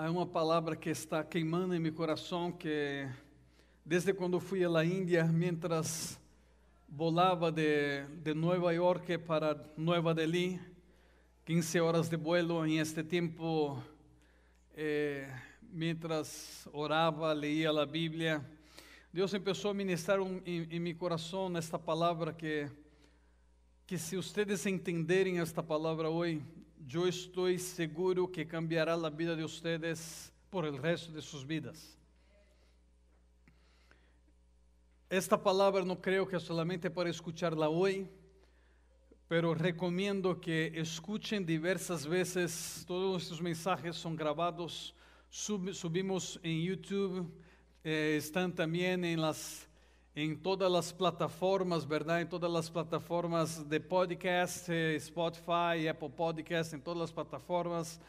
há 0.00 0.08
uma 0.08 0.24
palavra 0.24 0.76
que 0.76 0.90
está 0.90 1.24
queimando 1.24 1.74
em 1.74 1.80
meu 1.80 1.92
coração 1.92 2.52
que 2.52 3.08
desde 3.84 4.14
quando 4.14 4.38
fui 4.38 4.64
à 4.64 4.84
Índia, 4.84 5.24
mientras 5.24 6.16
volava 6.88 7.50
de, 7.50 8.04
de 8.22 8.32
Nova 8.32 8.72
York 8.72 9.18
para 9.18 9.60
Nova 9.76 10.14
Delhi, 10.14 10.60
15 11.44 11.80
horas 11.80 12.08
de 12.08 12.16
vuelo 12.16 12.64
em 12.64 12.78
este 12.78 13.02
tempo, 13.02 13.82
eh, 14.76 15.28
mientras 15.62 16.68
orava, 16.72 17.32
leía 17.32 17.70
a 17.70 17.84
Bíblia, 17.84 18.40
Deus 19.12 19.32
começou 19.32 19.72
a 19.72 19.74
ministrar 19.74 20.20
um, 20.20 20.40
em, 20.46 20.62
em 20.70 20.78
meu 20.78 20.94
coração 20.94 21.50
esta 21.56 21.76
palavra 21.76 22.32
que 22.32 22.70
que 23.88 23.96
se 23.96 24.16
vocês 24.16 24.66
entenderem 24.66 25.40
esta 25.40 25.62
palavra 25.62 26.10
hoje, 26.10 26.42
eu 26.96 27.06
estou 27.06 27.58
seguro 27.58 28.26
que 28.26 28.44
cambiará 28.44 28.94
a 28.94 29.10
vida 29.10 29.36
de 29.36 29.42
vocês 29.42 30.32
por 30.50 30.64
el 30.64 30.78
resto 30.78 31.12
de 31.12 31.20
suas 31.20 31.42
vidas. 31.42 31.96
Esta 35.10 35.36
palavra 35.36 35.84
não 35.84 35.96
creio 35.96 36.26
que 36.26 36.38
solamente 36.38 36.88
para 36.88 37.10
escucharla 37.10 37.68
hoje, 37.68 38.10
pero 39.28 39.52
recomendo 39.52 40.34
que 40.34 40.72
escuchen 40.74 41.44
diversas 41.44 42.06
vezes. 42.06 42.84
Todos 42.86 43.12
nuestros 43.12 43.40
mensajes 43.40 43.96
son 43.96 44.16
grabados, 44.16 44.94
sub, 45.28 45.74
subimos 45.74 46.40
en 46.42 46.62
YouTube, 46.62 47.30
eh, 47.84 48.16
están 48.16 48.50
también 48.50 49.04
en 49.04 49.20
las 49.20 49.67
em 50.20 50.34
todas 50.34 50.74
as 50.74 50.90
plataformas, 50.90 51.84
verdade? 51.84 52.24
Em 52.24 52.26
todas 52.26 52.52
as 52.52 52.68
plataformas 52.68 53.62
de 53.62 53.78
podcast, 53.78 54.68
eh, 54.68 54.98
Spotify, 54.98 55.88
Apple 55.88 56.10
Podcast, 56.10 56.74
em 56.74 56.80
todas 56.80 57.04
as 57.04 57.12
plataformas. 57.12 58.00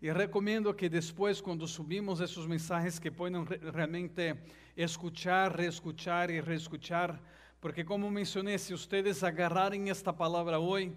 E 0.00 0.10
recomendo 0.10 0.72
que 0.72 0.88
depois, 0.88 1.42
quando 1.42 1.66
subimos 1.66 2.22
esses 2.22 2.46
mensagens, 2.46 2.98
que 2.98 3.10
possam 3.10 3.46
realmente 3.74 4.34
escuchar, 4.74 5.54
reescuchar 5.54 6.30
e 6.30 6.40
reescuchar, 6.40 7.20
porque 7.60 7.84
como 7.84 8.10
mencionei, 8.10 8.56
se 8.56 8.72
vocês 8.72 9.22
agarrarem 9.22 9.90
esta 9.90 10.10
palavra 10.10 10.58
hoje, 10.58 10.90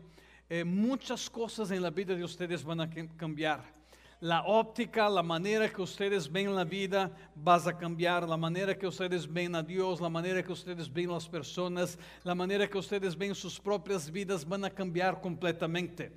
eh, 0.50 0.63
muitas 0.63 1.28
coisas 1.28 1.69
na 1.69 1.89
vida 1.89 2.16
de 2.16 2.22
vocês 2.22 2.61
vão 2.61 2.78
cambiar 3.17 3.80
la 4.22 4.44
óptica, 4.44 5.09
la 5.09 5.23
manera 5.23 5.67
que 5.67 5.81
ustedes 5.81 6.31
ven 6.31 6.55
la 6.55 6.64
vida 6.64 7.11
vas 7.33 7.66
a 7.66 7.75
cambiar, 7.75 8.30
la 8.30 8.38
manera 8.38 8.78
que 8.78 8.86
ustedes 8.86 9.28
ven 9.28 9.55
a 9.55 9.63
Dios, 9.63 10.00
la 10.00 10.09
manera 10.09 10.44
que 10.44 10.52
ustedes 10.52 10.94
ven 10.94 11.09
las 11.09 11.28
personas, 11.28 11.97
la 12.23 12.36
manera 12.36 12.69
que 12.69 12.78
ustedes 12.78 13.17
ven 13.17 13.33
sus 13.33 13.59
propias 13.59 14.11
vidas 14.11 14.47
van 14.47 14.63
a 14.63 14.69
cambiar 14.69 15.19
completamente. 15.19 16.11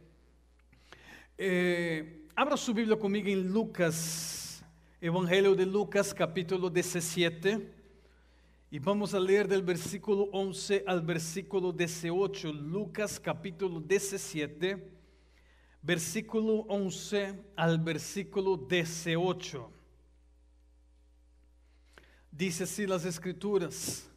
Eh, 1.38 2.27
abra 2.36 2.58
su 2.58 2.74
Biblia 2.74 2.98
conmigo 2.98 3.28
en 3.28 3.50
Lucas, 3.50 4.62
Evangelio 5.00 5.55
de 5.55 5.64
Lucas, 5.64 6.12
capítulo 6.12 6.68
17. 6.68 7.72
Y 8.70 8.78
vamos 8.80 9.14
a 9.14 9.20
leer 9.20 9.48
del 9.48 9.62
versículo 9.62 10.24
11 10.30 10.84
al 10.86 11.00
versículo 11.00 11.72
18, 11.72 12.52
Lucas 12.52 13.18
capítulo 13.18 13.80
17 13.80 14.93
versículo 15.84 16.64
11 16.66 17.38
al 17.54 17.78
versículo 17.78 18.56
18. 18.56 19.70
Dice 22.32 22.64
así 22.64 22.86
las 22.86 23.04
escrituras. 23.04 24.08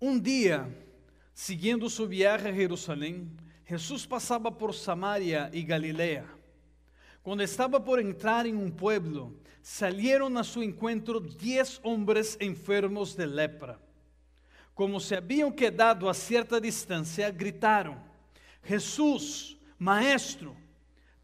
Um 0.00 0.18
dia, 0.18 0.68
seguindo 1.32 1.88
su 1.88 2.08
viaje 2.08 2.48
a 2.48 2.52
Jerusalém, 2.52 3.30
Jesus 3.64 4.04
passava 4.04 4.50
por 4.50 4.74
Samaria 4.74 5.48
e 5.52 5.62
Galilea. 5.62 6.26
Quando 7.22 7.42
estava 7.42 7.78
por 7.80 8.00
entrar 8.00 8.44
em 8.44 8.54
um 8.54 8.68
pueblo, 8.68 9.40
salieron 9.62 10.36
a 10.36 10.42
su 10.42 10.60
encuentro 10.60 11.20
diez 11.20 11.80
hombres 11.84 12.36
enfermos 12.40 13.14
de 13.14 13.26
lepra. 13.26 13.80
Como 14.74 14.98
se 15.00 15.14
haviam 15.14 15.52
quedado 15.52 16.08
a 16.08 16.12
certa 16.12 16.60
distância, 16.60 17.30
gritaram: 17.30 17.96
Jesús, 18.64 19.56
Maestro, 19.78 20.63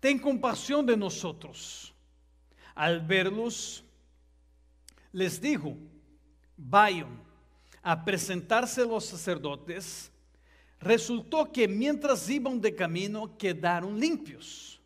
ten 0.00 0.18
compasión 0.18 0.84
de 0.84 0.96
nosotros. 0.96 1.94
Al 2.74 3.00
verlos, 3.00 3.84
les 5.12 5.40
dijo, 5.40 5.76
vayan 6.56 7.20
a 7.82 8.04
presentarse 8.04 8.84
los 8.84 9.04
sacerdotes. 9.04 10.10
Resultó 10.80 11.50
que 11.52 11.68
mientras 11.68 12.28
iban 12.28 12.60
de 12.60 12.74
camino 12.74 13.36
quedaron 13.36 14.00
limpios. 14.00 14.80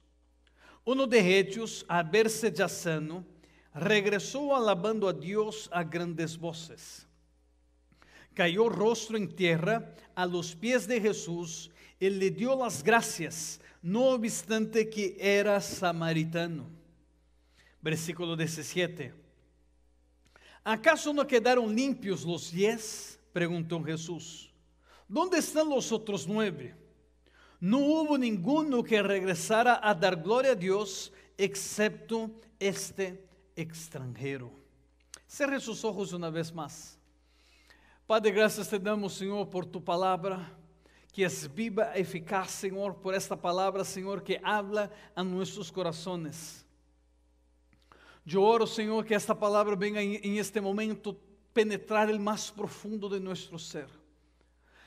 Uno 0.84 1.06
de 1.06 1.38
ellos, 1.38 1.84
a 1.88 2.02
verse 2.02 2.52
ya 2.52 2.68
sano, 2.68 3.24
regresó 3.72 4.54
alabando 4.54 5.08
a 5.08 5.12
Dios 5.12 5.68
a 5.72 5.82
grandes 5.82 6.36
voces. 6.36 7.06
Cayó 8.34 8.68
rostro 8.68 9.16
en 9.16 9.34
tierra 9.34 9.94
a 10.14 10.26
los 10.26 10.54
pies 10.54 10.86
de 10.86 11.00
Jesús 11.00 11.70
y 12.00 12.10
le 12.10 12.30
dio 12.30 12.56
las 12.56 12.82
gracias 12.82 13.60
no 13.84 14.14
obstante 14.14 14.88
que 14.88 15.14
era 15.20 15.60
samaritano. 15.60 16.64
Versículo 17.82 18.34
17. 18.34 19.12
¿Acaso 20.64 21.12
no 21.12 21.26
quedaron 21.26 21.76
limpios 21.76 22.24
los 22.24 22.50
diez? 22.50 23.20
Preguntó 23.30 23.84
Jesús. 23.84 24.50
¿Dónde 25.06 25.36
están 25.36 25.68
los 25.68 25.92
otros 25.92 26.26
nueve? 26.26 26.74
No 27.60 27.76
hubo 27.80 28.16
ninguno 28.16 28.82
que 28.82 29.02
regresara 29.02 29.78
a 29.86 29.94
dar 29.94 30.16
gloria 30.16 30.52
a 30.52 30.56
Dios 30.56 31.12
excepto 31.36 32.30
este 32.58 33.28
extranjero. 33.54 34.50
Cerre 35.26 35.60
sus 35.60 35.84
ojos 35.84 36.14
una 36.14 36.30
vez 36.30 36.50
más. 36.54 36.98
Padre, 38.06 38.30
gracias 38.30 38.66
te 38.70 38.78
damos, 38.78 39.12
Señor, 39.12 39.50
por 39.50 39.66
tu 39.66 39.84
palabra 39.84 40.56
que 41.14 41.24
es 41.24 41.54
viva, 41.54 41.94
eficaz, 41.94 42.50
Señor, 42.50 42.96
por 42.96 43.14
esta 43.14 43.40
palabra, 43.40 43.84
Señor, 43.84 44.24
que 44.24 44.40
habla 44.42 44.90
a 45.14 45.22
nuestros 45.22 45.70
corazones. 45.70 46.66
Yo 48.24 48.42
oro, 48.42 48.66
Señor, 48.66 49.04
que 49.04 49.14
esta 49.14 49.38
palabra 49.38 49.76
venga 49.76 50.02
en, 50.02 50.36
este 50.38 50.60
momento 50.60 51.16
penetrar 51.52 52.10
el 52.10 52.18
más 52.18 52.50
profundo 52.50 53.08
de 53.08 53.20
nuestro 53.20 53.60
ser. 53.60 53.86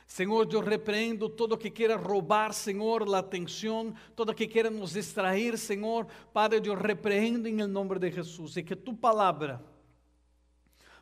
Señor, 0.05 0.49
yo 0.49 0.61
reprendo 0.61 1.31
todo 1.31 1.57
que 1.57 1.71
quiera 1.71 1.95
robar, 1.95 2.53
Señor, 2.53 3.07
la 3.07 3.19
atención, 3.19 3.95
todo 4.13 4.35
que 4.35 4.49
quiera 4.49 4.69
nos 4.69 4.93
distraer, 4.93 5.57
Señor. 5.57 6.07
Padre, 6.33 6.59
yo 6.59 6.75
reprendo 6.75 7.47
en 7.47 7.61
el 7.61 7.71
nombre 7.71 8.01
de 8.01 8.11
Jesús 8.11 8.57
y 8.57 8.65
que 8.65 8.75
tu 8.75 8.99
palabra 8.99 9.61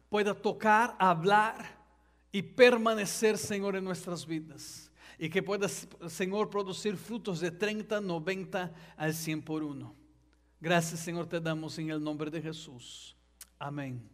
pueda 0.07 0.35
tocar, 0.35 0.95
hablar 0.99 1.83
y 2.31 2.43
permanecer, 2.43 3.39
Señor, 3.39 3.75
en 3.75 3.83
nuestras 3.83 4.23
vidas 4.23 4.84
y 5.17 5.29
que 5.29 5.41
pueda, 5.41 5.67
Señor, 5.67 6.49
producir 6.49 6.97
frutos 6.97 7.39
de 7.39 7.51
30, 7.51 8.01
90 8.01 8.73
al 8.97 9.13
100 9.13 9.41
por 9.41 9.63
uno. 9.63 9.95
Gracias, 10.59 10.99
Señor, 10.99 11.27
te 11.27 11.39
damos 11.39 11.77
en 11.77 11.89
el 11.89 12.03
nombre 12.03 12.31
de 12.31 12.41
Jesús. 12.41 13.15
Amén. 13.57 14.09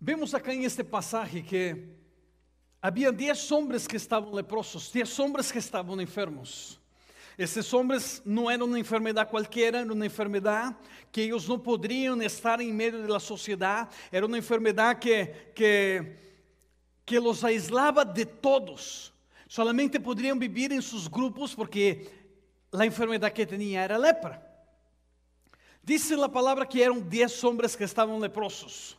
Vemos 0.00 0.32
acá 0.32 0.52
en 0.52 0.62
este 0.62 0.84
pasaje 0.84 1.44
que 1.44 1.98
había 2.80 3.10
10 3.10 3.52
hombres 3.52 3.88
que 3.88 3.96
estaban 3.96 4.34
leprosos, 4.34 4.92
10 4.92 5.20
hombres 5.20 5.52
que 5.52 5.58
estaban 5.58 6.00
enfermos. 6.00 6.80
Esses 7.38 7.72
homens 7.72 8.20
não 8.24 8.50
eram 8.50 8.66
uma 8.66 8.80
enfermidade 8.80 9.30
qualquer, 9.30 9.72
era 9.72 9.92
uma 9.92 10.04
enfermidade 10.04 10.74
que 11.12 11.20
eles 11.20 11.46
não 11.46 11.56
poderiam 11.56 12.20
estar 12.20 12.60
em 12.60 12.72
meio 12.72 13.06
da 13.06 13.20
sociedade, 13.20 13.90
era 14.10 14.26
uma 14.26 14.36
enfermidade 14.36 14.98
que, 14.98 15.26
que, 15.54 16.04
que 17.06 17.18
os 17.20 17.44
aislava 17.44 18.04
de 18.04 18.24
todos. 18.24 19.12
Solamente 19.48 20.00
poderiam 20.00 20.36
viver 20.36 20.72
em 20.72 20.80
seus 20.80 21.06
grupos 21.06 21.54
porque 21.54 22.08
a 22.72 22.84
enfermidade 22.84 23.32
que 23.32 23.46
tinha 23.46 23.82
era 23.82 23.96
lepra. 23.96 24.44
Diz 25.84 26.10
a 26.10 26.28
palavra 26.28 26.66
que 26.66 26.82
eram 26.82 26.98
dez 26.98 27.42
homens 27.44 27.76
que 27.76 27.84
estavam 27.84 28.18
leprosos. 28.18 28.98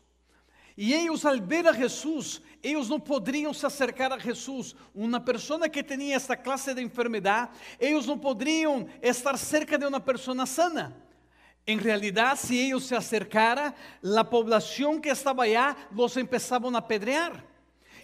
E 0.78 0.94
eles, 0.94 1.26
al 1.26 1.42
ver 1.42 1.68
a 1.68 1.74
Jesus, 1.74 2.42
eles 2.62 2.90
não 2.90 3.00
poderiam 3.00 3.54
se 3.54 3.66
acercar 3.66 4.12
a 4.12 4.20
Jesus. 4.20 4.76
Uma 4.94 5.20
pessoa 5.20 5.70
que 5.70 5.84
tinha 5.84 6.16
esta 6.16 6.36
classe 6.36 6.74
de 6.74 6.82
enfermidade, 6.82 7.52
eles 7.80 8.06
não 8.06 8.18
poderiam 8.18 8.88
estar 9.02 9.38
cerca 9.38 9.78
de 9.78 9.86
uma 9.86 10.00
pessoa 10.00 10.46
sana. 10.46 10.96
Em 11.66 11.78
realidade, 11.78 12.40
se 12.40 12.58
eles 12.58 12.84
se 12.84 12.96
acercaram, 12.96 13.74
a 14.18 14.24
população 14.24 15.00
que 15.00 15.10
estava 15.10 15.44
allá 15.44 15.76
los 15.92 16.18
empezavam 16.18 16.74
a 16.76 16.80
apedrear. 16.80 17.46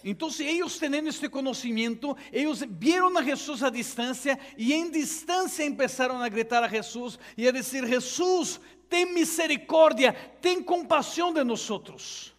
Então, 0.04 0.28
eles 0.38 0.78
tendo 0.78 1.08
este 1.08 1.28
conhecimento, 1.28 2.16
eles 2.32 2.62
viram 2.70 3.18
a 3.18 3.22
Jesus 3.22 3.64
a 3.64 3.70
distância 3.70 4.38
e 4.56 4.72
em 4.72 4.88
distância 4.88 5.68
começaram 5.68 6.22
a 6.22 6.28
gritar 6.28 6.62
a 6.62 6.68
Jesus 6.68 7.18
e 7.36 7.48
a 7.48 7.50
dizer: 7.50 7.84
Jesus, 7.86 8.60
tem 8.88 9.12
misericórdia, 9.12 10.12
tem 10.40 10.62
compaixão 10.62 11.32
de 11.32 11.42
nós. 11.42 12.32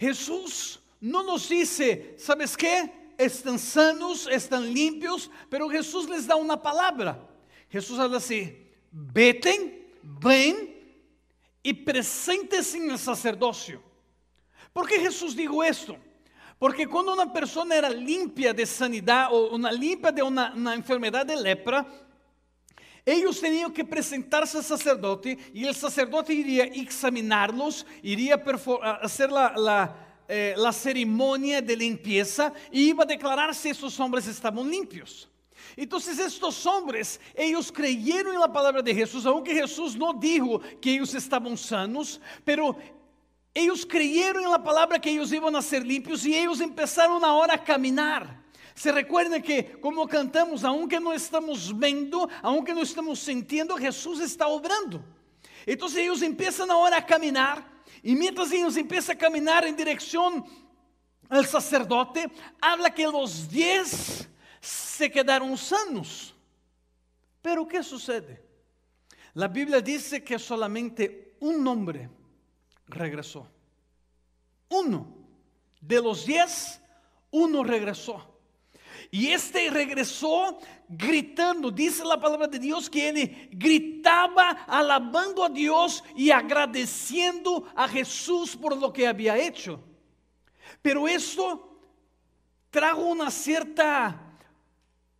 Jesús 0.00 0.79
no 1.00 1.22
nos 1.22 1.48
dice, 1.48 2.14
¿sabes 2.18 2.56
qué? 2.56 3.00
están 3.24 3.58
sanos, 3.58 4.26
están 4.30 4.72
limpios, 4.72 5.30
pero 5.50 5.68
Jesús 5.68 6.08
les 6.08 6.26
da 6.26 6.36
una 6.36 6.60
palabra. 6.60 7.20
Jesús 7.68 7.98
habla 7.98 8.16
así, 8.16 8.66
veten, 8.90 9.86
ven 10.02 10.74
y 11.62 11.72
presentes 11.74 12.74
en 12.74 12.90
el 12.90 12.98
sacerdocio. 12.98 13.82
¿Por 14.72 14.88
qué 14.88 14.98
Jesús 14.98 15.36
dijo 15.36 15.62
esto? 15.62 15.96
Porque 16.58 16.86
cuando 16.86 17.12
una 17.12 17.30
persona 17.32 17.76
era 17.76 17.90
limpia 17.90 18.52
de 18.54 18.64
sanidad 18.64 19.28
o 19.30 19.54
una 19.54 19.70
limpia 19.70 20.10
de 20.10 20.22
una, 20.22 20.52
una 20.54 20.74
enfermedad 20.74 21.26
de 21.26 21.36
lepra, 21.36 21.86
ellos 23.04 23.40
tenían 23.40 23.72
que 23.72 23.84
presentarse 23.84 24.58
al 24.58 24.64
sacerdote 24.64 25.38
y 25.52 25.64
el 25.64 25.74
sacerdote 25.74 26.32
iría 26.32 26.64
a 26.64 26.66
examinarlos, 26.66 27.86
iría 28.02 28.34
a 28.34 29.58
la, 29.58 30.09
eh, 30.32 30.54
la 30.56 30.72
ceremonia 30.72 31.60
de 31.60 31.76
limpieza 31.76 32.52
y 32.70 32.90
iba 32.90 33.02
a 33.02 33.06
declarar 33.06 33.52
si 33.52 33.70
esos 33.70 33.98
hombres 33.98 34.28
estaban 34.28 34.70
limpios. 34.70 35.28
Entonces 35.76 36.20
estos 36.20 36.64
hombres, 36.66 37.20
ellos 37.34 37.72
creyeron 37.72 38.34
en 38.34 38.40
la 38.40 38.52
palabra 38.52 38.80
de 38.80 38.94
Jesús, 38.94 39.26
aunque 39.26 39.52
Jesús 39.52 39.96
no 39.96 40.12
dijo 40.12 40.60
que 40.80 40.94
ellos 40.94 41.12
estaban 41.14 41.58
sanos, 41.58 42.20
pero 42.44 42.76
ellos 43.52 43.84
creyeron 43.84 44.44
en 44.44 44.52
la 44.52 44.62
palabra 44.62 45.00
que 45.00 45.10
ellos 45.10 45.32
iban 45.32 45.56
a 45.56 45.62
ser 45.62 45.84
limpios 45.84 46.24
y 46.24 46.36
ellos 46.36 46.60
empezaron 46.60 47.24
ahora 47.24 47.54
a 47.54 47.64
caminar. 47.64 48.40
Se 48.72 48.92
recuerda 48.92 49.42
que 49.42 49.80
como 49.80 50.06
cantamos, 50.06 50.62
aunque 50.62 51.00
no 51.00 51.12
estamos 51.12 51.76
viendo, 51.76 52.28
aunque 52.40 52.72
no 52.72 52.82
estamos 52.82 53.18
sintiendo, 53.18 53.76
Jesús 53.76 54.20
está 54.20 54.46
obrando. 54.46 55.04
Entonces 55.66 55.98
ellos 55.98 56.22
empiezan 56.22 56.70
ahora 56.70 56.98
a 56.98 57.04
caminar 57.04 57.69
y 58.02 58.14
mientras 58.14 58.50
ellos 58.52 58.76
empiezan 58.76 59.16
a 59.16 59.18
caminar 59.18 59.64
en 59.64 59.76
dirección 59.76 60.44
al 61.28 61.46
sacerdote, 61.46 62.30
habla 62.60 62.92
que 62.92 63.04
los 63.04 63.48
diez 63.48 64.28
se 64.60 65.10
quedaron 65.10 65.56
sanos. 65.56 66.34
Pero 67.40 67.66
¿qué 67.66 67.82
sucede? 67.82 68.44
La 69.34 69.48
Biblia 69.48 69.80
dice 69.80 70.22
que 70.22 70.38
solamente 70.38 71.36
un 71.40 71.66
hombre 71.66 72.10
regresó. 72.86 73.48
Uno 74.68 75.06
de 75.80 76.02
los 76.02 76.26
diez, 76.26 76.80
uno 77.30 77.64
regresó. 77.64 78.29
Y 79.10 79.28
este 79.28 79.68
regresó 79.70 80.58
gritando, 80.88 81.70
dice 81.70 82.04
la 82.04 82.20
palabra 82.20 82.46
de 82.46 82.60
Dios 82.60 82.88
que 82.88 83.08
él 83.08 83.48
gritaba 83.52 84.50
alabando 84.68 85.44
a 85.44 85.48
Dios 85.48 86.04
y 86.14 86.30
agradeciendo 86.30 87.66
a 87.74 87.88
Jesús 87.88 88.56
por 88.56 88.76
lo 88.76 88.92
que 88.92 89.08
había 89.08 89.36
hecho. 89.36 89.82
Pero 90.80 91.08
esto 91.08 91.80
trajo 92.70 93.02
una 93.02 93.32
cierta, 93.32 94.38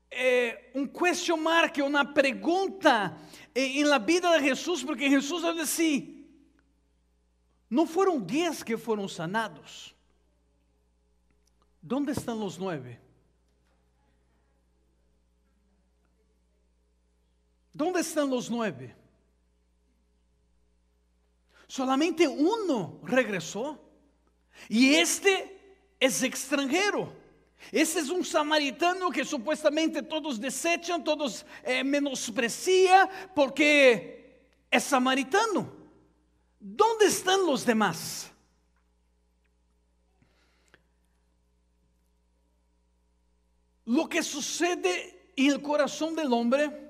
eh, 0.09 0.71
un 0.75 0.89
question 0.89 1.43
mark, 1.43 1.73
una 1.85 2.15
pregunta 2.15 3.19
en 3.53 3.89
la 3.89 3.99
vida 3.99 4.33
de 4.35 4.41
Jesús, 4.41 4.85
porque 4.85 5.09
Jesús 5.09 5.43
dice 5.43 5.63
así, 5.63 6.29
no 7.69 7.87
fueron 7.87 8.25
diez 8.25 8.63
que 8.63 8.79
fueron 8.79 9.09
sanados. 9.09 9.95
¿Dónde 11.83 12.13
están 12.13 12.39
los 12.39 12.59
nueve? 12.59 13.10
¿Dónde 17.81 18.01
están 18.01 18.29
los 18.29 18.51
nueve? 18.51 18.95
Solamente 21.67 22.29
uno 22.29 23.01
regresó. 23.05 23.81
Y 24.69 24.97
este 24.97 25.87
es 25.99 26.23
extranjero. 26.23 27.11
Este 27.73 28.01
es 28.01 28.11
un 28.11 28.23
samaritano 28.23 29.11
que 29.11 29.25
supuestamente 29.25 30.03
todos 30.03 30.39
desechan, 30.39 31.03
todos 31.03 31.47
eh, 31.65 31.83
porque 33.35 34.51
es 34.71 34.85
samaritano. 34.85 35.73
¿Dónde 36.59 37.07
están 37.07 37.47
los 37.47 37.65
demás? 37.65 38.31
Lo 43.87 44.07
que 44.07 44.23
sucede 44.23 45.33
en 45.35 45.53
el 45.53 45.63
corazón 45.63 46.15
del 46.15 46.31
hombre 46.31 46.90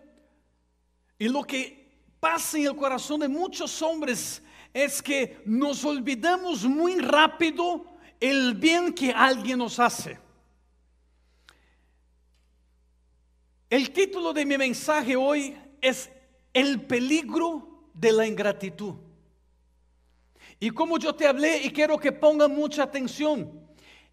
y 1.20 1.28
lo 1.28 1.44
que 1.44 1.86
pasa 2.18 2.56
en 2.56 2.64
el 2.64 2.74
corazón 2.74 3.20
de 3.20 3.28
muchos 3.28 3.82
hombres 3.82 4.42
es 4.72 5.02
que 5.02 5.42
nos 5.44 5.84
olvidamos 5.84 6.64
muy 6.64 6.98
rápido 6.98 7.84
el 8.18 8.54
bien 8.54 8.94
que 8.94 9.12
alguien 9.12 9.58
nos 9.58 9.78
hace. 9.78 10.18
El 13.68 13.90
título 13.92 14.32
de 14.32 14.46
mi 14.46 14.56
mensaje 14.56 15.14
hoy 15.14 15.54
es 15.82 16.10
El 16.54 16.86
peligro 16.86 17.84
de 17.92 18.12
la 18.12 18.26
ingratitud. 18.26 18.94
Y 20.58 20.70
como 20.70 20.96
yo 20.96 21.14
te 21.14 21.26
hablé 21.26 21.58
y 21.64 21.70
quiero 21.70 21.98
que 21.98 22.12
pongan 22.12 22.54
mucha 22.54 22.84
atención, 22.84 23.60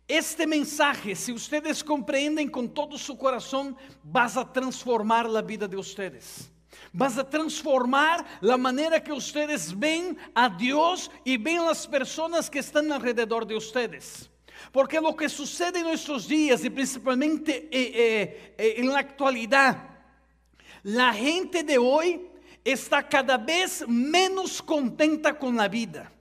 este 0.09 0.45
mensaje, 0.45 1.15
si 1.15 1.31
ustedes 1.31 1.81
comprenden 1.85 2.49
con 2.49 2.73
todo 2.73 2.97
su 2.97 3.17
corazón, 3.17 3.77
vas 4.03 4.35
a 4.35 4.51
transformar 4.51 5.29
la 5.29 5.41
vida 5.41 5.69
de 5.69 5.77
ustedes. 5.77 6.51
Vas 6.93 7.17
a 7.17 7.29
transformar 7.29 8.25
la 8.41 8.57
manera 8.57 9.03
que 9.03 9.11
ustedes 9.11 9.77
ven 9.77 10.17
a 10.33 10.49
Dios 10.49 11.11
y 11.23 11.37
ven 11.37 11.65
las 11.65 11.85
personas 11.85 12.49
que 12.49 12.59
están 12.59 12.91
alrededor 12.91 13.45
de 13.45 13.55
ustedes. 13.55 14.29
Porque 14.71 14.99
lo 14.99 15.15
que 15.15 15.29
sucede 15.29 15.79
en 15.79 15.85
nuestros 15.85 16.27
días 16.27 16.63
y 16.63 16.69
principalmente 16.69 17.67
eh, 17.71 17.71
eh, 17.71 18.55
eh, 18.57 18.73
en 18.77 18.91
la 18.91 18.99
actualidad, 18.99 19.77
la 20.83 21.13
gente 21.13 21.63
de 21.63 21.77
hoy 21.77 22.27
está 22.63 23.07
cada 23.07 23.37
vez 23.37 23.87
menos 23.87 24.61
contenta 24.61 25.37
con 25.37 25.55
la 25.55 25.67
vida. 25.67 26.11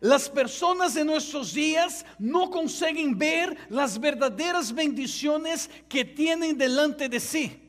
Las 0.00 0.28
personas 0.28 0.94
de 0.94 1.04
nuestros 1.04 1.54
días 1.54 2.04
no 2.18 2.50
consiguen 2.50 3.16
ver 3.16 3.56
las 3.68 3.98
verdaderas 3.98 4.72
bendiciones 4.72 5.70
que 5.88 6.04
tienen 6.04 6.58
delante 6.58 7.08
de 7.08 7.20
sí. 7.20 7.63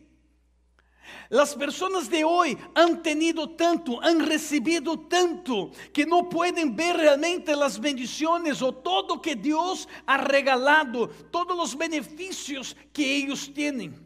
Las 1.30 1.56
personas 1.56 2.10
de 2.10 2.24
hoy 2.24 2.58
han 2.74 3.02
tenido 3.02 3.50
tanto, 3.50 4.02
han 4.02 4.20
recibido 4.20 5.00
tanto, 5.00 5.72
que 5.92 6.06
no 6.06 6.30
pueden 6.30 6.76
ver 6.76 6.98
realmente 6.98 7.56
las 7.56 7.80
bendiciones 7.80 8.62
o 8.62 8.74
todo 8.74 9.22
que 9.22 9.36
Dios 9.36 9.88
ha 10.06 10.18
regalado, 10.18 11.08
todos 11.32 11.58
los 11.58 11.78
beneficios 11.78 12.76
que 12.94 13.16
ellos 13.16 13.52
tienen. 13.54 14.06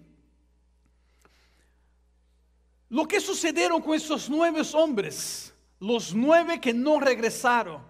Lo 2.90 3.08
que 3.08 3.20
sucedieron 3.20 3.82
con 3.82 3.94
esos 3.94 4.30
nueve 4.30 4.62
hombres, 4.74 5.54
los 5.80 6.14
nueve 6.14 6.60
que 6.60 6.74
no 6.74 7.00
regresaron, 7.00 7.82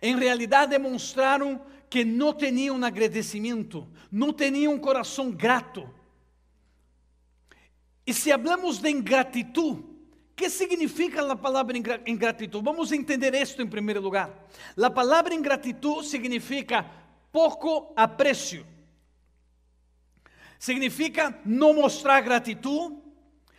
en 0.00 0.18
realidad 0.18 0.68
demostraron 0.68 1.60
que 1.90 2.04
no 2.04 2.36
tenían 2.36 2.84
agradecimiento, 2.84 3.88
no 4.10 4.34
tenían 4.34 4.72
un 4.72 4.80
corazón 4.80 5.36
grato. 5.36 5.92
Y 8.08 8.12
si 8.12 8.30
hablamos 8.30 8.80
de 8.80 8.88
ingratitud, 8.88 9.78
¿qué 10.36 10.48
significa 10.48 11.20
la 11.20 11.34
palabra 11.34 11.76
ingratitud? 12.06 12.62
Vamos 12.62 12.92
a 12.92 12.94
entender 12.94 13.34
esto 13.34 13.60
en 13.60 13.68
primer 13.68 14.00
lugar. 14.00 14.46
La 14.76 14.94
palabra 14.94 15.34
ingratitud 15.34 16.04
significa 16.04 16.88
poco 17.32 17.92
aprecio. 17.96 18.64
Significa 20.56 21.40
no 21.44 21.72
mostrar 21.72 22.22
gratitud, 22.22 22.92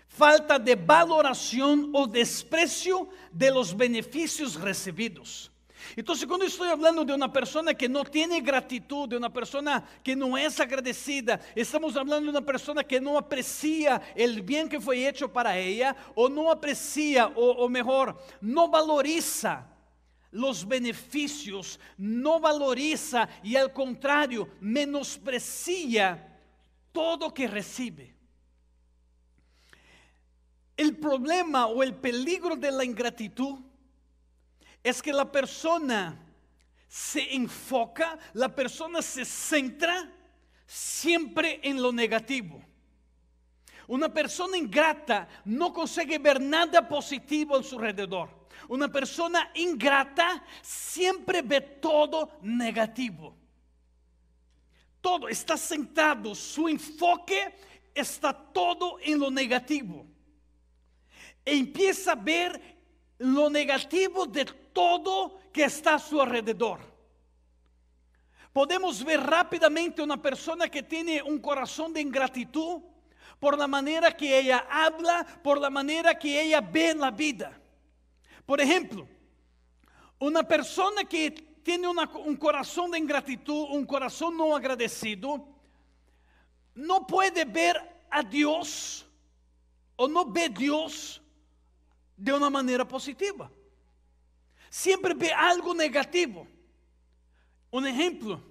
falta 0.07 0.57
de 0.57 0.75
valoración 0.75 1.91
o 1.93 2.07
desprecio 2.07 3.09
de 3.33 3.51
los 3.51 3.75
beneficios 3.75 4.55
recibidos. 4.55 5.51
Entonces, 5.95 6.27
cuando 6.27 6.45
estoy 6.45 6.69
hablando 6.69 7.03
de 7.05 7.13
una 7.13 7.31
persona 7.31 7.73
que 7.73 7.87
no 7.87 8.03
tiene 8.03 8.41
gratitud, 8.41 9.07
de 9.07 9.17
una 9.17 9.31
persona 9.31 9.83
que 10.03 10.15
no 10.15 10.37
es 10.37 10.59
agradecida, 10.59 11.39
estamos 11.55 11.95
hablando 11.95 12.25
de 12.25 12.37
una 12.37 12.45
persona 12.45 12.83
que 12.83 12.99
no 12.99 13.17
aprecia 13.17 14.01
el 14.15 14.41
bien 14.41 14.69
que 14.69 14.81
fue 14.81 15.07
hecho 15.07 15.31
para 15.31 15.57
ella, 15.57 15.95
o 16.15 16.29
no 16.29 16.51
aprecia, 16.51 17.27
o, 17.35 17.67
mejor, 17.69 18.17
no 18.41 18.67
valoriza 18.67 19.67
los 20.31 20.67
beneficios, 20.67 21.79
no 21.97 22.39
valoriza 22.39 23.27
y 23.43 23.55
al 23.55 23.71
contrario, 23.71 24.49
menosprecia 24.59 26.37
todo 26.91 27.33
que 27.33 27.47
recibe. 27.47 28.15
El 30.75 30.97
problema 30.97 31.67
o 31.67 31.81
el 31.81 31.95
peligro 31.95 32.55
de 32.55 32.71
la 32.71 32.83
ingratitud 32.83 33.66
es 34.89 35.01
que 35.01 35.11
la 35.11 35.29
persona 35.29 36.17
se 36.87 37.35
enfoca, 37.35 38.17
la 38.33 38.53
persona 38.53 39.01
se 39.01 39.25
centra 39.25 40.09
siempre 40.65 41.59
en 41.63 41.81
lo 41.81 41.91
negativo. 41.91 42.63
Una 43.87 44.13
persona 44.13 44.57
ingrata 44.57 45.27
no 45.45 45.73
consigue 45.73 46.19
ver 46.19 46.41
nada 46.41 46.87
positivo 46.87 47.57
en 47.57 47.63
su 47.63 47.75
alrededor. 47.75 48.29
Una 48.67 48.89
persona 48.89 49.51
ingrata 49.55 50.43
siempre 50.61 51.41
ve 51.41 51.61
todo 51.61 52.37
negativo. 52.41 53.35
todo, 54.99 55.29
está 55.29 55.55
sentado, 55.55 56.35
su 56.35 56.67
enfoque 56.67 57.55
está 57.95 58.33
todo 58.33 58.97
en 59.01 59.19
lo 59.19 59.31
negativo. 59.31 60.05
E 61.45 61.55
empieza 61.55 62.11
a 62.11 62.15
ver 62.15 62.76
lo 63.19 63.49
negativo 63.49 64.25
de 64.25 64.45
todo 64.45 65.39
que 65.51 65.63
está 65.63 65.95
a 65.95 65.99
su 65.99 66.21
alrededor. 66.21 66.79
Podemos 68.53 69.03
ver 69.03 69.19
rápidamente 69.19 70.01
una 70.01 70.21
persona 70.21 70.67
que 70.67 70.83
tiene 70.83 71.21
un 71.21 71.39
corazón 71.39 71.93
de 71.93 72.01
ingratitud 72.01 72.81
por 73.39 73.57
la 73.57 73.67
manera 73.67 74.15
que 74.15 74.39
ella 74.39 74.65
habla, 74.69 75.25
por 75.43 75.59
la 75.59 75.69
manera 75.69 76.17
que 76.17 76.41
ella 76.41 76.61
ve 76.61 76.95
la 76.95 77.11
vida. 77.11 77.59
Por 78.45 78.59
ejemplo, 78.59 79.07
una 80.19 80.41
persona 80.43 81.03
que 81.03 81.31
tiene 81.31 81.87
un 81.87 82.37
corazón 82.37 82.91
de 82.91 82.97
ingratitud, 82.97 83.67
un 83.71 83.85
corazón 83.85 84.37
no 84.37 84.55
agradecido, 84.55 85.45
no 86.73 87.05
puede 87.05 87.45
ver 87.45 88.05
a 88.09 88.23
Dios 88.23 89.05
o 89.95 90.07
no 90.07 90.25
ve 90.25 90.49
Dios 90.49 91.21
de 92.17 92.33
una 92.33 92.49
manera 92.49 92.85
positiva. 92.85 93.49
Siempre 94.69 95.13
ve 95.13 95.31
algo 95.31 95.73
negativo. 95.73 96.47
Un 97.69 97.85
ejemplo, 97.85 98.41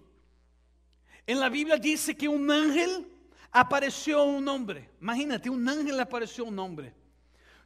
en 1.27 1.41
la 1.41 1.49
Biblia 1.49 1.77
dice 1.77 2.17
que 2.17 2.29
un 2.29 2.51
ángel 2.51 3.07
apareció 3.51 4.21
a 4.21 4.25
un 4.25 4.47
hombre. 4.49 4.89
Imagínate, 5.01 5.51
un 5.51 5.69
ángel 5.69 5.99
apareció 5.99 6.45
a 6.45 6.49
un 6.49 6.59
hombre. 6.59 6.95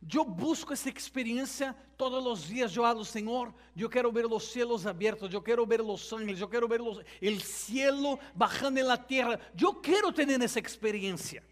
Yo 0.00 0.24
busco 0.24 0.72
esa 0.72 0.88
experiencia 0.88 1.76
todos 1.96 2.24
los 2.24 2.48
días. 2.48 2.72
Yo 2.72 2.86
hablo, 2.86 3.04
Señor, 3.04 3.52
yo 3.74 3.90
quiero 3.90 4.10
ver 4.10 4.24
los 4.24 4.50
cielos 4.50 4.86
abiertos, 4.86 5.28
yo 5.28 5.44
quiero 5.44 5.66
ver 5.66 5.80
los 5.80 6.10
ángeles, 6.12 6.38
yo 6.38 6.48
quiero 6.48 6.66
ver 6.66 6.80
el 7.20 7.42
cielo 7.42 8.18
bajando 8.34 8.80
en 8.80 8.86
la 8.86 9.06
tierra. 9.06 9.38
Yo 9.54 9.82
quiero 9.82 10.10
tener 10.12 10.42
esa 10.42 10.58
experiencia. 10.58 11.42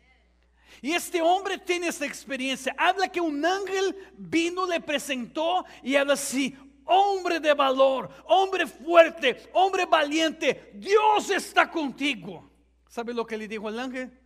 Y 0.81 0.93
este 0.93 1.21
hombre 1.21 1.59
tiene 1.59 1.89
esa 1.89 2.07
experiencia. 2.07 2.75
Habla 2.79 3.09
que 3.09 3.21
un 3.21 3.45
ángel 3.45 3.97
vino, 4.17 4.67
le 4.67 4.81
presentó 4.81 5.65
y 5.83 5.97
habla 5.97 6.15
así, 6.15 6.57
hombre 6.85 7.39
de 7.39 7.53
valor, 7.53 8.11
hombre 8.27 8.67
fuerte, 8.67 9.51
hombre 9.53 9.87
valiente, 9.87 10.73
Dios 10.75 11.31
está 11.31 11.71
contigo. 11.71 12.51
¿Sabe 12.89 13.13
lo 13.13 13.27
que 13.27 13.37
le 13.37 13.47
dijo 13.47 13.69
el 13.69 13.79
ángel? 13.79 14.19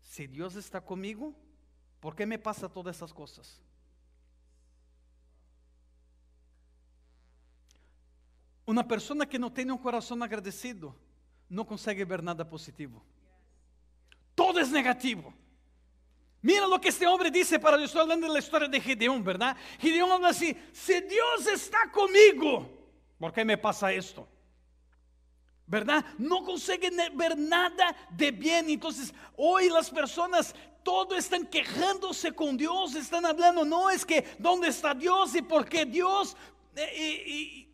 Si 0.00 0.26
Dios 0.26 0.56
está 0.56 0.80
conmigo, 0.80 1.34
¿por 2.00 2.14
qué 2.14 2.26
me 2.26 2.38
pasa 2.38 2.68
todas 2.68 2.96
esas 2.96 3.14
cosas? 3.14 3.62
Una 8.66 8.86
persona 8.86 9.26
que 9.26 9.38
no 9.38 9.52
tiene 9.52 9.72
un 9.72 9.78
corazón 9.78 10.22
agradecido 10.22 10.94
no 11.48 11.66
consegue 11.66 12.04
ver 12.04 12.22
nada 12.22 12.48
positivo. 12.48 13.02
Todo 14.34 14.60
es 14.60 14.70
negativo. 14.70 15.32
Mira 16.40 16.66
lo 16.66 16.80
que 16.80 16.88
este 16.88 17.06
hombre 17.06 17.30
dice 17.30 17.58
para 17.58 17.76
yo 17.78 17.84
estoy 17.84 18.00
hablando 18.00 18.26
de 18.26 18.32
la 18.32 18.40
historia 18.40 18.68
de 18.68 18.80
Gedeón, 18.80 19.22
¿verdad? 19.22 19.56
Gedeón 19.78 20.10
habla 20.10 20.28
así, 20.28 20.56
si 20.72 21.00
Dios 21.02 21.46
está 21.46 21.90
conmigo, 21.92 22.68
¿por 23.18 23.32
qué 23.32 23.44
me 23.44 23.56
pasa 23.56 23.92
esto? 23.92 24.28
¿Verdad? 25.66 26.04
No 26.18 26.42
consiguen 26.44 26.96
ver 27.14 27.38
nada 27.38 27.96
de 28.10 28.32
bien. 28.32 28.68
Entonces, 28.68 29.14
hoy 29.36 29.70
las 29.70 29.88
personas 29.88 30.54
todo 30.82 31.14
están 31.16 31.46
quejándose 31.46 32.32
con 32.32 32.56
Dios, 32.56 32.96
están 32.96 33.24
hablando, 33.24 33.64
no 33.64 33.88
es 33.88 34.04
que, 34.04 34.24
¿dónde 34.38 34.68
está 34.68 34.94
Dios 34.94 35.34
y 35.36 35.42
por 35.42 35.68
qué 35.68 35.86
Dios? 35.86 36.36
Eh, 36.74 37.24
y, 37.26 37.71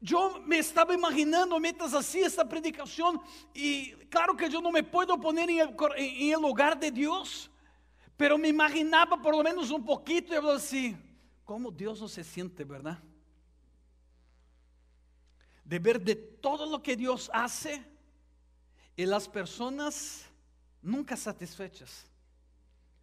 yo 0.00 0.40
me 0.46 0.58
estaba 0.58 0.94
imaginando 0.94 1.60
mientras 1.60 1.92
hacía 1.92 2.26
esta 2.26 2.48
predicación 2.48 3.20
y 3.52 3.92
claro 4.06 4.34
que 4.34 4.48
yo 4.48 4.62
no 4.62 4.72
me 4.72 4.82
puedo 4.82 5.20
poner 5.20 5.50
en 5.50 5.60
el, 5.60 5.76
en 5.96 6.40
lugar 6.40 6.78
de 6.80 6.90
Dios. 6.90 7.50
Pero 8.16 8.38
me 8.38 8.48
imaginaba 8.48 9.20
por 9.20 9.36
lo 9.36 9.42
menos 9.42 9.70
un 9.70 9.84
poquito 9.84 10.32
y 10.32 10.36
hablaba 10.36 10.56
así, 10.56 10.96
¿cómo 11.44 11.70
Dios 11.70 12.00
no 12.00 12.08
se 12.08 12.24
siente, 12.24 12.64
verdad? 12.64 12.98
De 15.64 15.78
ver 15.78 16.00
de 16.00 16.14
todo 16.14 16.66
lo 16.66 16.82
que 16.82 16.96
Dios 16.96 17.30
hace 17.32 17.84
y 18.96 19.04
las 19.06 19.28
personas 19.28 20.26
nunca 20.82 21.16
satisfechas, 21.16 22.06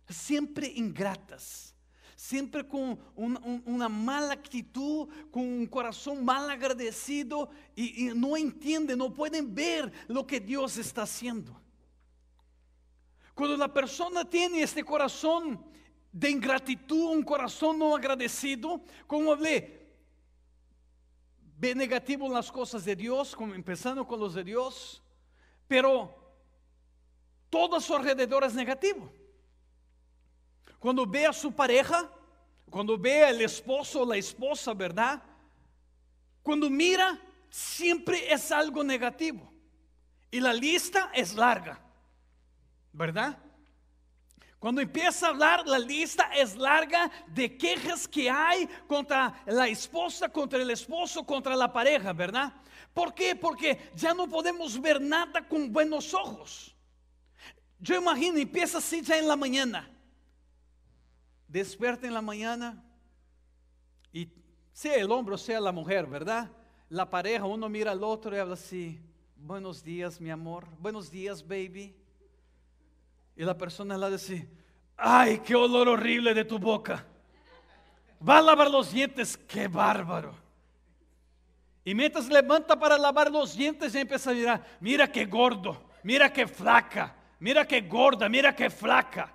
siempre 0.10 0.68
ingratas, 0.68 1.74
siempre 2.18 2.68
con 2.68 3.00
una 3.16 3.88
mala 3.88 4.34
actitud, 4.34 5.08
con 5.30 5.44
un 5.44 5.68
corazón 5.68 6.26
mal 6.26 6.50
agradecido 6.50 7.52
y, 7.76 8.08
y 8.08 8.14
no 8.16 8.36
entienden, 8.36 8.98
no 8.98 9.14
pueden 9.14 9.54
ver 9.54 9.94
lo 10.08 10.26
que 10.26 10.40
Dios 10.40 10.78
está 10.78 11.04
haciendo. 11.04 11.62
Cuando 13.36 13.56
la 13.56 13.72
persona 13.72 14.28
tiene 14.28 14.64
este 14.64 14.84
corazón 14.84 15.64
de 16.12 16.32
ingratitud, 16.32 17.12
un 17.12 17.22
corazón 17.22 17.78
no 17.78 17.96
agradecido, 17.96 18.82
como 19.06 19.34
hablé, 19.34 19.88
ve 21.60 21.76
negativo 21.76 22.28
las 22.34 22.52
cosas 22.52 22.84
de 22.84 22.96
Dios, 22.96 23.36
como 23.36 23.54
empezando 23.54 24.08
con 24.08 24.20
los 24.20 24.34
de 24.34 24.44
Dios, 24.44 25.04
pero 25.68 26.16
todo 27.52 27.76
a 27.76 27.80
su 27.80 27.96
alrededor 27.96 28.44
es 28.44 28.56
negativo. 28.56 29.12
Cuando 30.80 31.06
ve 31.06 31.26
a 31.26 31.34
su 31.34 31.52
pareja, 31.52 32.10
cuando 32.70 32.98
ve 32.98 33.26
al 33.26 33.42
esposo 33.42 34.02
o 34.02 34.06
la 34.06 34.18
esposa, 34.18 34.74
¿verdad? 34.74 35.22
Cuando 36.44 36.70
mira, 36.70 37.20
siempre 37.50 38.32
es 38.32 38.52
algo 38.52 38.84
negativo. 38.84 39.52
Y 40.30 40.40
la 40.40 40.54
lista 40.54 41.12
es 41.14 41.34
larga. 41.34 41.88
¿verdad? 42.98 43.38
Cuando 44.60 44.82
empieza 44.82 45.28
a 45.28 45.30
hablar, 45.30 45.68
la 45.68 45.78
lista 45.78 46.32
es 46.36 46.56
larga 46.56 47.12
de 47.28 47.56
quejas 47.56 48.08
que 48.08 48.28
hay 48.28 48.68
contra 48.88 49.44
la 49.46 49.68
esposa, 49.68 50.30
contra 50.30 50.60
el 50.60 50.72
esposo, 50.72 51.24
contra 51.24 51.56
la 51.56 51.72
pareja, 51.72 52.12
¿verdad? 52.12 52.52
¿Por 52.92 53.14
qué? 53.14 53.36
Porque 53.36 53.92
ya 53.96 54.16
no 54.16 54.28
podemos 54.28 54.82
ver 54.82 55.00
nada 55.00 55.48
con 55.48 55.72
buenos 55.72 56.12
ojos. 56.16 56.76
Yo 57.80 57.96
imagino, 57.96 58.40
empieza 58.40 58.80
así 58.80 59.02
ya 59.04 59.20
en 59.20 59.28
la 59.28 59.36
mañana. 59.36 59.88
Despierta 61.48 62.08
en 62.08 62.14
la 62.14 62.22
mañana 62.22 62.84
y 64.12 64.30
sea 64.74 64.96
el 64.96 65.12
hombre 65.12 65.36
o 65.36 65.38
sea 65.38 65.60
la 65.60 65.72
mujer, 65.72 66.06
¿verdad? 66.06 66.52
La 66.90 67.10
pareja, 67.10 67.46
uno 67.46 67.70
mira 67.70 67.92
al 67.92 68.04
otro 68.04 68.36
y 68.36 68.40
habla 68.40 68.56
así, 68.56 69.00
buenos 69.36 69.84
días, 69.84 70.20
mi 70.20 70.30
amor, 70.30 70.68
buenos 70.80 71.10
días, 71.10 71.46
baby. 71.46 71.96
Y 73.36 73.44
la 73.44 73.58
persona 73.58 73.98
la 73.98 74.10
dice, 74.10 74.50
ay, 74.98 75.40
qué 75.40 75.56
olor 75.56 75.88
horrible 75.88 76.34
de 76.34 76.44
tu 76.44 76.60
boca. 76.60 77.06
Va 78.28 78.40
a 78.40 78.42
lavar 78.42 78.70
los 78.70 78.92
dientes, 78.92 79.38
qué 79.38 79.68
bárbaro. 79.68 80.36
Y 81.86 81.96
mientras 81.96 82.28
levanta 82.28 82.78
para 82.78 82.98
lavar 82.98 83.32
los 83.32 83.56
dientes, 83.56 83.96
y 83.96 84.00
empieza 84.00 84.32
a 84.32 84.34
mirar, 84.34 84.78
mira 84.82 85.10
qué 85.10 85.26
gordo, 85.26 85.90
mira 86.04 86.34
qué 86.34 86.46
flaca, 86.46 87.16
mira 87.40 87.66
qué 87.66 87.82
gorda, 87.82 88.28
mira 88.28 88.54
qué 88.54 88.70
flaca. 88.70 89.34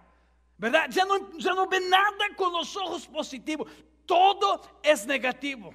¿Verdad? 0.62 0.86
Ya 0.90 1.04
no, 1.04 1.36
ya 1.38 1.54
no 1.54 1.66
ve 1.66 1.80
nada 1.80 2.28
con 2.36 2.52
los 2.52 2.76
ojos 2.76 3.04
positivos. 3.08 3.68
Todo 4.06 4.62
es 4.80 5.04
negativo. 5.04 5.74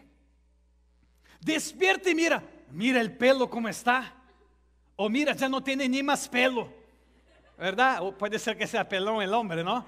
Despierta 1.41 2.09
y 2.09 2.15
mira, 2.15 2.41
mira 2.71 3.01
el 3.01 3.11
pelo 3.17 3.49
como 3.49 3.67
está. 3.67 4.15
O 4.95 5.09
mira, 5.09 5.33
ya 5.33 5.49
no 5.49 5.61
tiene 5.61 5.89
ni 5.89 6.01
más 6.01 6.29
pelo. 6.29 6.73
¿verdad? 7.57 8.01
O 8.01 8.17
puede 8.17 8.39
ser 8.39 8.57
que 8.57 8.65
sea 8.65 8.87
pelón 8.87 9.21
el 9.21 9.33
hombre, 9.33 9.61
¿no? 9.61 9.85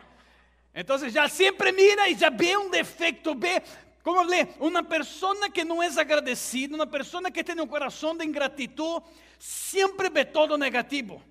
Entonces 0.73 1.13
ya 1.13 1.29
siempre 1.29 1.71
mira 1.71 2.09
y 2.09 2.15
ya 2.15 2.29
ve 2.29 2.57
un 2.57 2.69
defecto, 2.69 3.33
ve, 3.35 3.63
como 4.03 4.19
hablé, 4.19 4.55
una 4.59 4.83
persona 4.83 5.47
que 5.47 5.63
no 5.63 5.81
es 5.81 5.97
agradecida, 5.97 6.75
una 6.75 6.89
persona 6.91 7.31
que 7.31 7.41
tiene 7.41 7.61
un 7.61 7.69
corazón 7.69 8.17
de 8.17 8.25
ingratitud, 8.25 9.01
siempre 9.37 10.09
ve 10.09 10.25
todo 10.25 10.57
negativo. 10.57 11.23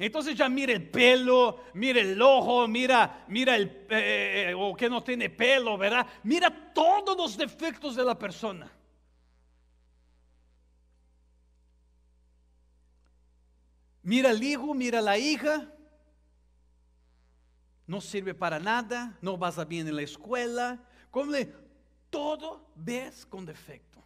Entonces 0.00 0.34
ya 0.34 0.48
mira 0.48 0.72
el 0.72 0.88
pelo, 0.88 1.60
mira 1.74 2.00
el 2.00 2.20
ojo, 2.22 2.66
mira, 2.66 3.26
mira 3.28 3.54
el, 3.54 3.86
eh, 3.90 4.46
eh, 4.48 4.54
o 4.56 4.74
que 4.74 4.88
no 4.88 5.04
tiene 5.04 5.28
pelo, 5.28 5.76
¿verdad? 5.76 6.06
Mira 6.22 6.72
todos 6.72 7.14
los 7.18 7.36
defectos 7.36 7.96
de 7.96 8.04
la 8.04 8.18
persona. 8.18 8.72
Mira 14.02 14.30
el 14.30 14.42
hijo, 14.42 14.72
mira 14.72 15.02
la 15.02 15.18
hija, 15.18 15.70
no 17.86 18.00
sirve 18.00 18.32
para 18.32 18.58
nada, 18.58 19.18
no 19.20 19.36
vas 19.36 19.58
a 19.58 19.66
bien 19.66 19.86
en 19.86 19.96
la 19.96 20.02
escuela, 20.02 20.82
como 21.10 21.32
le, 21.32 21.52
todo 22.08 22.70
ves 22.74 23.26
con 23.26 23.44
defecto, 23.44 24.02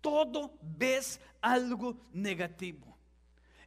todo 0.00 0.56
ves 0.62 1.20
algo 1.40 2.06
negativo. 2.12 2.85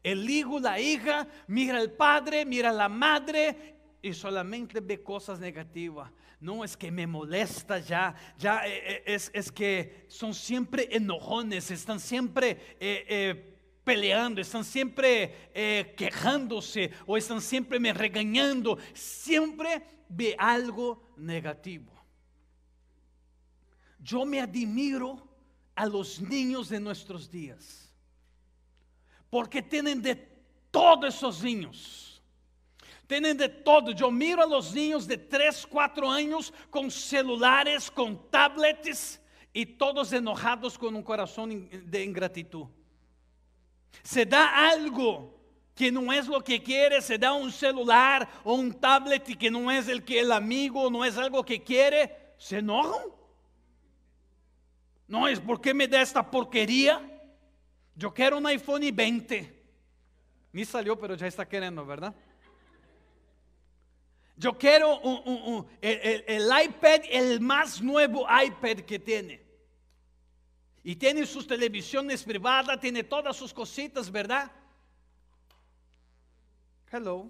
El 0.01 0.29
hijo, 0.29 0.59
la 0.59 0.79
hija, 0.79 1.27
mira 1.47 1.77
al 1.77 1.91
padre, 1.91 2.45
mira 2.45 2.69
a 2.69 2.73
la 2.73 2.89
madre 2.89 3.75
y 4.01 4.13
solamente 4.13 4.79
ve 4.79 5.03
cosas 5.03 5.39
negativas. 5.39 6.11
No 6.39 6.63
es 6.63 6.77
que 6.77 6.89
me 6.89 7.05
molesta 7.05 7.79
ya, 7.79 8.15
ya 8.37 8.65
eh, 8.65 8.81
eh, 8.85 9.03
es, 9.05 9.29
es 9.33 9.51
que 9.51 10.05
son 10.07 10.33
siempre 10.33 10.87
enojones, 10.91 11.69
están 11.69 11.99
siempre 11.99 12.77
eh, 12.79 13.57
peleando, 13.83 14.39
están 14.39 14.63
siempre 14.63 15.51
quejándose 15.97 16.91
o 17.05 17.17
están 17.17 17.41
siempre 17.41 17.79
me 17.79 17.91
regañando. 17.91 18.77
Siempre 18.93 19.83
ve 20.07 20.35
algo 20.37 21.01
negativo. 21.17 21.91
Yo 23.99 24.25
me 24.25 24.39
admiro 24.39 25.27
a 25.75 25.85
los 25.85 26.21
niños 26.21 26.69
de 26.69 26.79
nuestros 26.79 27.29
días, 27.29 27.88
porque 29.29 29.61
tienen 29.61 30.01
de 30.01 30.15
todos 30.71 31.15
esos 31.15 31.43
niños. 31.43 32.21
Tienen 33.07 33.37
de 33.37 33.49
todo. 33.49 33.91
Yo 33.91 34.11
miro 34.11 34.43
a 34.43 34.45
los 34.45 34.73
niños 34.73 35.07
de 35.07 35.17
3, 35.17 35.65
4 35.67 36.11
años 36.11 36.53
con 36.69 36.91
celulares, 36.91 37.89
con 37.89 38.29
tablets 38.29 39.19
y 39.51 39.65
todos 39.65 40.13
enojados 40.13 40.77
con 40.77 40.95
un 40.95 41.03
corazón 41.03 41.69
de 41.71 42.03
ingratitud. 42.03 42.67
Se 44.03 44.25
da 44.25 44.69
algo 44.69 45.35
que 45.73 45.91
no 45.91 46.11
es 46.11 46.27
lo 46.27 46.43
que 46.43 46.61
quiere, 46.61 47.01
se 47.01 47.17
da 47.17 47.33
un 47.33 47.51
celular 47.51 48.29
o 48.43 48.53
un 48.53 48.73
tablet 48.73 49.37
que 49.37 49.49
no 49.49 49.71
es 49.71 49.87
el 49.87 50.03
que 50.03 50.19
el 50.19 50.31
amigo, 50.31 50.91
no 50.91 51.05
es 51.05 51.17
algo 51.17 51.43
que 51.43 51.63
quiere, 51.63 52.33
se 52.37 52.57
enojan. 52.57 53.07
No 55.07 55.27
es 55.27 55.39
porque 55.39 55.73
me 55.73 55.87
da 55.87 56.01
esta 56.01 56.29
porquería. 56.29 57.01
Yo 57.99 58.13
quiero 58.13 58.37
un 58.37 58.45
iPhone 58.45 58.95
20. 58.95 59.61
Ni 60.53 60.63
salió, 60.63 60.97
pero 60.97 61.15
ya 61.15 61.27
está 61.27 61.45
queriendo, 61.45 61.85
¿verdad? 61.85 62.15
Yo 64.37 64.57
quiero 64.57 65.01
el, 65.81 66.23
el, 66.25 66.49
iPad, 66.63 67.01
el 67.09 67.41
más 67.41 67.81
nuevo 67.81 68.25
iPad 68.25 68.85
que 68.85 68.99
tiene. 68.99 69.43
Y 70.81 70.95
tiene 70.95 71.25
sus 71.25 71.45
televisiones 71.45 72.23
privadas, 72.23 72.79
tiene 72.79 73.03
todas 73.03 73.35
sus 73.35 73.53
cositas, 73.53 74.09
¿verdad? 74.09 74.49
Hello. 76.89 77.29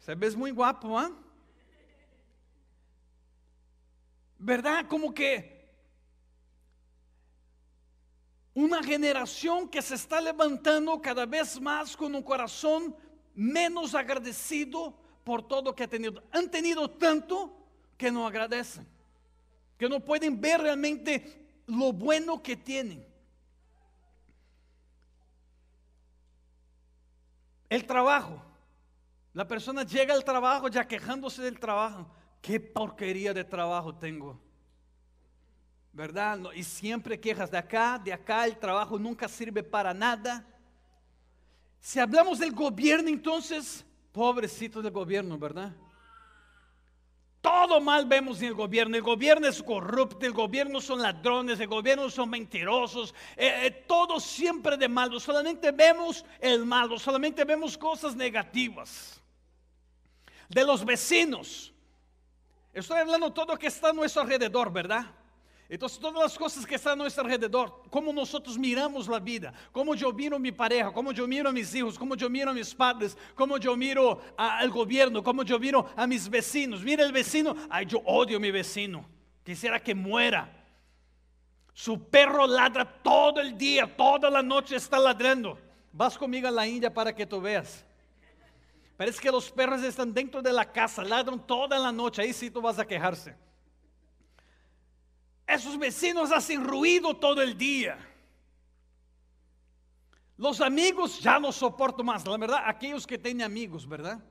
Se 0.00 0.14
ves 0.14 0.36
muy 0.36 0.50
guapo, 0.50 0.98
¿ah? 0.98 1.10
¿Verdad? 4.38 4.84
Como 4.86 5.14
que 5.14 5.59
una 8.60 8.82
generación 8.82 9.68
que 9.68 9.80
se 9.80 9.94
está 9.94 10.20
levantando 10.20 11.00
cada 11.00 11.24
vez 11.24 11.60
más 11.60 11.96
con 11.96 12.14
un 12.14 12.22
corazón 12.22 12.94
menos 13.34 13.94
agradecido 13.94 14.94
por 15.24 15.46
todo 15.46 15.74
que 15.74 15.84
ha 15.84 15.88
tenido. 15.88 16.22
Han 16.30 16.50
tenido 16.50 16.90
tanto 16.90 17.56
que 17.96 18.10
no 18.10 18.26
agradecen, 18.26 18.86
que 19.78 19.88
no 19.88 20.00
pueden 20.00 20.40
ver 20.40 20.60
realmente 20.60 21.62
lo 21.66 21.92
bueno 21.92 22.42
que 22.42 22.56
tienen. 22.56 23.06
El 27.68 27.86
trabajo. 27.86 28.42
La 29.32 29.46
persona 29.46 29.84
llega 29.84 30.12
al 30.12 30.24
trabajo 30.24 30.68
ya 30.68 30.86
quejándose 30.86 31.40
del 31.40 31.58
trabajo. 31.58 32.10
Qué 32.42 32.58
porquería 32.58 33.32
de 33.32 33.44
trabajo 33.44 33.94
tengo. 33.94 34.49
¿Verdad? 35.92 36.38
Y 36.54 36.62
siempre 36.62 37.18
quejas 37.18 37.50
de 37.50 37.58
acá, 37.58 38.00
de 38.02 38.12
acá, 38.12 38.46
el 38.46 38.56
trabajo 38.56 38.98
nunca 38.98 39.28
sirve 39.28 39.62
para 39.62 39.92
nada. 39.92 40.46
Si 41.80 41.98
hablamos 41.98 42.38
del 42.38 42.52
gobierno, 42.52 43.08
entonces, 43.08 43.84
pobrecito 44.12 44.80
del 44.82 44.92
gobierno, 44.92 45.36
¿verdad? 45.38 45.72
Todo 47.40 47.80
mal 47.80 48.04
vemos 48.04 48.38
en 48.40 48.48
el 48.48 48.54
gobierno. 48.54 48.96
El 48.96 49.02
gobierno 49.02 49.46
es 49.48 49.62
corrupto, 49.62 50.26
el 50.26 50.32
gobierno 50.32 50.80
son 50.80 51.00
ladrones, 51.00 51.58
el 51.58 51.68
gobierno 51.68 52.10
son 52.10 52.28
mentirosos. 52.28 53.14
Eh, 53.34 53.66
eh, 53.66 53.70
todo 53.86 54.20
siempre 54.20 54.76
de 54.76 54.88
malo. 54.88 55.18
Solamente 55.18 55.72
vemos 55.72 56.24
el 56.38 56.66
malo, 56.66 56.98
solamente 56.98 57.44
vemos 57.44 57.78
cosas 57.78 58.14
negativas. 58.14 59.22
De 60.50 60.64
los 60.64 60.84
vecinos. 60.84 61.72
Estoy 62.74 62.98
hablando 62.98 63.32
todo 63.32 63.54
lo 63.54 63.58
que 63.58 63.68
está 63.68 63.88
a 63.88 63.92
nuestro 63.92 64.20
alrededor, 64.20 64.70
¿verdad? 64.70 65.06
Entonces, 65.70 66.00
todas 66.00 66.20
las 66.20 66.36
cosas 66.36 66.66
que 66.66 66.74
están 66.74 66.94
a 66.94 66.96
nuestro 66.96 67.22
alrededor, 67.22 67.84
cómo 67.90 68.12
nosotros 68.12 68.58
miramos 68.58 69.06
la 69.06 69.20
vida, 69.20 69.54
cómo 69.70 69.94
yo 69.94 70.12
miro 70.12 70.34
a 70.34 70.38
mi 70.40 70.50
pareja, 70.50 70.90
cómo 70.90 71.12
yo 71.12 71.28
miro 71.28 71.48
a 71.48 71.52
mis 71.52 71.72
hijos, 71.72 71.96
cómo 71.96 72.16
yo 72.16 72.28
miro 72.28 72.50
a 72.50 72.52
mis 72.52 72.74
padres, 72.74 73.16
cómo 73.36 73.56
yo 73.56 73.76
miro 73.76 74.20
al 74.36 74.68
gobierno, 74.70 75.22
cómo 75.22 75.44
yo 75.44 75.60
miro 75.60 75.88
a 75.94 76.08
mis 76.08 76.28
vecinos. 76.28 76.82
Mira 76.82 77.04
el 77.04 77.12
vecino, 77.12 77.54
ay, 77.70 77.86
yo 77.86 77.98
odio 78.04 78.38
a 78.38 78.40
mi 78.40 78.50
vecino, 78.50 79.08
quisiera 79.44 79.80
que 79.80 79.94
muera. 79.94 80.52
Su 81.72 82.02
perro 82.02 82.48
ladra 82.48 82.84
todo 82.84 83.40
el 83.40 83.56
día, 83.56 83.96
toda 83.96 84.28
la 84.28 84.42
noche 84.42 84.74
está 84.74 84.98
ladrando. 84.98 85.56
Vas 85.92 86.18
conmigo 86.18 86.48
a 86.48 86.50
la 86.50 86.66
India 86.66 86.92
para 86.92 87.14
que 87.14 87.24
tú 87.24 87.40
veas. 87.40 87.84
Parece 88.96 89.20
que 89.20 89.30
los 89.30 89.48
perros 89.52 89.84
están 89.84 90.12
dentro 90.12 90.42
de 90.42 90.52
la 90.52 90.64
casa, 90.64 91.04
ladran 91.04 91.46
toda 91.46 91.78
la 91.78 91.92
noche, 91.92 92.22
ahí 92.22 92.32
sí 92.32 92.50
tú 92.50 92.60
vas 92.60 92.80
a 92.80 92.84
quejarse. 92.84 93.36
Esos 95.50 95.76
vecinos 95.76 96.30
hacen 96.30 96.64
ruido 96.64 97.12
todo 97.16 97.42
el 97.42 97.58
día. 97.58 97.98
Los 100.36 100.60
amigos 100.60 101.20
ya 101.20 101.40
no 101.40 101.50
soporto 101.50 102.04
más. 102.04 102.24
La 102.24 102.36
verdad, 102.36 102.62
aquellos 102.64 103.04
que 103.04 103.18
tienen 103.18 103.42
amigos, 103.42 103.86
¿verdad? 103.86 104.22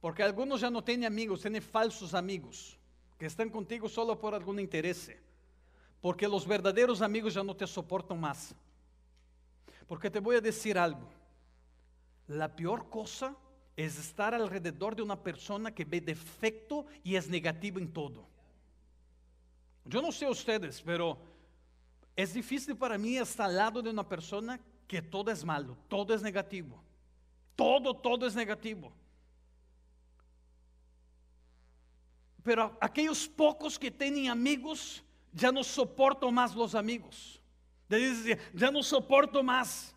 Porque 0.00 0.22
algunos 0.22 0.60
ya 0.60 0.70
no 0.70 0.82
tienen 0.82 1.06
amigos, 1.06 1.40
tienen 1.40 1.60
falsos 1.60 2.14
amigos 2.14 2.78
que 3.18 3.26
están 3.26 3.50
contigo 3.50 3.88
solo 3.88 4.18
por 4.18 4.32
algún 4.32 4.60
interés. 4.60 5.10
Porque 6.00 6.28
los 6.28 6.46
verdaderos 6.46 7.02
amigos 7.02 7.34
ya 7.34 7.42
no 7.42 7.56
te 7.56 7.66
soportan 7.66 8.18
más. 8.18 8.54
Porque 9.88 10.08
te 10.08 10.20
voy 10.20 10.36
a 10.36 10.40
decir 10.40 10.78
algo. 10.78 11.10
La 12.28 12.54
peor 12.54 12.88
cosa 12.88 13.34
es 13.76 13.98
estar 13.98 14.34
alrededor 14.34 14.94
de 14.94 15.02
una 15.02 15.20
persona 15.20 15.74
que 15.74 15.84
ve 15.84 16.00
defecto 16.00 16.86
y 17.02 17.16
es 17.16 17.28
negativo 17.28 17.80
en 17.80 17.92
todo. 17.92 18.29
Yo 19.90 20.00
no 20.00 20.12
sé 20.12 20.28
ustedes, 20.28 20.80
pero 20.80 21.18
es 22.14 22.32
difícil 22.32 22.76
para 22.76 22.96
mí 22.96 23.16
estar 23.16 23.46
al 23.46 23.56
lado 23.56 23.82
de 23.82 23.90
una 23.90 24.08
persona 24.08 24.60
que 24.86 25.02
todo 25.02 25.32
es 25.32 25.44
malo, 25.44 25.76
todo 25.88 26.14
es 26.14 26.22
negativo. 26.22 26.80
Todo, 27.56 27.92
todo 27.92 28.24
es 28.24 28.36
negativo. 28.36 28.92
Pero 32.44 32.78
aquellos 32.80 33.26
pocos 33.26 33.76
que 33.76 33.90
tienen 33.90 34.30
amigos, 34.30 35.02
ya 35.32 35.50
no 35.50 35.64
soporto 35.64 36.30
más 36.30 36.54
los 36.54 36.76
amigos. 36.76 37.42
Ya 38.54 38.70
no 38.70 38.84
soporto 38.84 39.42
más. 39.42 39.92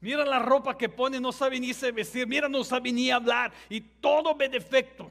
Mira 0.00 0.22
la 0.26 0.38
ropa 0.38 0.76
que 0.76 0.88
pone, 0.88 1.18
no 1.18 1.32
sabe 1.32 1.58
ni 1.58 1.72
se 1.72 1.90
vestir. 1.90 2.26
Mira, 2.26 2.46
no 2.46 2.62
sabe 2.62 2.92
ni 2.92 3.10
hablar. 3.10 3.54
Y 3.70 3.80
todo 3.80 4.34
ve 4.34 4.50
defecto. 4.50 5.10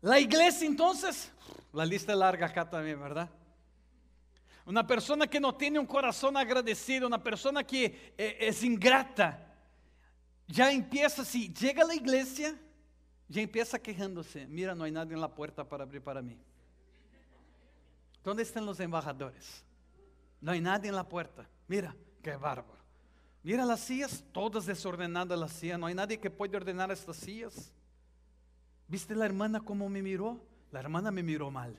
La 0.00 0.18
iglesia 0.18 0.66
entonces 0.66 1.32
la 1.72 1.84
lista 1.84 2.12
es 2.12 2.18
larga 2.18 2.46
acá 2.46 2.68
también, 2.68 3.00
¿verdad? 3.00 3.30
Una 4.64 4.86
persona 4.86 5.26
que 5.26 5.40
no 5.40 5.54
tiene 5.54 5.78
un 5.78 5.86
corazón 5.86 6.36
agradecido, 6.36 7.06
una 7.06 7.22
persona 7.22 7.64
que 7.64 8.14
eh, 8.16 8.36
es 8.40 8.62
ingrata, 8.62 9.52
ya 10.46 10.70
empieza, 10.70 11.24
si 11.24 11.52
llega 11.52 11.82
a 11.82 11.86
la 11.86 11.94
iglesia, 11.94 12.56
ya 13.28 13.40
empieza 13.40 13.78
quejándose. 13.78 14.46
Mira, 14.46 14.74
no 14.74 14.84
hay 14.84 14.92
nadie 14.92 15.14
en 15.14 15.20
la 15.20 15.34
puerta 15.34 15.66
para 15.68 15.84
abrir 15.84 16.02
para 16.02 16.20
mí. 16.20 16.38
¿Dónde 18.22 18.42
están 18.42 18.66
los 18.66 18.78
embajadores? 18.78 19.64
No 20.40 20.52
hay 20.52 20.60
nadie 20.60 20.90
en 20.90 20.96
la 20.96 21.08
puerta. 21.08 21.48
Mira, 21.66 21.96
qué 22.22 22.36
bárbaro. 22.36 22.82
Mira 23.42 23.64
las 23.64 23.80
sillas, 23.80 24.22
todas 24.32 24.66
desordenadas 24.66 25.38
las 25.38 25.52
sillas. 25.52 25.78
No 25.78 25.86
hay 25.86 25.94
nadie 25.94 26.20
que 26.20 26.30
pueda 26.30 26.58
ordenar 26.58 26.92
estas 26.92 27.16
sillas. 27.16 27.72
¿Viste 28.86 29.14
la 29.14 29.24
hermana 29.24 29.60
cómo 29.60 29.88
me 29.88 30.02
miró? 30.02 30.40
La 30.72 30.80
hermana 30.80 31.10
me 31.10 31.22
miró 31.22 31.50
mal. 31.50 31.78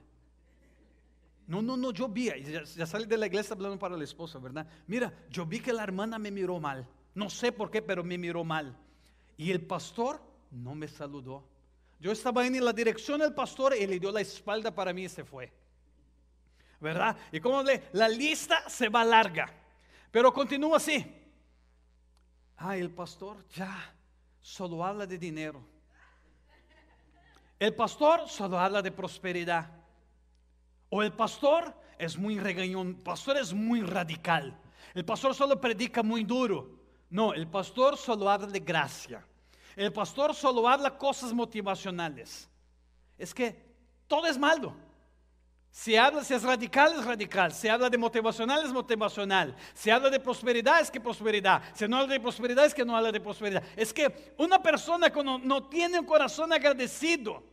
No, 1.46 1.62
no, 1.62 1.76
no, 1.76 1.92
yo 1.92 2.08
vi, 2.08 2.26
ya, 2.28 2.64
ya 2.64 2.86
salí 2.86 3.06
de 3.06 3.18
la 3.18 3.28
iglesia 3.28 3.54
hablando 3.54 3.78
para 3.78 3.98
la 3.98 4.04
esposa, 4.04 4.40
¿verdad? 4.40 4.66
Mira, 4.88 5.14
yo 5.30 5.46
vi 5.46 5.60
que 5.60 5.74
la 5.74 5.84
hermana 5.84 6.18
me 6.18 6.32
miró 6.32 6.60
mal. 6.60 6.88
No 7.14 7.30
sé 7.30 7.52
por 7.52 7.70
qué, 7.70 7.82
pero 7.82 8.04
me 8.04 8.18
miró 8.18 8.44
mal. 8.44 8.78
Y 9.36 9.52
el 9.52 9.62
pastor 9.66 10.22
no 10.52 10.74
me 10.74 10.88
saludó. 10.88 11.44
Yo 12.00 12.12
estaba 12.12 12.46
en 12.46 12.64
la 12.64 12.74
dirección 12.74 13.20
del 13.20 13.34
pastor 13.34 13.76
y 13.76 13.86
le 13.86 14.00
dio 14.00 14.12
la 14.12 14.22
espalda 14.22 14.74
para 14.74 14.94
mí 14.94 15.04
y 15.04 15.10
se 15.10 15.24
fue. 15.24 15.52
¿Verdad? 16.80 17.18
Y 17.32 17.40
como 17.40 17.64
le, 17.64 17.84
la 17.94 18.08
lista 18.08 18.70
se 18.70 18.90
va 18.90 19.04
larga. 19.04 19.52
Pero 20.12 20.32
continúa 20.32 20.78
así. 20.78 21.06
Ah, 22.58 22.78
el 22.78 22.92
pastor 22.92 23.46
ya 23.50 23.96
solo 24.42 24.84
habla 24.84 25.08
de 25.08 25.18
dinero. 25.18 25.73
El 27.60 27.76
pastor 27.76 28.28
solo 28.28 28.60
habla 28.60 28.82
de 28.82 28.92
prosperidad. 28.92 29.70
O 30.90 31.02
el 31.02 31.14
pastor 31.14 31.74
es 31.98 32.18
muy 32.18 32.40
regañón, 32.40 32.90
el 32.90 32.96
pastor 32.96 33.38
es 33.38 33.54
muy 33.54 33.82
radical. 33.82 34.60
El 34.94 35.06
pastor 35.06 35.34
solo 35.34 35.60
predica 35.60 36.04
muy 36.04 36.24
duro. 36.24 36.80
No, 37.10 37.34
el 37.34 37.48
pastor 37.48 37.98
solo 37.98 38.30
habla 38.30 38.48
de 38.48 38.60
gracia. 38.60 39.26
El 39.76 39.92
pastor 39.92 40.36
solo 40.36 40.68
habla 40.68 40.98
cosas 40.98 41.34
motivacionales. 41.34 42.50
Es 43.18 43.34
que 43.34 43.74
todo 44.08 44.28
es 44.28 44.38
malo. 44.38 44.76
Se 45.74 45.98
habla, 45.98 46.24
si 46.24 46.36
es 46.36 46.44
radical, 46.44 46.94
es 47.00 47.04
radical. 47.04 47.52
Se 47.52 47.68
habla 47.68 47.90
de 47.90 47.98
motivacional, 47.98 48.64
es 48.64 48.72
motivacional. 48.72 49.56
Se 49.74 49.92
habla 49.92 50.12
de 50.12 50.20
prosperidad, 50.20 50.80
es 50.80 50.92
que 50.92 51.02
prosperidad. 51.02 51.64
Se 51.74 51.88
no 51.88 51.98
habla 51.98 52.14
de 52.14 52.20
prosperidad, 52.20 52.64
es 52.64 52.76
que 52.76 52.86
no 52.86 52.96
habla 52.96 53.12
de 53.12 53.20
prosperidad. 53.20 53.64
Es 53.76 53.92
que 53.92 54.36
una 54.38 54.62
persona 54.62 55.10
que 55.10 55.24
no, 55.24 55.68
tiene 55.70 56.00
un 56.00 56.06
corazón 56.06 56.54
agradecido, 56.54 57.44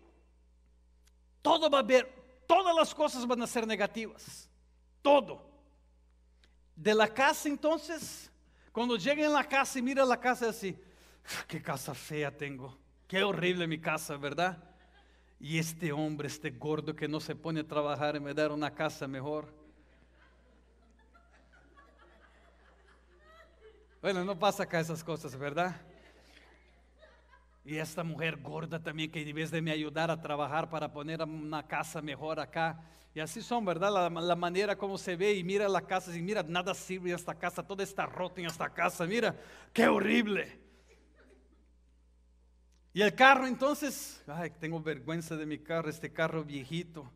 todo 1.40 1.70
va 1.70 1.78
a 1.78 1.82
ver, 1.82 2.42
todas 2.46 2.76
las 2.76 2.94
cosas 2.94 3.26
van 3.26 3.40
a 3.40 3.46
ser 3.46 3.66
negativas. 3.66 4.50
Todo. 5.00 5.42
De 6.76 6.94
la 6.94 7.08
casa 7.08 7.48
entonces, 7.48 8.30
cuando 8.70 8.96
llega 8.96 9.24
en 9.24 9.32
la 9.32 9.44
casa 9.44 9.78
y 9.78 9.82
mira 9.82 10.04
la 10.04 10.20
casa 10.20 10.50
así, 10.50 10.78
qué 11.48 11.62
casa 11.62 11.94
fea 11.94 12.36
tengo, 12.36 12.76
qué 13.08 13.22
horrible 13.22 13.66
mi 13.66 13.80
casa, 13.80 14.18
¿verdad? 14.18 14.69
Y 15.40 15.58
este 15.58 15.90
hombre, 15.90 16.28
este 16.28 16.50
gordo 16.50 16.94
que 16.94 17.08
no 17.08 17.18
se 17.18 17.34
pone 17.34 17.60
a 17.60 17.66
trabajar 17.66 18.14
y 18.14 18.20
me 18.20 18.34
da 18.34 18.52
una 18.52 18.74
casa 18.74 19.08
mejor. 19.08 19.48
Bueno, 24.02 24.22
no 24.22 24.38
pasa 24.38 24.64
acá 24.64 24.80
esas 24.80 25.02
cosas, 25.02 25.36
¿verdad? 25.36 25.80
Y 27.64 27.76
esta 27.76 28.04
mujer 28.04 28.36
gorda 28.36 28.82
también 28.82 29.10
que 29.10 29.22
en 29.22 29.34
vez 29.34 29.50
de 29.50 29.62
me 29.62 29.70
ayudar 29.70 30.10
a 30.10 30.20
trabajar 30.20 30.68
para 30.68 30.92
poner 30.92 31.22
una 31.22 31.66
casa 31.66 32.02
mejor 32.02 32.38
acá. 32.38 32.82
Y 33.14 33.20
así 33.20 33.42
son, 33.42 33.64
¿verdad? 33.64 34.10
La, 34.10 34.36
manera 34.36 34.76
como 34.76 34.96
se 34.96 35.16
ve 35.16 35.34
y 35.34 35.42
mira 35.42 35.68
la 35.68 35.82
casa 35.82 36.14
y 36.16 36.22
mira, 36.22 36.42
nada 36.42 36.74
sirve 36.74 37.12
esta 37.12 37.34
casa, 37.34 37.66
todo 37.66 37.82
está 37.82 38.06
roto 38.06 38.40
en 38.40 38.46
esta 38.46 38.68
casa, 38.68 39.06
mira, 39.06 39.34
qué 39.72 39.88
horrible. 39.88 40.69
Y 42.92 43.02
el 43.02 43.14
carro 43.14 43.46
entonces, 43.46 44.22
ay, 44.26 44.50
tengo 44.58 44.80
vergüenza 44.80 45.36
de 45.36 45.46
mi 45.46 45.58
carro, 45.58 45.88
este 45.88 46.12
carro 46.12 46.44
viejito. 46.44 47.08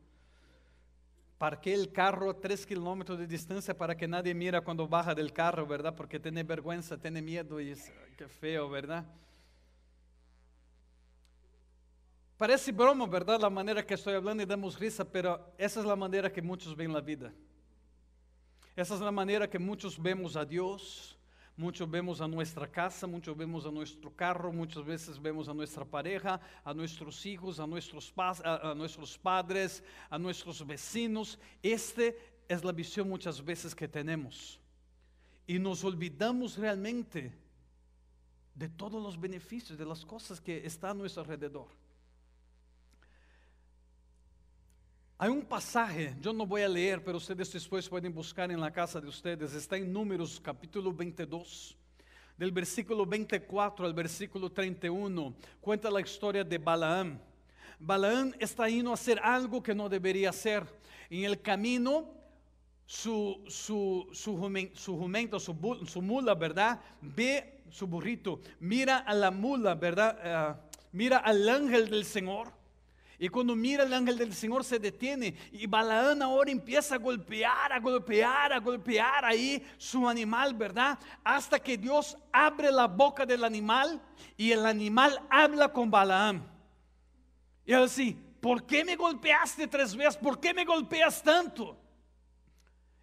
Parqué 1.36 1.74
el 1.74 1.90
carro 1.90 2.30
a 2.30 2.40
tres 2.40 2.64
kilómetros 2.64 3.18
de 3.18 3.26
distancia 3.26 3.76
para 3.76 3.96
que 3.96 4.06
nadie 4.06 4.32
mira 4.34 4.60
cuando 4.60 4.86
baja 4.86 5.14
del 5.14 5.32
carro, 5.32 5.66
¿verdad? 5.66 5.94
Porque 5.94 6.20
tiene 6.20 6.44
vergüenza, 6.44 6.96
tiene 6.96 7.20
miedo 7.20 7.60
y 7.60 7.70
es, 7.70 7.92
qué 8.16 8.28
feo, 8.28 8.70
¿verdad? 8.70 9.04
Parece 12.36 12.70
broma, 12.70 13.06
¿verdad? 13.06 13.40
La 13.40 13.50
manera 13.50 13.84
que 13.84 13.94
estoy 13.94 14.14
hablando 14.14 14.42
y 14.42 14.46
damos 14.46 14.78
risa, 14.78 15.04
pero 15.04 15.52
esa 15.58 15.80
es 15.80 15.86
la 15.86 15.96
manera 15.96 16.32
que 16.32 16.40
muchos 16.40 16.76
ven 16.76 16.92
la 16.92 17.00
vida. 17.00 17.32
Esa 18.76 18.94
es 18.94 19.00
la 19.00 19.12
manera 19.12 19.48
que 19.48 19.58
muchos 19.58 20.00
vemos 20.00 20.36
a 20.36 20.44
Dios, 20.44 21.13
Muchos 21.56 21.88
vemos 21.88 22.20
a 22.20 22.26
nuestra 22.26 22.66
casa, 22.66 23.06
muchos 23.06 23.36
vemos 23.36 23.64
a 23.64 23.70
nuestro 23.70 24.10
carro, 24.10 24.52
muchas 24.52 24.84
veces 24.84 25.22
vemos 25.22 25.48
a 25.48 25.54
nuestra 25.54 25.84
pareja, 25.84 26.40
a 26.64 26.74
nuestros 26.74 27.24
hijos, 27.26 27.60
a 27.60 27.66
nuestros, 27.66 28.12
a, 28.16 28.74
nuestros 28.76 29.16
padres, 29.16 29.84
a 30.10 30.18
nuestros 30.18 30.66
vecinos. 30.66 31.38
Este 31.62 32.18
es 32.48 32.64
la 32.64 32.72
visión 32.72 33.08
muchas 33.08 33.44
veces 33.44 33.72
que 33.72 33.86
tenemos. 33.86 34.58
Y 35.46 35.60
nos 35.60 35.84
olvidamos 35.84 36.58
realmente 36.58 37.32
de 38.52 38.68
todos 38.68 39.00
los 39.00 39.20
beneficios, 39.20 39.78
de 39.78 39.84
las 39.84 40.04
cosas 40.04 40.40
que 40.40 40.66
están 40.66 40.90
a 40.90 40.94
nuestro 40.94 41.22
alrededor. 41.22 41.68
Un 45.20 45.42
pasaje, 45.42 46.14
yo 46.20 46.32
no 46.32 46.44
voy 46.44 46.62
a 46.62 46.68
leer, 46.68 47.02
pero 47.02 47.18
ustedes 47.18 47.50
después 47.50 47.88
pueden 47.88 48.12
buscar 48.12 48.50
en 48.50 48.60
la 48.60 48.70
casa 48.70 49.00
de 49.00 49.08
ustedes, 49.08 49.54
está 49.54 49.76
en 49.76 49.90
Números 49.90 50.40
capítulo 50.42 50.92
22, 50.92 51.76
del 52.36 52.50
versículo 52.50 53.06
24 53.06 53.86
al 53.86 53.94
versículo 53.94 54.50
31, 54.50 55.32
cuenta 55.60 55.88
la 55.88 56.00
historia 56.00 56.42
de 56.42 56.58
Balaam. 56.58 57.18
Balaam 57.78 58.34
está 58.38 58.68
yendo 58.68 58.90
a 58.90 58.94
hacer 58.94 59.18
algo 59.22 59.62
que 59.62 59.74
no 59.74 59.88
debería 59.88 60.30
hacer. 60.30 60.66
En 61.08 61.24
el 61.24 61.40
camino, 61.40 62.10
su, 62.84 63.40
su, 63.46 64.08
su, 64.12 64.36
jumento, 64.36 65.40
su, 65.40 66.02
mula, 66.02 66.34
¿verdad? 66.34 66.80
Ve 67.00 67.62
su 67.70 67.86
burrito, 67.86 68.40
mira 68.58 68.98
a 68.98 69.14
la 69.14 69.30
mula, 69.30 69.74
¿verdad? 69.74 70.18
Ah, 70.22 70.60
mira 70.92 71.18
al 71.18 71.48
ángel 71.48 71.88
del 71.88 72.04
Señor 72.04 72.63
y 73.18 73.28
cuando 73.28 73.54
mira 73.54 73.84
el 73.84 73.92
ángel 73.92 74.18
del 74.18 74.34
Señor 74.34 74.64
se 74.64 74.78
detiene 74.78 75.34
y 75.52 75.66
Balaán 75.66 76.20
ahora 76.20 76.50
empieza 76.50 76.96
a 76.96 76.98
golpear, 76.98 77.72
a 77.72 77.78
golpear, 77.78 78.52
a 78.52 78.58
golpear 78.58 79.24
ahí 79.24 79.64
su 79.78 80.08
animal, 80.08 80.54
¿verdad? 80.54 80.98
Hasta 81.22 81.60
que 81.60 81.78
Dios 81.78 82.16
abre 82.32 82.72
la 82.72 82.86
boca 82.86 83.24
del 83.24 83.44
animal 83.44 84.02
y 84.36 84.50
el 84.50 84.66
animal 84.66 85.20
habla 85.30 85.72
con 85.72 85.90
Balaam. 85.90 86.44
Y 87.64 87.72
él 87.72 87.84
así, 87.84 88.16
¿por 88.40 88.66
qué 88.66 88.84
me 88.84 88.96
golpeaste 88.96 89.68
tres 89.68 89.94
veces? 89.94 90.16
¿Por 90.16 90.40
qué 90.40 90.52
me 90.52 90.64
golpeas 90.64 91.22
tanto? 91.22 91.78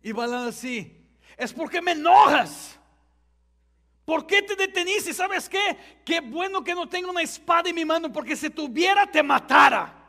Y 0.04 0.12
Balaam 0.12 0.50
así, 0.50 1.08
es 1.38 1.54
porque 1.54 1.82
me 1.82 1.92
enojas. 1.92 2.78
¿Por 4.04 4.28
qué 4.28 4.42
te 4.42 4.58
deteniste? 4.58 5.14
¿Sabes 5.14 5.48
qué? 5.48 6.02
Qué 6.04 6.20
bueno 6.20 6.62
que 6.64 6.76
no 6.76 6.90
tengo 6.90 7.12
una 7.12 7.22
espada 7.22 7.70
en 7.70 7.76
mi 7.76 7.86
mano, 7.86 8.12
porque 8.12 8.36
si 8.36 8.50
tuviera 8.50 9.10
te 9.10 9.24
matara. 9.24 10.01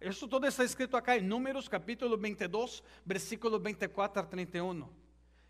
Eso 0.00 0.26
todo 0.26 0.46
está 0.46 0.64
escrito 0.64 0.96
acá 0.96 1.14
en 1.14 1.28
Números 1.28 1.68
capítulo 1.68 2.16
22, 2.16 2.82
versículo 3.04 3.60
24 3.60 4.22
a 4.22 4.28
31. 4.30 4.90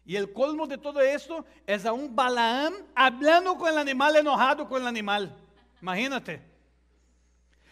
Y 0.04 0.16
el 0.16 0.32
colmo 0.32 0.66
de 0.66 0.76
todo 0.76 1.00
esto 1.00 1.44
es 1.64 1.86
a 1.86 1.92
un 1.92 2.14
Balaam 2.16 2.74
hablando 2.96 3.56
con 3.56 3.70
el 3.70 3.78
animal, 3.78 4.16
enojado 4.16 4.68
con 4.68 4.82
el 4.82 4.88
animal. 4.88 5.36
Imagínate. 5.80 6.42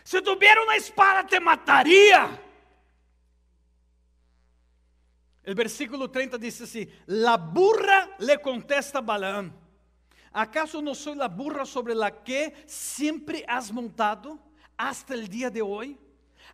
Si 0.04 0.22
tuviera 0.22 0.62
una 0.62 0.76
espada 0.76 1.26
te 1.26 1.40
mataría. 1.40 2.40
El 5.42 5.56
versículo 5.56 6.08
30 6.08 6.38
dice 6.38 6.62
así, 6.62 6.88
la 7.06 7.36
burra 7.36 8.14
le 8.20 8.40
contesta 8.40 8.98
a 8.98 9.02
Balaam, 9.02 9.52
¿acaso 10.30 10.80
no 10.80 10.94
soy 10.94 11.16
la 11.16 11.26
burra 11.26 11.64
sobre 11.64 11.96
la 11.96 12.22
que 12.22 12.54
siempre 12.66 13.44
has 13.48 13.72
montado 13.72 14.38
hasta 14.76 15.14
el 15.14 15.26
día 15.26 15.50
de 15.50 15.62
hoy? 15.62 15.98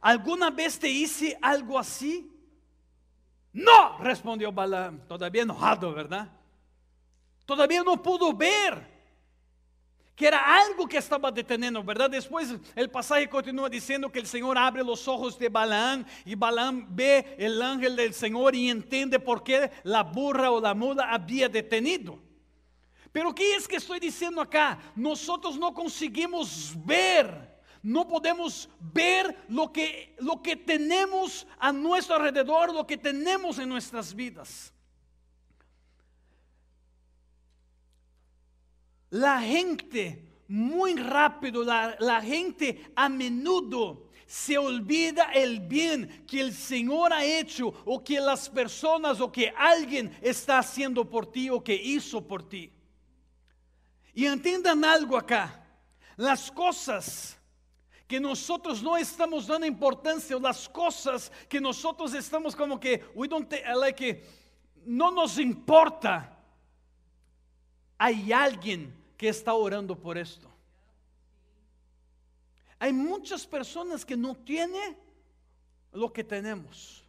¿Alguna 0.05 0.51
vez 0.51 0.79
te 0.79 0.87
hice 0.87 1.35
algo 1.41 1.79
así? 1.79 2.31
No, 3.55 3.97
respondió 4.01 4.53
Balaam, 4.53 5.01
todavía 5.09 5.45
enojado, 5.45 5.95
¿verdad? 5.95 6.31
Todavía 7.47 7.83
no 7.83 8.03
pudo 8.03 8.35
ver 8.35 8.87
que 10.15 10.27
era 10.27 10.61
algo 10.61 10.87
que 10.87 10.99
estaba 10.99 11.33
deteniendo, 11.33 11.83
¿verdad? 11.83 12.11
Después 12.11 12.55
el 12.77 12.91
pasaje 12.91 13.31
continúa 13.31 13.71
diciendo 13.71 14.13
que 14.13 14.19
el 14.19 14.27
Señor 14.27 14.59
abre 14.59 14.85
los 14.85 15.09
ojos 15.09 15.39
de 15.39 15.49
Balaam 15.49 16.05
y 16.27 16.35
Balaam 16.35 16.87
ve 16.91 17.35
el 17.39 17.63
ángel 17.63 17.97
del 17.97 18.13
Señor 18.13 18.55
y 18.55 18.69
entiende 18.69 19.19
por 19.19 19.43
qué 19.43 19.71
la 19.85 20.03
burra 20.03 20.51
o 20.51 20.61
la 20.61 20.75
muda 20.75 21.11
había 21.15 21.49
detenido. 21.49 22.19
Pero 23.11 23.35
¿qué 23.35 23.55
es 23.57 23.67
que 23.67 23.77
estoy 23.77 24.01
diciendo 24.01 24.43
acá? 24.43 24.79
Nosotros 24.95 25.59
no 25.59 25.73
conseguimos 25.73 26.75
ver 26.85 27.54
no 27.85 28.09
podemos 28.09 28.71
ver 28.81 29.45
lo 29.49 29.71
que, 29.71 30.17
lo 30.19 30.43
que 30.43 30.57
tenemos 30.57 31.47
a 31.59 31.71
nuestro 31.71 32.17
alrededor, 32.17 32.73
lo 32.73 32.87
que 32.87 32.97
tenemos 32.97 33.59
en 33.59 33.69
nuestras 33.69 34.15
vidas. 34.15 34.73
La 39.11 39.39
gente 39.43 40.25
muy 40.49 40.95
rápido, 40.95 41.63
la, 41.63 41.95
la, 42.01 42.23
gente 42.23 42.91
a 42.97 43.11
menudo 43.11 44.09
se 44.27 44.57
olvida 44.57 45.33
el 45.35 45.61
bien 45.61 46.25
que 46.27 46.41
el 46.41 46.55
Señor 46.55 47.13
ha 47.13 47.23
hecho 47.23 47.75
o 47.85 48.03
que 48.03 48.19
las 48.19 48.49
personas 48.49 49.21
o 49.21 49.31
que 49.31 49.53
alguien 49.55 50.17
está 50.23 50.59
haciendo 50.59 51.09
por 51.09 51.31
ti 51.31 51.51
o 51.51 51.63
que 51.63 51.75
hizo 51.75 52.27
por 52.27 52.49
ti. 52.49 52.73
Y 54.15 54.25
entiendan 54.25 54.83
algo 54.87 55.19
acá, 55.19 55.67
las 56.17 56.51
cosas 56.51 57.39
que 58.15 58.21
nosotros 58.21 58.81
no 58.81 58.97
estamos 58.97 59.49
dando 59.49 59.67
importancia 59.67 60.37
a 60.37 60.39
las 60.39 60.69
cosas 60.69 61.33
que 61.49 61.61
nosotros 61.61 62.15
estamos 62.15 62.55
como 62.55 62.79
que, 62.79 63.03
we 63.13 63.27
don't 63.27 63.53
like, 63.75 64.23
no 64.87 65.11
nos 65.11 65.37
importa. 65.37 66.39
Hay 67.99 68.33
alguien 68.33 68.95
que 69.17 69.29
está 69.29 69.53
orando 69.53 69.99
por 69.99 70.17
esto. 70.17 70.49
Hay 72.79 72.93
muchas 72.93 73.45
personas 73.45 74.05
que 74.05 74.17
no 74.17 74.37
tienen 74.37 74.97
lo 75.91 76.13
que 76.13 76.23
tenemos. 76.23 77.03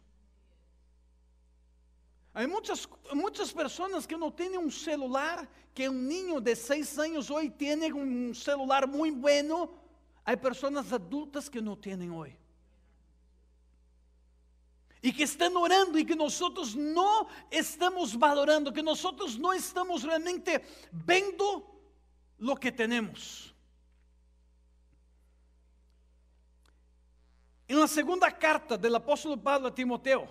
Hay 2.34 2.48
muchas, 2.48 2.88
muchas 3.14 3.52
personas 3.52 4.08
que 4.08 4.18
no 4.18 4.34
tienen 4.34 4.58
un 4.58 4.72
celular, 4.72 5.48
que 5.72 5.88
un 5.88 6.08
niño 6.08 6.40
de 6.40 6.56
seis 6.56 6.98
años 6.98 7.30
hoy 7.30 7.50
tiene 7.50 7.92
un 7.92 8.34
celular 8.34 8.88
muy 8.88 9.12
bueno, 9.12 9.85
hay 10.26 10.36
personas 10.36 10.92
adultas 10.92 11.48
que 11.48 11.62
no 11.62 11.78
tienen 11.78 12.10
hoy. 12.10 12.36
Y 15.00 15.12
que 15.12 15.22
están 15.22 15.56
orando 15.56 15.96
y 15.98 16.04
que 16.04 16.16
nosotros 16.16 16.74
no 16.74 17.28
estamos 17.48 18.18
valorando, 18.18 18.72
que 18.72 18.82
nosotros 18.82 19.38
no 19.38 19.52
estamos 19.52 20.02
realmente 20.02 20.64
viendo 20.90 21.80
lo 22.38 22.56
que 22.56 22.72
tenemos. 22.72 23.54
En 27.68 27.78
la 27.78 27.86
segunda 27.86 28.30
carta 28.36 28.76
del 28.76 28.96
apóstol 28.96 29.40
Pablo 29.40 29.68
a 29.68 29.74
Timoteo, 29.74 30.28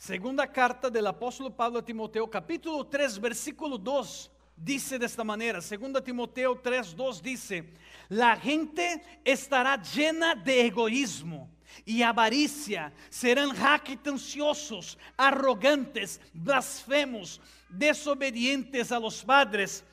Segunda 0.00 0.50
carta 0.50 0.88
del 0.88 1.06
apóstolo 1.06 1.54
Pablo 1.54 1.78
a 1.78 1.84
Timoteo, 1.84 2.30
capítulo 2.30 2.86
3, 2.86 3.20
versículo 3.20 3.76
2, 3.76 4.30
dice 4.62 4.98
de 4.98 5.06
esta 5.06 5.24
manera. 5.24 5.60
Segunda 5.60 6.02
Timoteo 6.02 6.58
3, 6.58 6.94
2 6.94 7.22
dice, 7.22 7.72
la 8.08 8.36
gente 8.36 9.02
estará 9.24 9.80
llena 9.82 10.34
de 10.34 10.66
egoísmo 10.66 11.50
y 11.84 12.02
avaricia, 12.02 12.92
serán 13.08 13.50
jactanciosos, 13.50 14.98
arrogantes, 15.16 16.20
blasfemos, 16.32 17.40
desobedientes 17.68 18.92
a 18.92 18.98
los 18.98 19.24
padres, 19.24 19.84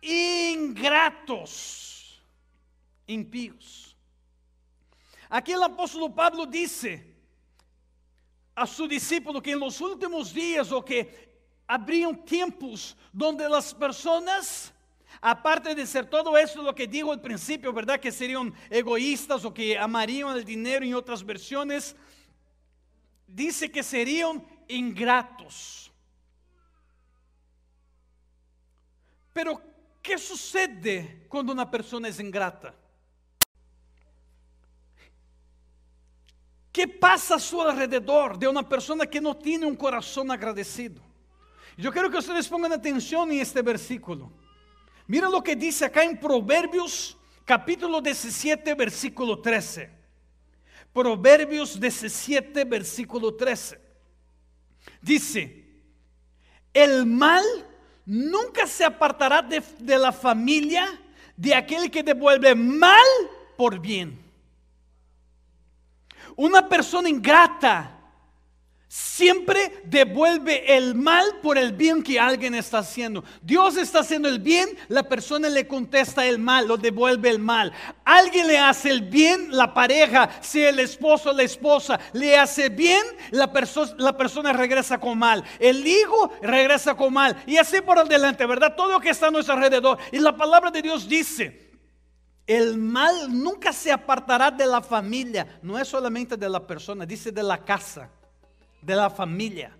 ingratos, 0.00 0.62
impíos. 3.06 3.96
Aquí 5.28 5.52
el 5.52 5.62
apóstolo 5.62 6.14
Pablo 6.14 6.46
dice 6.46 7.16
a 8.54 8.66
su 8.66 8.86
discípulo 8.86 9.42
que 9.42 9.50
en 9.52 9.60
los 9.60 9.80
últimos 9.80 10.32
días 10.32 10.70
o 10.70 10.84
que 10.84 11.35
habrían 11.66 12.24
tiempos 12.24 12.96
donde 13.12 13.48
las 13.48 13.74
personas 13.74 14.72
Aparte 15.20 15.74
de 15.74 15.86
ser 15.86 16.06
todo 16.06 16.36
eso 16.36 16.62
lo 16.62 16.74
que 16.74 16.86
digo 16.86 17.12
al 17.12 17.20
principio, 17.20 17.72
¿verdad? 17.72 17.98
Que 17.98 18.12
serían 18.12 18.52
egoístas 18.70 19.44
o 19.44 19.52
que 19.52 19.78
amarían 19.78 20.36
el 20.36 20.44
dinero 20.44 20.84
en 20.84 20.94
otras 20.94 21.24
versiones. 21.24 21.96
Dice 23.26 23.70
que 23.70 23.82
serían 23.82 24.44
ingratos. 24.68 25.90
Pero, 29.32 29.60
¿qué 30.02 30.18
sucede 30.18 31.26
cuando 31.28 31.52
una 31.52 31.70
persona 31.70 32.08
es 32.08 32.20
ingrata? 32.20 32.74
¿Qué 36.72 36.86
pasa 36.86 37.36
a 37.36 37.40
su 37.40 37.60
alrededor 37.60 38.38
de 38.38 38.48
una 38.48 38.66
persona 38.66 39.06
que 39.06 39.20
no 39.20 39.34
tiene 39.34 39.66
un 39.66 39.76
corazón 39.76 40.30
agradecido? 40.30 41.05
Yo 41.76 41.92
quiero 41.92 42.10
que 42.10 42.16
ustedes 42.16 42.48
pongan 42.48 42.72
atención 42.72 43.30
en 43.30 43.40
este 43.40 43.60
versículo. 43.60 44.32
Mira 45.06 45.28
lo 45.28 45.42
que 45.42 45.54
dice 45.54 45.84
acá 45.84 46.02
en 46.02 46.18
Proverbios 46.18 47.18
capítulo 47.44 48.00
17, 48.00 48.74
versículo 48.74 49.40
13. 49.40 49.90
Proverbios 50.92 51.78
17, 51.78 52.64
versículo 52.64 53.34
13. 53.34 53.78
Dice, 55.02 55.66
el 56.72 57.04
mal 57.04 57.44
nunca 58.06 58.66
se 58.66 58.84
apartará 58.84 59.42
de, 59.42 59.62
de 59.78 59.98
la 59.98 60.12
familia 60.12 60.98
de 61.36 61.54
aquel 61.54 61.90
que 61.90 62.02
devuelve 62.02 62.54
mal 62.54 63.04
por 63.58 63.78
bien. 63.78 64.18
Una 66.34 66.66
persona 66.66 67.10
ingrata 67.10 67.95
siempre 68.96 69.82
devuelve 69.84 70.74
el 70.74 70.94
mal 70.94 71.40
por 71.42 71.58
el 71.58 71.72
bien 71.72 72.02
que 72.02 72.18
alguien 72.18 72.54
está 72.54 72.78
haciendo. 72.78 73.24
Dios 73.42 73.76
está 73.76 74.00
haciendo 74.00 74.26
el 74.26 74.38
bien, 74.38 74.70
la 74.88 75.02
persona 75.02 75.50
le 75.50 75.66
contesta 75.66 76.24
el 76.24 76.38
mal, 76.38 76.66
lo 76.66 76.78
devuelve 76.78 77.28
el 77.28 77.38
mal. 77.38 77.74
Alguien 78.06 78.46
le 78.46 78.58
hace 78.58 78.90
el 78.90 79.02
bien, 79.02 79.48
la 79.50 79.74
pareja, 79.74 80.30
sea 80.40 80.70
el 80.70 80.78
esposo 80.78 81.28
o 81.28 81.32
la 81.34 81.42
esposa, 81.42 82.00
le 82.14 82.38
hace 82.38 82.70
bien, 82.70 83.02
la, 83.32 83.52
la 83.98 84.16
persona 84.16 84.54
regresa 84.54 84.98
con 84.98 85.18
mal. 85.18 85.44
El 85.58 85.86
hijo 85.86 86.32
regresa 86.40 86.94
con 86.94 87.12
mal. 87.12 87.36
Y 87.46 87.58
así 87.58 87.82
por 87.82 87.98
adelante, 87.98 88.46
¿verdad? 88.46 88.74
Todo 88.74 88.92
lo 88.92 89.00
que 89.00 89.10
está 89.10 89.26
a 89.26 89.30
nuestro 89.30 89.54
alrededor. 89.54 89.98
Y 90.10 90.20
la 90.20 90.34
palabra 90.34 90.70
de 90.70 90.80
Dios 90.80 91.06
dice, 91.06 91.70
el 92.46 92.78
mal 92.78 93.28
nunca 93.30 93.74
se 93.74 93.92
apartará 93.92 94.50
de 94.50 94.64
la 94.64 94.80
familia, 94.80 95.58
no 95.60 95.78
es 95.78 95.86
solamente 95.86 96.36
de 96.38 96.48
la 96.48 96.66
persona, 96.66 97.04
dice 97.04 97.30
de 97.30 97.42
la 97.42 97.62
casa 97.62 98.10
de 98.86 98.94
la 98.94 99.10
familia. 99.10 99.76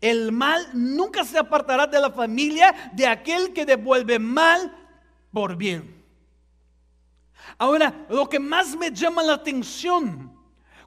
El 0.00 0.32
mal 0.32 0.68
nunca 0.74 1.24
se 1.24 1.38
apartará 1.38 1.86
de 1.86 2.00
la 2.00 2.10
familia 2.10 2.90
de 2.92 3.06
aquel 3.06 3.52
que 3.52 3.64
devuelve 3.64 4.18
mal 4.18 4.74
por 5.32 5.56
bien. 5.56 6.02
Ahora, 7.56 8.06
lo 8.08 8.28
que 8.28 8.40
más 8.40 8.76
me 8.76 8.90
llama 8.90 9.22
la 9.22 9.34
atención 9.34 10.32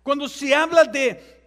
cuando 0.03 0.27
se 0.27 0.53
habla 0.53 0.83
de 0.83 1.37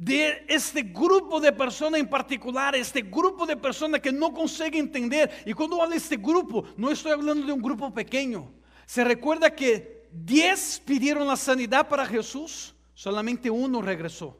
de 0.00 0.46
este 0.48 0.80
grupo 0.82 1.38
de 1.40 1.52
personas 1.52 2.00
en 2.00 2.08
particular, 2.08 2.74
este 2.74 3.02
grupo 3.02 3.44
de 3.44 3.54
personas 3.54 4.00
que 4.00 4.10
no 4.10 4.32
consigue 4.32 4.78
entender. 4.78 5.30
Y 5.44 5.52
cuando 5.52 5.76
hablo 5.76 5.90
de 5.90 5.98
este 5.98 6.16
grupo, 6.16 6.64
no 6.78 6.90
estoy 6.90 7.12
hablando 7.12 7.44
de 7.44 7.52
un 7.52 7.60
grupo 7.60 7.92
pequeño. 7.92 8.50
Se 8.86 9.04
recuerda 9.04 9.54
que 9.54 10.08
10 10.10 10.84
pidieron 10.86 11.26
la 11.26 11.36
sanidad 11.36 11.86
para 11.86 12.06
Jesús, 12.06 12.74
solamente 12.94 13.50
uno 13.50 13.82
regresó. 13.82 14.39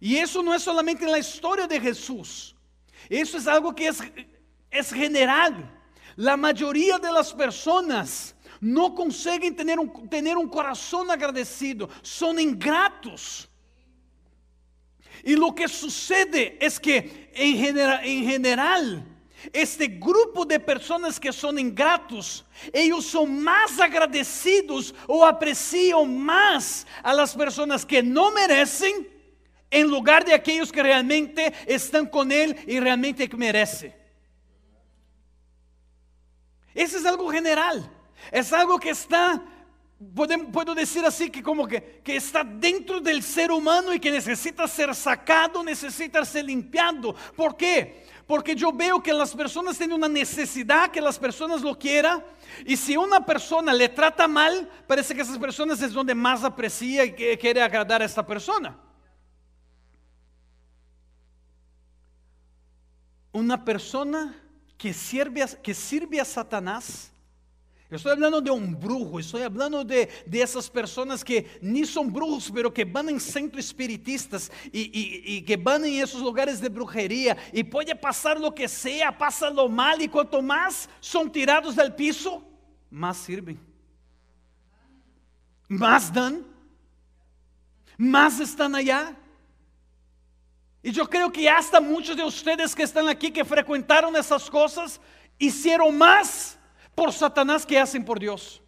Y 0.00 0.16
eso 0.16 0.42
no 0.42 0.54
es 0.54 0.62
solamente 0.62 1.04
en 1.04 1.10
la 1.10 1.18
historia 1.18 1.66
de 1.66 1.80
Jesús. 1.80 2.54
Eso 3.08 3.38
es 3.38 3.46
algo 3.46 3.74
que 3.74 3.88
es, 3.88 3.98
es 4.70 4.92
general. 4.92 5.74
La 6.16 6.36
mayoría 6.36 6.98
de 6.98 7.12
las 7.12 7.32
personas 7.32 8.34
no 8.60 8.94
consiguen 8.94 9.54
tener 9.54 9.78
un, 9.78 10.08
tener 10.08 10.36
un 10.36 10.48
corazón 10.48 11.10
agradecido. 11.10 11.88
Son 12.02 12.38
ingratos. 12.38 13.48
Y 15.24 15.34
lo 15.34 15.54
que 15.54 15.68
sucede 15.68 16.56
es 16.60 16.78
que 16.78 17.30
en 17.34 18.24
general 18.24 19.04
este 19.52 19.86
grupo 19.86 20.44
de 20.44 20.58
personas 20.58 21.18
que 21.18 21.32
son 21.32 21.58
ingratos, 21.58 22.44
ellos 22.72 23.04
son 23.04 23.40
más 23.42 23.78
agradecidos 23.78 24.94
o 25.06 25.24
aprecian 25.24 26.18
más 26.18 26.86
a 27.02 27.14
las 27.14 27.34
personas 27.34 27.86
que 27.86 28.02
no 28.02 28.30
merecen 28.30 29.17
en 29.70 29.88
lugar 29.88 30.24
de 30.24 30.34
aquellos 30.34 30.72
que 30.72 30.82
realmente 30.82 31.52
están 31.66 32.06
con 32.06 32.32
Él 32.32 32.56
y 32.66 32.80
realmente 32.80 33.28
merece. 33.36 33.94
Eso 36.74 36.98
es 36.98 37.04
algo 37.04 37.28
general, 37.30 37.90
es 38.30 38.52
algo 38.52 38.78
que 38.78 38.90
está, 38.90 39.42
puedo 40.52 40.74
decir 40.74 41.04
así, 41.04 41.28
que 41.28 41.42
como 41.42 41.66
que, 41.66 42.00
que 42.04 42.16
está 42.16 42.44
dentro 42.44 43.00
del 43.00 43.22
ser 43.22 43.50
humano 43.50 43.92
y 43.92 43.98
que 43.98 44.12
necesita 44.12 44.68
ser 44.68 44.94
sacado, 44.94 45.62
necesita 45.64 46.24
ser 46.24 46.44
limpiado. 46.44 47.14
¿Por 47.34 47.56
qué? 47.56 48.06
Porque 48.28 48.54
yo 48.54 48.72
veo 48.72 49.02
que 49.02 49.12
las 49.12 49.34
personas 49.34 49.76
tienen 49.76 49.96
una 49.96 50.08
necesidad 50.08 50.90
que 50.90 51.00
las 51.00 51.18
personas 51.18 51.62
lo 51.62 51.76
quieran. 51.78 52.22
Y 52.64 52.76
si 52.76 52.96
una 52.96 53.24
persona 53.24 53.72
le 53.72 53.88
trata 53.88 54.28
mal, 54.28 54.70
parece 54.86 55.14
que 55.14 55.22
esas 55.22 55.38
personas 55.38 55.80
es 55.80 55.92
donde 55.92 56.14
más 56.14 56.44
aprecia 56.44 57.04
y 57.06 57.12
quiere 57.12 57.62
agradar 57.62 58.02
a 58.02 58.04
esta 58.04 58.24
persona. 58.24 58.78
Una 63.38 63.64
persona 63.64 64.34
que 64.76 64.92
sirve 64.92 65.42
a, 65.42 65.46
que 65.46 65.74
sirve 65.74 66.20
a 66.20 66.24
Satanás. 66.24 67.10
estoy 67.90 68.12
hablando 68.12 68.40
de 68.40 68.50
un 68.50 68.78
brujo, 68.78 69.18
estoy 69.18 69.42
hablando 69.42 69.84
de, 69.84 70.08
de 70.26 70.42
esas 70.42 70.68
personas 70.68 71.24
que 71.24 71.58
ni 71.60 71.84
son 71.84 72.12
brujos, 72.12 72.50
pero 72.52 72.72
que 72.72 72.84
van 72.84 73.08
en 73.08 73.18
centros 73.18 73.64
espiritistas 73.64 74.50
y, 74.72 75.36
y, 75.36 75.42
que 75.42 75.56
van 75.56 75.84
en 75.84 75.94
esos 76.02 76.20
lugares 76.20 76.60
de 76.60 76.68
brujería 76.68 77.36
y 77.52 77.64
puede 77.64 77.94
pasar 77.96 78.38
lo 78.38 78.54
que 78.54 78.68
sea, 78.68 79.16
pasa 79.16 79.50
lo 79.50 79.68
mal 79.68 80.00
y 80.00 80.08
cuanto 80.08 80.40
más 80.42 80.88
son 81.00 81.30
tirados 81.32 81.74
del 81.76 81.94
piso, 81.94 82.42
más 82.90 83.16
sirven. 83.16 83.58
Más 85.68 86.12
dan, 86.12 86.46
más 87.98 88.40
están 88.40 88.74
allá. 88.74 89.16
Y 90.82 90.92
yo 90.92 91.08
creo 91.08 91.30
que 91.32 91.48
hasta 91.48 91.80
muchos 91.80 92.16
de 92.16 92.24
ustedes 92.24 92.74
que 92.74 92.84
están 92.84 93.08
aquí, 93.08 93.30
que 93.30 93.44
frecuentaron 93.44 94.14
esas 94.16 94.48
cosas, 94.48 95.00
hicieron 95.38 95.96
más 95.96 96.58
por 96.94 97.12
Satanás 97.12 97.66
que 97.66 97.78
hacen 97.78 98.04
por 98.04 98.18
Dios. 98.18 98.62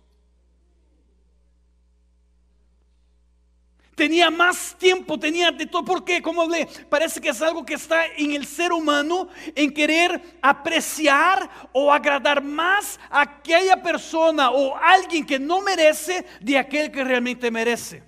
Tenía 3.94 4.30
más 4.30 4.74
tiempo, 4.78 5.18
tenía 5.18 5.50
de 5.50 5.66
todo. 5.66 5.84
¿Por 5.84 6.04
qué? 6.04 6.22
Como 6.22 6.48
le 6.48 6.66
parece 6.88 7.20
que 7.20 7.28
es 7.28 7.42
algo 7.42 7.66
que 7.66 7.74
está 7.74 8.06
en 8.06 8.32
el 8.32 8.46
ser 8.46 8.72
humano, 8.72 9.28
en 9.54 9.70
querer 9.74 10.38
apreciar 10.40 11.50
o 11.72 11.92
agradar 11.92 12.42
más 12.42 12.98
a 13.10 13.20
aquella 13.20 13.82
persona 13.82 14.50
o 14.52 14.74
alguien 14.74 15.26
que 15.26 15.38
no 15.38 15.60
merece 15.60 16.24
de 16.40 16.56
aquel 16.56 16.90
que 16.90 17.04
realmente 17.04 17.50
merece. 17.50 18.02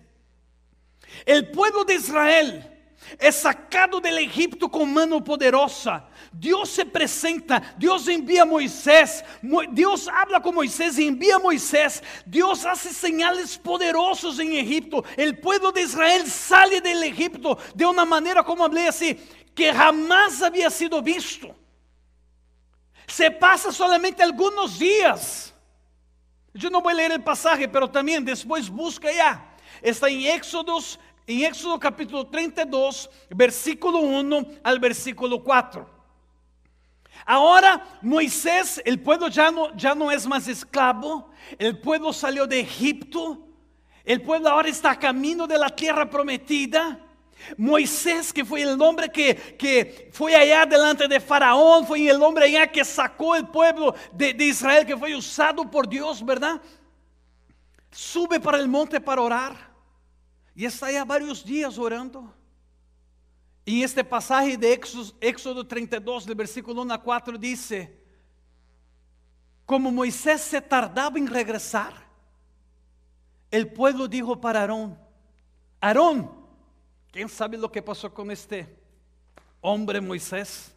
El 1.26 1.50
pueblo 1.50 1.84
de 1.84 1.96
Israel 1.96 2.71
es 3.18 3.36
sacado 3.36 4.00
del 4.00 4.18
Egipto 4.18 4.70
con 4.70 4.92
mano 4.92 5.22
poderosa. 5.22 6.08
Dios 6.32 6.70
se 6.70 6.86
presenta, 6.86 7.74
Dios 7.76 8.08
envía 8.08 8.42
a 8.42 8.46
Moisés, 8.46 9.24
Dios 9.70 10.08
habla 10.08 10.40
con 10.40 10.54
Moisés 10.54 10.98
y 10.98 11.06
envía 11.06 11.36
a 11.36 11.38
Moisés. 11.38 12.02
Dios 12.24 12.64
hace 12.64 12.92
señales 12.92 13.58
poderosos 13.58 14.38
en 14.38 14.52
Egipto. 14.54 15.04
El 15.16 15.38
pueblo 15.38 15.72
de 15.72 15.82
Israel 15.82 16.26
sale 16.26 16.80
del 16.80 17.02
Egipto 17.02 17.58
de 17.74 17.86
una 17.86 18.04
manera, 18.04 18.42
como 18.42 18.64
hablé 18.64 18.88
así, 18.88 19.18
que 19.54 19.72
jamás 19.72 20.42
había 20.42 20.70
sido 20.70 21.02
visto. 21.02 21.54
Se 23.06 23.30
pasa 23.30 23.70
solamente 23.72 24.22
algunos 24.22 24.78
días. 24.78 25.54
Yo 26.54 26.70
no 26.70 26.80
voy 26.80 26.92
a 26.92 26.96
leer 26.96 27.12
el 27.12 27.22
pasaje, 27.22 27.68
pero 27.68 27.90
después 28.22 28.68
busca 28.68 29.10
ya. 29.12 29.56
Está 29.80 30.08
en 30.08 30.22
Éxodos 30.22 30.98
en 31.26 31.44
Éxodo 31.44 31.78
capítulo 31.78 32.26
32, 32.26 33.08
versículo 33.30 33.98
1 33.98 34.46
al 34.62 34.78
versículo 34.78 35.42
4. 35.42 35.88
Ahora 37.24 37.98
Moisés, 38.02 38.82
el 38.84 39.00
pueblo 39.00 39.28
ya 39.28 39.50
no, 39.50 39.74
ya 39.76 39.94
no 39.94 40.10
es 40.10 40.26
más 40.26 40.48
esclavo, 40.48 41.30
el 41.58 41.78
pueblo 41.78 42.12
salió 42.12 42.46
de 42.46 42.60
Egipto, 42.60 43.38
el 44.04 44.20
pueblo 44.22 44.48
ahora 44.48 44.68
está 44.68 44.92
a 44.92 44.98
camino 44.98 45.46
de 45.46 45.58
la 45.58 45.70
tierra 45.70 46.08
prometida. 46.08 46.98
Moisés, 47.56 48.32
que 48.32 48.44
fue 48.44 48.62
el 48.62 48.80
hombre 48.80 49.10
que, 49.10 49.34
que, 49.34 50.10
fue 50.12 50.34
allá 50.34 50.64
delante 50.64 51.08
de 51.08 51.18
Faraón, 51.18 51.84
fue 51.84 52.08
el 52.08 52.22
hombre 52.22 52.44
allá 52.44 52.68
que 52.68 52.84
sacó 52.84 53.34
el 53.34 53.48
pueblo 53.48 53.94
de, 54.12 54.32
de 54.32 54.44
Israel, 54.44 54.86
que 54.86 54.96
fue 54.96 55.14
usado 55.16 55.68
por 55.68 55.88
Dios, 55.88 56.24
¿verdad? 56.24 56.60
Sube 57.90 58.38
para 58.38 58.58
el 58.58 58.68
monte 58.68 59.00
para 59.00 59.22
orar. 59.22 59.71
Y 60.54 60.64
está 60.64 60.86
allá 60.86 61.04
varios 61.04 61.44
días 61.44 61.78
orando. 61.78 62.32
Y 63.64 63.78
en 63.78 63.84
este 63.84 64.04
pasaje 64.04 64.56
de 64.56 64.72
Éxodo, 64.72 65.12
Éxodo 65.20 65.66
32, 65.66 66.26
del 66.26 66.34
versículo 66.34 66.82
1 66.82 66.94
a 66.94 67.02
4, 67.02 67.38
dice, 67.38 68.00
como 69.64 69.90
Moisés 69.90 70.40
se 70.40 70.60
tardaba 70.60 71.16
en 71.18 71.26
regresar, 71.26 71.94
el 73.50 73.72
pueblo 73.72 74.08
dijo 74.08 74.40
para 74.40 74.60
Aarón, 74.60 74.98
Aarón, 75.80 76.30
¿quién 77.12 77.28
sabe 77.28 77.56
lo 77.56 77.70
que 77.70 77.82
pasó 77.82 78.12
con 78.12 78.30
este 78.30 78.76
hombre 79.60 80.00
Moisés? 80.00 80.74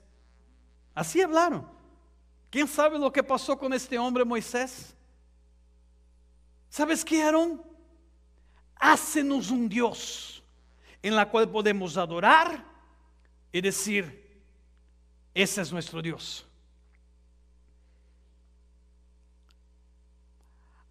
Así 0.93 1.21
hablaron. 1.21 1.67
¿Quién 2.49 2.67
sabe 2.67 2.97
lo 2.97 3.11
que 3.11 3.23
pasó 3.23 3.57
con 3.57 3.73
este 3.73 3.97
hombre 3.97 4.23
Moisés? 4.23 4.95
¿Sabes 6.69 7.03
qué, 7.03 7.23
Aarón? 7.23 7.61
Hácenos 8.87 9.49
un 9.49 9.67
Dios 9.67 10.43
en 11.01 11.15
la 11.15 11.27
cual 11.27 11.49
podemos 11.49 11.97
adorar 11.97 12.63
y 13.51 13.59
decir, 13.59 14.43
ese 15.33 15.63
es 15.63 15.71
nuestro 15.71 16.03
Dios. 16.03 16.45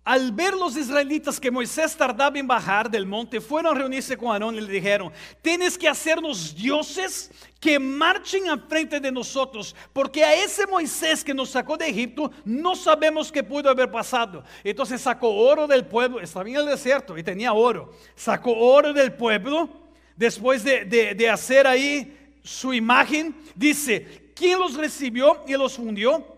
Al 0.05 0.33
ver 0.33 0.53
los 0.53 0.77
israelitas 0.77 1.41
que 1.41 1.51
Moisés 1.51 1.97
tardaba 1.97 2.39
en 2.39 2.47
bajar 2.47 2.91
del 2.91 3.07
monte, 3.07 3.41
fueron 3.41 3.75
a 3.75 3.79
reunirse 3.79 4.19
con 4.19 4.31
Aarón 4.31 4.55
y 4.55 4.61
le 4.61 4.71
dijeron, 4.71 5.11
tienes 5.41 5.79
que 5.79 5.89
hacernos 5.89 6.55
dioses 6.55 7.31
que 7.59 7.79
marchen 7.79 8.51
a 8.51 8.59
frente 8.59 9.01
de 9.01 9.11
nosotros, 9.11 9.75
porque 9.95 10.23
a 10.23 10.35
ese 10.35 10.67
Moisés 10.67 11.25
que 11.25 11.33
nos 11.33 11.49
sacó 11.49 11.79
de 11.79 11.89
Egipto 11.89 12.31
no 12.45 12.77
sabemos 12.77 13.33
qué 13.33 13.43
pudo 13.43 13.71
haber 13.71 13.91
pasado. 13.91 14.45
Entonces 14.63 15.01
sacó 15.01 15.31
oro 15.31 15.67
del 15.67 15.87
pueblo, 15.87 16.21
estaba 16.21 16.47
en 16.47 16.57
el 16.57 16.67
desierto 16.67 17.17
y 17.17 17.23
tenía 17.23 17.55
oro, 17.55 17.95
sacó 18.15 18.53
oro 18.53 18.93
del 18.93 19.15
pueblo, 19.15 19.71
después 20.17 20.63
de, 20.65 20.85
de 20.85 21.31
hacer 21.31 21.67
ahí 21.67 22.15
su 22.43 22.75
imagen, 22.75 23.35
dice, 23.55 24.33
¿quién 24.35 24.59
los 24.59 24.75
recibió 24.75 25.43
y 25.49 25.53
los 25.53 25.77
fundió? 25.77 26.34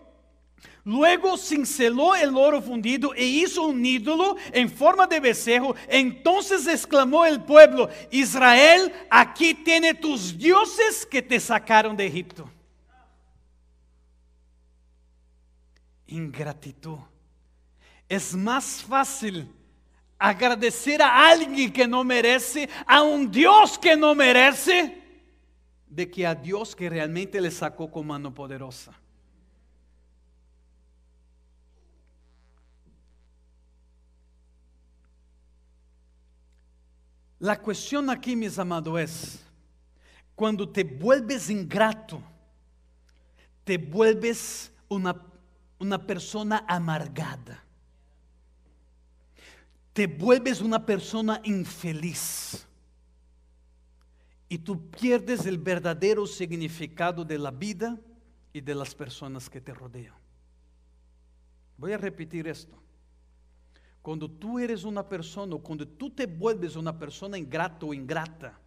Luego 0.87 1.37
cinceló 1.37 2.15
el 2.15 2.37
oro 2.37 2.61
fundido 2.61 3.13
e 3.13 3.25
hizo 3.25 3.63
un 3.63 3.85
ídolo 3.85 4.37
en 4.53 4.69
forma 4.69 5.05
de 5.05 5.19
becerro. 5.19 5.75
Entonces 5.89 6.65
exclamó 6.65 7.25
el 7.25 7.43
pueblo, 7.43 7.89
Israel, 8.09 8.93
aquí 9.09 9.53
tiene 9.53 9.93
tus 9.93 10.37
dioses 10.37 11.05
que 11.05 11.21
te 11.21 11.41
sacaron 11.41 11.97
de 11.97 12.07
Egipto. 12.07 12.49
Ingratitud. 16.07 16.99
Es 18.07 18.33
más 18.33 18.81
fácil 18.81 19.53
agradecer 20.17 21.01
a 21.01 21.27
alguien 21.27 21.73
que 21.73 21.85
no 21.85 22.05
merece, 22.05 22.69
a 22.85 23.01
un 23.01 23.29
Dios 23.29 23.77
que 23.77 23.97
no 23.97 24.15
merece, 24.15 25.01
de 25.85 26.09
que 26.09 26.25
a 26.25 26.33
Dios 26.33 26.73
que 26.73 26.89
realmente 26.89 27.41
le 27.41 27.51
sacó 27.51 27.91
con 27.91 28.07
mano 28.07 28.33
poderosa. 28.33 28.93
La 37.39 37.59
cuestión 37.61 38.09
aquí, 38.09 38.35
mis 38.35 38.57
amados, 38.57 38.99
es, 38.99 39.45
cuando 40.35 40.67
te 40.67 40.83
vuelves 40.83 41.49
ingrato, 41.49 42.21
te 43.63 43.77
vuelves 43.77 44.71
una, 44.87 45.21
una 45.77 46.05
persona 46.05 46.65
amargada, 46.67 47.63
te 49.93 50.07
vuelves 50.07 50.61
una 50.61 50.83
persona 50.85 51.41
infeliz 51.43 52.65
y 54.49 54.57
tú 54.57 54.89
pierdes 54.89 55.45
el 55.45 55.57
verdadero 55.57 56.25
significado 56.25 57.25
de 57.25 57.37
la 57.37 57.51
vida 57.51 57.99
y 58.53 58.61
de 58.61 58.73
las 58.73 58.95
personas 58.95 59.49
que 59.49 59.61
te 59.61 59.73
rodean. 59.73 60.15
Voy 61.77 61.93
a 61.93 61.97
repetir 61.97 62.47
esto. 62.47 62.86
Cuando 64.07 64.31
tú 64.31 64.57
eres 64.57 64.85
una 64.85 65.03
persona, 65.03 65.55
o 65.55 65.59
cuando 65.59 65.85
tú 65.85 66.09
te 66.09 66.25
vuelves 66.25 66.77
una 66.77 66.97
persona 66.97 67.37
ingrato 67.37 67.87
o 67.87 67.93
ingrata, 67.93 68.57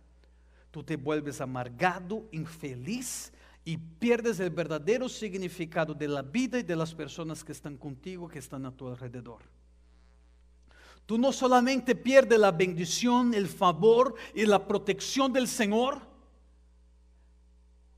tú 0.70 0.82
te 0.84 0.96
vuelves 0.96 1.40
amargado, 1.40 2.28
infeliz 2.30 3.32
y 3.64 3.78
pierdes 3.78 4.38
el 4.38 4.50
verdadero 4.50 5.08
significado 5.08 5.94
de 5.94 6.08
la 6.08 6.20
vida 6.20 6.58
y 6.58 6.62
de 6.62 6.76
las 6.76 6.94
personas 6.94 7.42
que 7.42 7.52
están 7.52 7.78
contigo, 7.78 8.28
que 8.28 8.38
están 8.38 8.66
a 8.66 8.70
tu 8.70 8.86
alrededor. 8.86 9.40
Tú 11.06 11.16
no 11.16 11.32
solamente 11.32 11.94
pierdes 11.94 12.38
la 12.38 12.52
bendición, 12.52 13.32
el 13.32 13.48
favor 13.48 14.16
y 14.34 14.44
la 14.44 14.68
protección 14.68 15.32
del 15.32 15.48
Señor, 15.48 16.02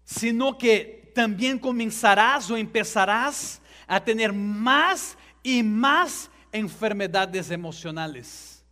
sino 0.04 0.56
que 0.56 1.10
también 1.12 1.58
comenzarás 1.58 2.48
o 2.52 2.56
empezarás 2.56 3.60
a 3.88 4.04
tener 4.04 4.32
más 4.32 5.18
y 5.42 5.64
más 5.64 6.30
enfermedades 6.52 7.50
emocionales. 7.50 8.64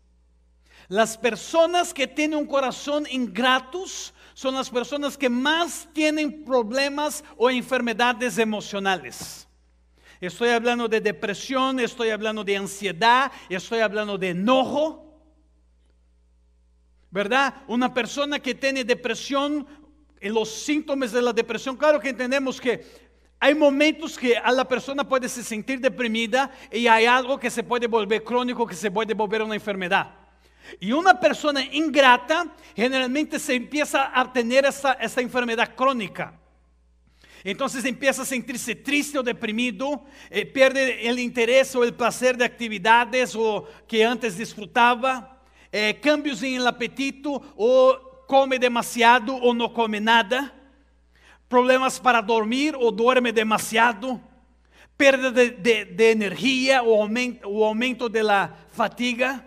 Las 0.88 1.16
personas 1.16 1.94
que 1.94 2.06
tienen 2.06 2.38
un 2.38 2.46
corazón 2.46 3.06
ingratos 3.10 4.12
son 4.34 4.54
las 4.54 4.68
personas 4.68 5.16
que 5.16 5.28
más 5.28 5.88
tienen 5.92 6.44
problemas 6.44 7.24
o 7.36 7.48
enfermedades 7.50 8.38
emocionales. 8.38 9.46
Estoy 10.20 10.50
hablando 10.50 10.88
de 10.88 11.00
depresión, 11.00 11.80
estoy 11.80 12.10
hablando 12.10 12.44
de 12.44 12.56
ansiedad, 12.56 13.32
estoy 13.48 13.80
hablando 13.80 14.18
de 14.18 14.30
enojo. 14.30 15.06
¿Verdad? 17.10 17.54
Una 17.66 17.92
persona 17.92 18.38
que 18.38 18.54
tiene 18.54 18.84
depresión, 18.84 19.66
los 20.20 20.50
síntomas 20.50 21.12
de 21.12 21.22
la 21.22 21.32
depresión, 21.32 21.76
claro 21.76 21.98
que 21.98 22.10
entendemos 22.10 22.60
que 22.60 23.09
hay 23.42 23.55
momentos 23.55 24.18
que 24.18 24.37
a 24.37 24.53
la 24.53 24.68
persona 24.68 25.03
puede 25.03 25.26
se 25.26 25.42
sentir 25.42 25.81
deprimida 25.81 26.50
y 26.70 26.87
hay 26.87 27.07
algo 27.07 27.40
que 27.40 27.50
se 27.50 27.62
puede 27.62 27.87
volver 27.87 28.22
crónico, 28.22 28.66
que 28.66 28.74
se 28.74 28.90
puede 28.90 29.14
volver 29.14 29.42
una 29.42 29.55
enfermedad. 29.55 30.14
Y 30.79 30.92
una 30.92 31.18
persona 31.18 31.64
ingrata 31.64 32.55
generalmente 32.76 33.38
se 33.38 33.55
empieza 33.55 34.11
a 34.12 34.31
tener 34.31 34.66
esa, 34.66 34.96
enfermedad 35.16 35.74
crónica. 35.74 36.38
Entonces 37.42 37.83
empieza 37.87 38.20
a 38.22 38.26
sentirse 38.26 38.74
triste 38.74 39.18
o 39.18 39.22
deprimido, 39.22 40.05
eh, 40.29 40.44
pierde 40.44 41.09
el 41.09 41.18
interés 41.18 41.74
o 41.74 41.83
el 41.83 41.94
placer 41.94 42.37
de 42.37 42.44
actividades 42.44 43.35
o 43.35 43.66
que 43.88 44.05
antes 44.05 44.37
disfrutaba, 44.37 45.40
eh, 45.72 45.98
cambios 46.03 46.42
en 46.42 46.57
el 46.57 46.66
apetito 46.66 47.42
o 47.57 48.26
come 48.29 48.59
demasiado 48.59 49.35
o 49.37 49.55
no 49.55 49.72
come 49.72 49.98
nada 49.98 50.59
problemas 51.50 51.98
para 51.98 52.22
dormir 52.22 52.76
o 52.78 52.92
duerme 52.92 53.32
demasiado, 53.32 54.20
pérdida 54.96 55.32
de, 55.32 56.10
energía 56.12 56.80
o 56.80 57.02
aumento, 57.02 57.48
o 57.48 57.66
aumento, 57.66 58.08
de 58.08 58.22
la 58.22 58.56
fatiga, 58.70 59.44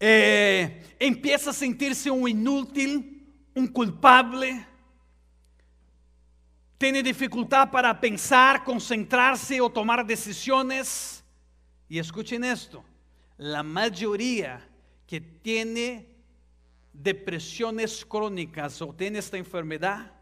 eh, 0.00 0.82
empieza 0.98 1.50
a 1.50 1.52
sentirse 1.52 2.10
un 2.10 2.26
inútil, 2.26 3.22
un 3.54 3.66
culpable, 3.66 4.66
tiene 6.78 7.02
dificultad 7.02 7.70
para 7.70 8.00
pensar, 8.00 8.64
concentrarse 8.64 9.60
o 9.60 9.68
tomar 9.68 10.06
decisiones. 10.06 11.22
Y 11.86 11.98
escuchen 11.98 12.44
esto, 12.44 12.82
la 13.36 13.62
mayoría 13.62 14.66
que 15.06 15.20
tiene 15.20 16.06
depresiones 16.94 18.06
crónicas 18.06 18.80
o 18.80 18.94
tiene 18.94 19.18
esta 19.18 19.36
enfermedad, 19.36 20.15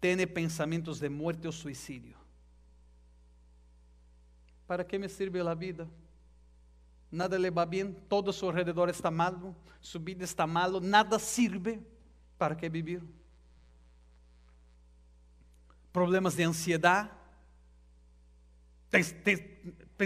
tiene 0.00 0.26
pensamientos 0.26 1.00
de 1.00 1.10
muerte 1.10 1.48
o 1.48 1.52
suicidio. 1.52 2.16
¿Para 4.66 4.86
qué 4.86 4.98
me 4.98 5.08
sirve 5.08 5.42
la 5.42 5.54
vida? 5.54 5.86
Nada 7.10 7.38
le 7.38 7.50
va 7.50 7.64
bien, 7.64 7.96
todo 8.06 8.30
a 8.30 8.34
su 8.34 8.46
alrededor 8.48 8.90
está 8.90 9.10
malo, 9.10 9.54
su 9.80 9.98
vida 9.98 10.24
está 10.24 10.46
malo, 10.46 10.78
nada 10.80 11.18
sirve. 11.18 11.80
¿Para 12.36 12.56
qué 12.56 12.68
vivir? 12.68 13.02
Problemas 15.90 16.36
de 16.36 16.44
ansiedad, 16.44 17.10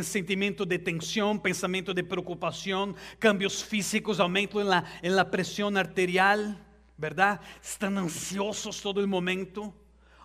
sentimento 0.02 0.64
de 0.64 0.78
tensão, 0.78 1.38
pensamento 1.38 1.92
de 1.92 2.02
preocupação, 2.02 2.94
cambios 3.18 3.60
físicos, 3.60 4.20
aumento 4.20 4.60
em 4.60 4.64
la, 4.64 4.84
en 5.02 5.14
la 5.14 5.24
presión 5.24 5.76
arterial, 5.76 6.56
¿verdad? 6.96 7.40
Están 7.60 7.98
ansiosos 7.98 8.80
todo 8.80 9.00
el 9.00 9.08
momento, 9.08 9.74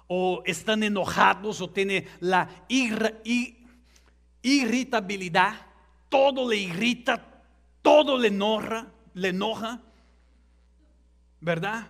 o 0.07 0.41
están 0.45 0.83
enojados, 0.83 1.61
o 1.61 1.69
tienen 1.69 2.05
la 2.19 2.49
ir, 2.67 3.21
ir, 3.23 3.57
irritabilidad, 4.41 5.55
todo 6.09 6.49
le 6.49 6.57
irrita, 6.57 7.43
todo 7.81 8.17
le 8.17 8.29
enoja, 8.29 8.87
le 9.13 9.29
enoja, 9.29 9.81
¿verdad? 11.41 11.87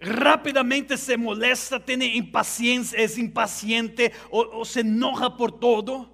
Rápidamente 0.00 0.96
se 0.96 1.16
molesta, 1.16 1.84
tiene 1.84 2.06
impaciencia, 2.06 2.98
es 2.98 3.18
impaciente 3.18 4.12
o, 4.30 4.40
o 4.40 4.64
se 4.64 4.80
enoja 4.80 5.36
por 5.36 5.58
todo. 5.58 6.12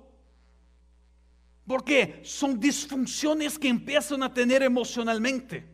Porque 1.67 2.21
son 2.25 2.59
disfunciones 2.59 3.57
que 3.59 3.69
empiezan 3.69 4.25
a 4.25 4.35
tener 4.35 4.63
emocionalmente. 4.63 5.70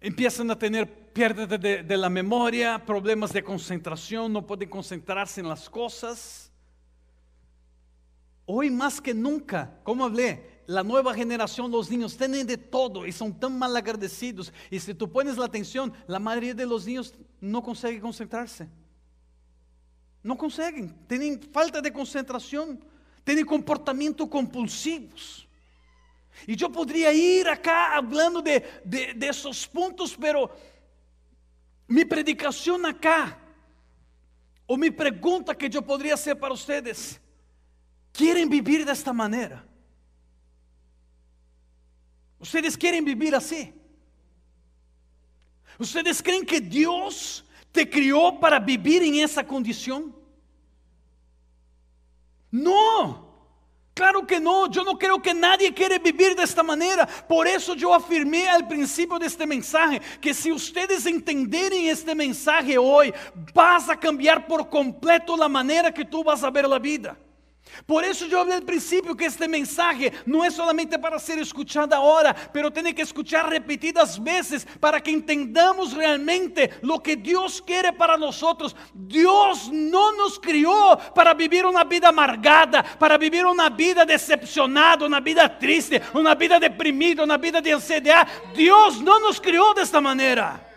Empiezan 0.00 0.50
a 0.50 0.58
tener 0.58 1.12
pérdida 1.12 1.58
de, 1.58 1.82
de, 1.82 1.96
la 1.96 2.08
memoria, 2.08 2.84
problemas 2.84 3.32
de 3.32 3.42
concentración, 3.42 4.32
no 4.32 4.46
pueden 4.46 4.68
concentrarse 4.68 5.40
en 5.40 5.48
las 5.48 5.68
cosas. 5.68 6.52
Hoy 8.46 8.70
más 8.70 9.00
que 9.00 9.12
nunca, 9.12 9.80
como 9.82 10.04
hablé, 10.04 10.62
la 10.66 10.82
nueva 10.82 11.14
generación, 11.14 11.70
los 11.70 11.90
niños 11.90 12.16
tienen 12.16 12.46
de 12.46 12.56
todo 12.56 13.06
y 13.06 13.12
son 13.12 13.32
tan 13.38 13.58
mal 13.58 13.76
agradecidos. 13.76 14.52
Y 14.70 14.78
si 14.78 14.94
tú 14.94 15.10
pones 15.10 15.36
la 15.36 15.46
atención, 15.46 15.92
la 16.06 16.18
mayoría 16.18 16.54
de 16.54 16.66
los 16.66 16.86
niños 16.86 17.14
no 17.40 17.62
consigue 17.62 18.00
concentrarse. 18.00 18.68
No 20.22 20.36
conseguem, 20.36 20.88
têm 21.08 21.40
falta 21.52 21.80
de 21.80 21.90
concentração, 21.90 22.78
têm 23.24 23.42
comportamento 23.44 24.26
compulsivos. 24.26 25.47
E 26.46 26.56
eu 26.60 26.70
poderia 26.70 27.12
ir 27.12 27.48
acá 27.48 28.00
falando 28.02 28.42
de, 28.42 28.60
de, 28.84 29.14
de 29.14 29.26
esos 29.26 29.66
pontos, 29.66 30.14
pero 30.14 30.50
mi 31.88 32.04
predicação 32.04 32.84
acá, 32.86 33.38
ou 34.66 34.76
mi 34.76 34.90
pergunta 34.90 35.54
que 35.54 35.74
eu 35.74 35.82
poderia 35.82 36.14
hacer 36.14 36.36
para 36.36 36.50
vocês: 36.50 37.20
querem 38.12 38.48
viver 38.48 38.84
desta 38.84 39.12
maneira? 39.12 39.66
Vocês 42.38 42.76
querem 42.76 43.04
viver 43.04 43.34
assim? 43.34 43.74
Vocês 45.78 46.20
creem 46.20 46.44
que 46.44 46.60
Deus 46.60 47.44
te 47.72 47.84
criou 47.84 48.38
para 48.38 48.58
viver 48.58 49.02
em 49.02 49.22
essa 49.22 49.42
condição? 49.42 50.14
Não. 52.50 53.27
Claro 53.98 54.24
que 54.24 54.38
não, 54.38 54.70
eu 54.72 54.84
não 54.84 54.94
quero 54.94 55.18
que 55.18 55.34
nadie 55.34 55.72
queira 55.72 55.98
viver 55.98 56.32
desta 56.36 56.62
maneira. 56.62 57.04
Por 57.04 57.48
isso 57.48 57.74
eu 57.80 57.92
afirmei 57.92 58.46
al 58.46 58.62
princípio 58.62 59.18
deste 59.18 59.44
mensagem 59.44 60.00
que 60.20 60.32
se 60.32 60.52
vocês 60.52 61.04
entenderem 61.04 61.88
este 61.88 62.14
mensagem 62.14 62.78
hoje, 62.78 63.12
vas 63.52 63.88
a 63.88 63.96
cambiar 63.96 64.46
por 64.46 64.66
completo 64.66 65.42
a 65.42 65.48
maneira 65.48 65.90
que 65.90 66.04
tu 66.04 66.22
vas 66.22 66.44
a 66.44 66.50
ver 66.50 66.64
a 66.66 66.78
vida. 66.78 67.18
Por 67.86 68.04
eso 68.04 68.26
yo 68.26 68.40
hablé 68.40 68.54
al 68.54 68.62
principio 68.62 69.16
que 69.16 69.26
este 69.26 69.48
mensaje 69.48 70.12
no 70.26 70.44
es 70.44 70.54
solamente 70.54 70.98
para 70.98 71.18
ser 71.18 71.38
escuchado 71.38 71.94
ahora, 71.94 72.34
pero 72.52 72.70
tiene 72.70 72.94
que 72.94 73.02
escuchar 73.02 73.48
repetidas 73.48 74.22
veces 74.22 74.66
para 74.80 75.00
que 75.00 75.10
entendamos 75.10 75.94
realmente 75.94 76.70
lo 76.82 77.02
que 77.02 77.16
Dios 77.16 77.62
quiere 77.62 77.92
para 77.92 78.16
nosotros. 78.16 78.74
Dios 78.92 79.70
no 79.72 80.12
nos 80.12 80.38
crió 80.38 80.98
para 81.14 81.34
vivir 81.34 81.66
una 81.66 81.84
vida 81.84 82.08
amargada, 82.08 82.82
para 82.82 83.16
vivir 83.16 83.46
una 83.46 83.70
vida 83.70 84.04
decepcionada, 84.04 85.06
una 85.06 85.20
vida 85.20 85.58
triste, 85.58 86.02
una 86.14 86.34
vida 86.34 86.58
deprimida, 86.58 87.24
una 87.24 87.38
vida 87.38 87.60
de 87.60 87.72
ansiedad. 87.72 88.26
Dios 88.54 89.00
no 89.00 89.20
nos 89.20 89.40
crió 89.40 89.72
de 89.74 89.82
esta 89.82 90.00
manera. 90.00 90.67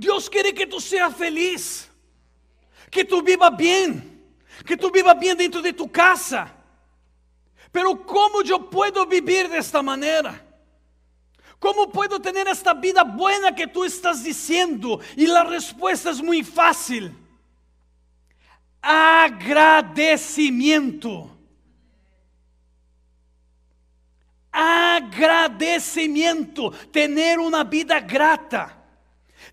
Dios 0.00 0.28
quiere 0.30 0.54
que 0.54 0.66
tú 0.66 0.80
seas 0.80 1.14
feliz, 1.14 1.90
que 2.90 3.04
tú 3.04 3.20
vivas 3.20 3.54
bien, 3.54 4.24
que 4.64 4.74
tú 4.74 4.90
vivas 4.90 5.20
bien 5.20 5.36
dentro 5.36 5.60
de 5.60 5.74
tu 5.74 5.92
casa. 5.92 6.50
Pero 7.70 8.06
¿cómo 8.06 8.40
yo 8.42 8.70
puedo 8.70 9.04
vivir 9.04 9.50
de 9.50 9.58
esta 9.58 9.82
manera? 9.82 10.42
¿Cómo 11.58 11.92
puedo 11.92 12.18
tener 12.18 12.48
esta 12.48 12.72
vida 12.72 13.04
buena 13.04 13.54
que 13.54 13.66
tú 13.66 13.84
estás 13.84 14.24
diciendo? 14.24 15.00
Y 15.16 15.26
la 15.26 15.44
respuesta 15.44 16.08
es 16.08 16.22
muy 16.22 16.42
fácil. 16.42 17.14
Agradecimiento. 18.80 21.36
Agradecimiento. 24.50 26.70
Tener 26.90 27.38
una 27.38 27.64
vida 27.64 28.00
grata. 28.00 28.79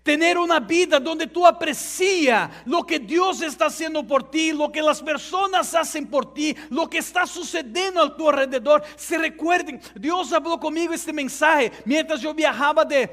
Tener 0.02 0.38
una 0.38 0.60
vida 0.60 1.00
donde 1.00 1.26
tú 1.26 1.46
aprecias 1.46 2.50
lo 2.64 2.84
que 2.84 2.98
Dios 2.98 3.42
está 3.42 3.66
haciendo 3.66 4.06
por 4.06 4.30
ti, 4.30 4.52
lo 4.52 4.70
que 4.70 4.80
las 4.80 5.02
personas 5.02 5.74
hacen 5.74 6.06
por 6.06 6.32
ti, 6.32 6.56
lo 6.70 6.88
que 6.88 6.98
está 6.98 7.26
sucediendo 7.26 8.02
a 8.02 8.16
tu 8.16 8.28
alrededor. 8.28 8.82
Se 8.96 9.18
recuerden, 9.18 9.80
Dios 9.94 10.32
habló 10.32 10.58
conmigo 10.58 10.92
este 10.92 11.12
mensaje 11.12 11.72
mientras 11.84 12.20
yo 12.20 12.32
viajaba 12.32 12.84
de, 12.84 13.10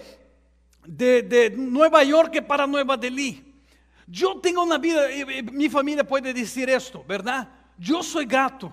de, 0.86 1.22
de 1.24 1.50
Nueva 1.52 2.04
York 2.04 2.42
para 2.46 2.68
Nueva 2.68 2.96
Delhi. 2.96 3.44
Yo 4.08 4.40
tengo 4.40 4.64
una 4.64 4.78
vida, 4.78 5.08
mi 5.52 5.70
familia 5.70 6.06
puede 6.06 6.34
decir 6.34 6.70
esto, 6.70 7.04
¿verdad? 7.08 7.50
Yo 7.78 8.04
soy 8.04 8.26
gato. 8.26 8.72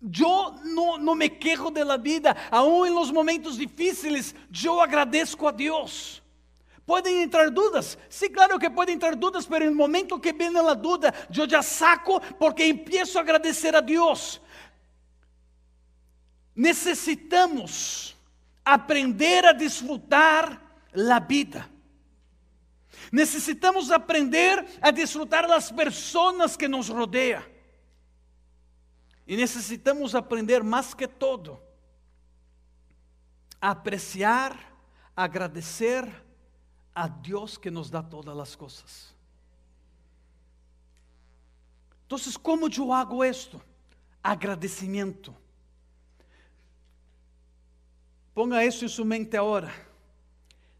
Yo 0.00 0.54
no, 0.64 0.98
no 0.98 1.14
me 1.14 1.38
quejo 1.38 1.70
de 1.70 1.84
la 1.84 1.98
vida, 1.98 2.34
aún 2.50 2.88
en 2.88 2.94
los 2.94 3.12
momentos 3.12 3.58
difíciles, 3.58 4.34
yo 4.50 4.80
agradezco 4.80 5.46
a 5.46 5.52
Dios. 5.52 6.19
Podem 6.90 7.22
entrar 7.22 7.50
dúvidas? 7.50 7.96
Sim, 8.08 8.30
claro 8.30 8.58
que 8.58 8.68
podem 8.68 8.96
entrar 8.96 9.14
dúvidas, 9.14 9.46
mas 9.46 9.64
no 9.64 9.76
momento 9.76 10.18
que 10.18 10.32
vem 10.32 10.48
a 10.58 10.74
dúvida, 10.74 11.14
eu 11.32 11.48
já 11.48 11.62
saco 11.62 12.20
porque 12.34 12.66
empiezo 12.66 13.16
a 13.16 13.20
agradecer 13.20 13.76
a 13.76 13.80
Deus. 13.80 14.40
Necessitamos 16.52 18.16
aprender 18.64 19.46
a 19.46 19.52
desfrutar 19.52 20.60
a 20.92 21.20
vida. 21.20 21.70
Necessitamos 23.12 23.92
aprender 23.92 24.66
a 24.82 24.90
desfrutar 24.90 25.48
as 25.48 25.70
pessoas 25.70 26.56
que 26.56 26.66
nos 26.66 26.88
rodeiam. 26.88 27.44
E 29.28 29.36
necessitamos 29.36 30.16
aprender 30.16 30.64
mais 30.64 30.92
que 30.92 31.06
todo 31.06 31.62
a 33.60 33.70
apreciar, 33.70 34.58
agradecer, 35.14 36.29
a 37.00 37.08
Dios 37.08 37.58
que 37.58 37.70
nos 37.70 37.90
da 37.90 38.06
todas 38.06 38.36
las 38.36 38.54
cosas. 38.54 39.14
Entonces, 42.02 42.38
¿cómo 42.38 42.68
yo 42.68 42.94
hago 42.94 43.24
esto? 43.24 43.58
Agradecimiento. 44.22 45.34
Ponga 48.34 48.62
eso 48.62 48.84
en 48.84 48.90
su 48.90 49.02
mente 49.06 49.38
ahora. 49.38 49.72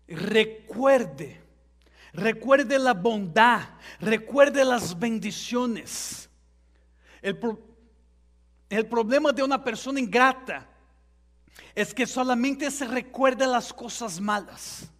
Recuerde, 0.07 1.41
recuerde 2.13 2.79
la 2.79 2.93
bondad, 2.93 3.63
recuerde 3.99 4.63
las 4.63 4.99
bendiciones. 4.99 6.29
El, 7.23 7.41
el 8.69 8.87
problema 8.87 9.33
de 9.33 9.43
una 9.43 9.65
persona 9.65 9.99
ingrata 9.99 10.69
es 11.75 11.95
que 11.95 12.07
solamente 12.07 12.71
se 12.71 12.87
recuerda 12.87 13.47
las 13.47 13.73
cosas 13.73 14.21
malas. 14.21 14.91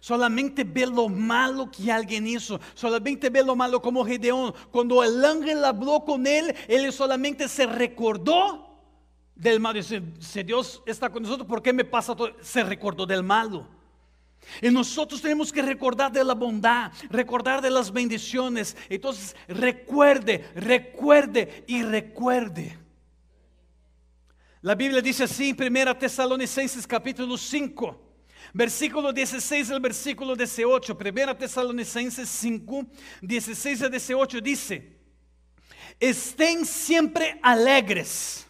Solamente 0.00 0.64
ve 0.64 0.86
lo 0.86 1.08
malo 1.08 1.70
que 1.70 1.90
alguien 1.90 2.26
hizo. 2.26 2.60
Solamente 2.74 3.30
ve 3.30 3.42
lo 3.42 3.56
malo 3.56 3.80
como 3.80 4.04
Gedeón. 4.04 4.54
Cuando 4.70 5.02
el 5.02 5.24
ángel 5.24 5.64
habló 5.64 6.04
con 6.04 6.26
él, 6.26 6.54
él 6.68 6.92
solamente 6.92 7.48
se 7.48 7.66
recordó 7.66 8.66
del 9.34 9.60
malo. 9.60 9.78
Dice, 9.78 10.02
si 10.18 10.42
Dios 10.42 10.82
está 10.86 11.10
con 11.10 11.22
nosotros, 11.22 11.48
¿por 11.48 11.62
qué 11.62 11.72
me 11.72 11.84
pasa 11.84 12.14
todo? 12.14 12.30
Se 12.40 12.62
recordó 12.62 13.06
del 13.06 13.22
malo. 13.22 13.68
Y 14.62 14.70
nosotros 14.70 15.20
tenemos 15.20 15.52
que 15.52 15.62
recordar 15.62 16.12
de 16.12 16.22
la 16.22 16.34
bondad, 16.34 16.92
recordar 17.10 17.60
de 17.60 17.70
las 17.70 17.92
bendiciones. 17.92 18.76
Entonces, 18.88 19.34
recuerde, 19.48 20.48
recuerde 20.54 21.64
y 21.66 21.82
recuerde. 21.82 22.78
La 24.62 24.74
Biblia 24.74 25.00
dice 25.00 25.24
así 25.24 25.54
en 25.56 25.76
1 25.76 25.96
Tesalonicenses 25.96 26.86
capítulo 26.86 27.36
5. 27.36 28.05
Versículo 28.52 29.12
16 29.12 29.70
al 29.70 29.80
versículo 29.80 30.34
18, 30.34 30.96
1 30.98 31.36
Tesalonicenses 31.36 32.28
5, 32.28 32.86
16 33.22 33.82
a 33.82 33.88
18 33.88 34.40
dice, 34.40 34.96
estén 36.00 36.64
siempre 36.64 37.38
alegres. 37.42 38.46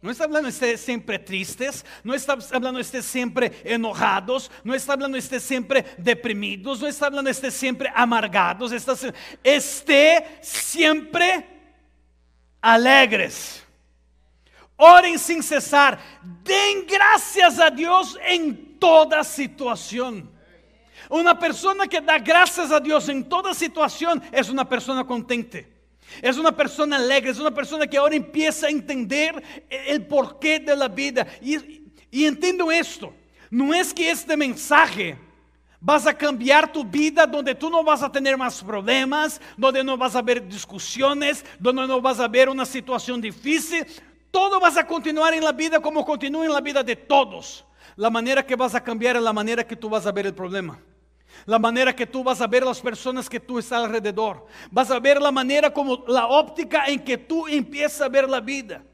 No 0.00 0.10
está 0.10 0.24
hablando 0.24 0.48
de 0.48 0.52
estés 0.52 0.80
siempre 0.80 1.16
tristes, 1.20 1.86
no 2.02 2.12
está 2.12 2.32
hablando 2.32 2.78
de 2.78 2.82
estés 2.82 3.04
siempre 3.04 3.52
enojados, 3.62 4.50
no 4.64 4.74
está 4.74 4.94
hablando 4.94 5.14
de 5.14 5.20
estés 5.20 5.44
siempre 5.44 5.84
deprimidos, 5.96 6.80
no 6.80 6.88
está 6.88 7.06
hablando 7.06 7.28
de 7.28 7.32
estés 7.32 7.54
siempre 7.54 7.88
amargados, 7.94 8.72
está, 8.72 8.94
esté 9.44 10.40
siempre 10.42 11.46
alegres. 12.60 13.62
Oren 14.74 15.20
sin 15.20 15.40
cesar, 15.40 16.00
den 16.42 16.84
gracias 16.84 17.60
a 17.60 17.70
Dios 17.70 18.18
en 18.26 18.71
toda 18.82 19.22
situación. 19.22 20.28
Una 21.08 21.38
persona 21.38 21.86
que 21.86 22.00
da 22.00 22.18
gracias 22.18 22.72
a 22.72 22.80
Dios 22.80 23.08
en 23.08 23.28
toda 23.28 23.54
situación 23.54 24.20
es 24.32 24.48
una 24.48 24.68
persona 24.68 25.04
contente. 25.04 25.72
Es 26.20 26.36
una 26.36 26.50
persona 26.50 26.96
alegre, 26.96 27.30
es 27.30 27.38
una 27.38 27.52
persona 27.52 27.86
que 27.86 27.96
ahora 27.96 28.16
empieza 28.16 28.66
a 28.66 28.70
entender 28.70 29.40
el 29.70 30.04
porqué 30.04 30.58
de 30.58 30.74
la 30.74 30.88
vida. 30.88 31.24
Y, 31.40 31.84
y 32.10 32.24
entiendo 32.24 32.72
esto, 32.72 33.14
no 33.50 33.72
es 33.72 33.94
que 33.94 34.10
este 34.10 34.36
mensaje 34.36 35.16
vas 35.80 36.04
a 36.04 36.12
cambiar 36.12 36.72
tu 36.72 36.82
vida 36.82 37.24
donde 37.24 37.54
tú 37.54 37.70
no 37.70 37.84
vas 37.84 38.02
a 38.02 38.10
tener 38.10 38.36
más 38.36 38.64
problemas, 38.64 39.40
donde 39.56 39.84
no 39.84 39.96
vas 39.96 40.16
a 40.16 40.22
ver 40.22 40.46
discusiones, 40.46 41.44
donde 41.60 41.86
no 41.86 42.00
vas 42.00 42.18
a 42.18 42.26
ver 42.26 42.48
una 42.48 42.66
situación 42.66 43.20
difícil. 43.20 43.86
Todo 44.32 44.58
vas 44.58 44.76
a 44.76 44.84
continuar 44.84 45.34
en 45.34 45.44
la 45.44 45.52
vida 45.52 45.78
como 45.78 46.04
continúa 46.04 46.44
en 46.44 46.52
la 46.52 46.60
vida 46.60 46.82
de 46.82 46.96
todos. 46.96 47.64
La 47.96 48.10
manera 48.10 48.44
que 48.44 48.56
vas 48.56 48.74
a 48.74 48.82
cambiar 48.82 49.16
es 49.16 49.22
la 49.22 49.32
manera 49.32 49.66
que 49.66 49.76
tú 49.76 49.88
vas 49.88 50.06
a 50.06 50.12
ver 50.12 50.26
el 50.26 50.34
problema 50.34 50.78
la 51.46 51.58
manera 51.58 51.94
que 51.94 52.06
tú 52.06 52.22
vas 52.22 52.40
a 52.40 52.46
ver 52.46 52.64
las 52.64 52.80
personas 52.80 53.28
que 53.28 53.40
tú 53.40 53.58
estás 53.58 53.84
alrededor. 53.84 54.46
Vas 54.70 54.90
a 54.90 55.00
ver 55.00 55.20
la 55.20 55.32
manera 55.32 55.72
como 55.72 56.04
la 56.06 56.26
óptica 56.26 56.86
en 56.86 57.02
que 57.02 57.18
tú 57.18 57.48
empiezas 57.48 58.00
a 58.02 58.08
ver 58.08 58.28
la 58.28 58.40
vida. 58.40 58.84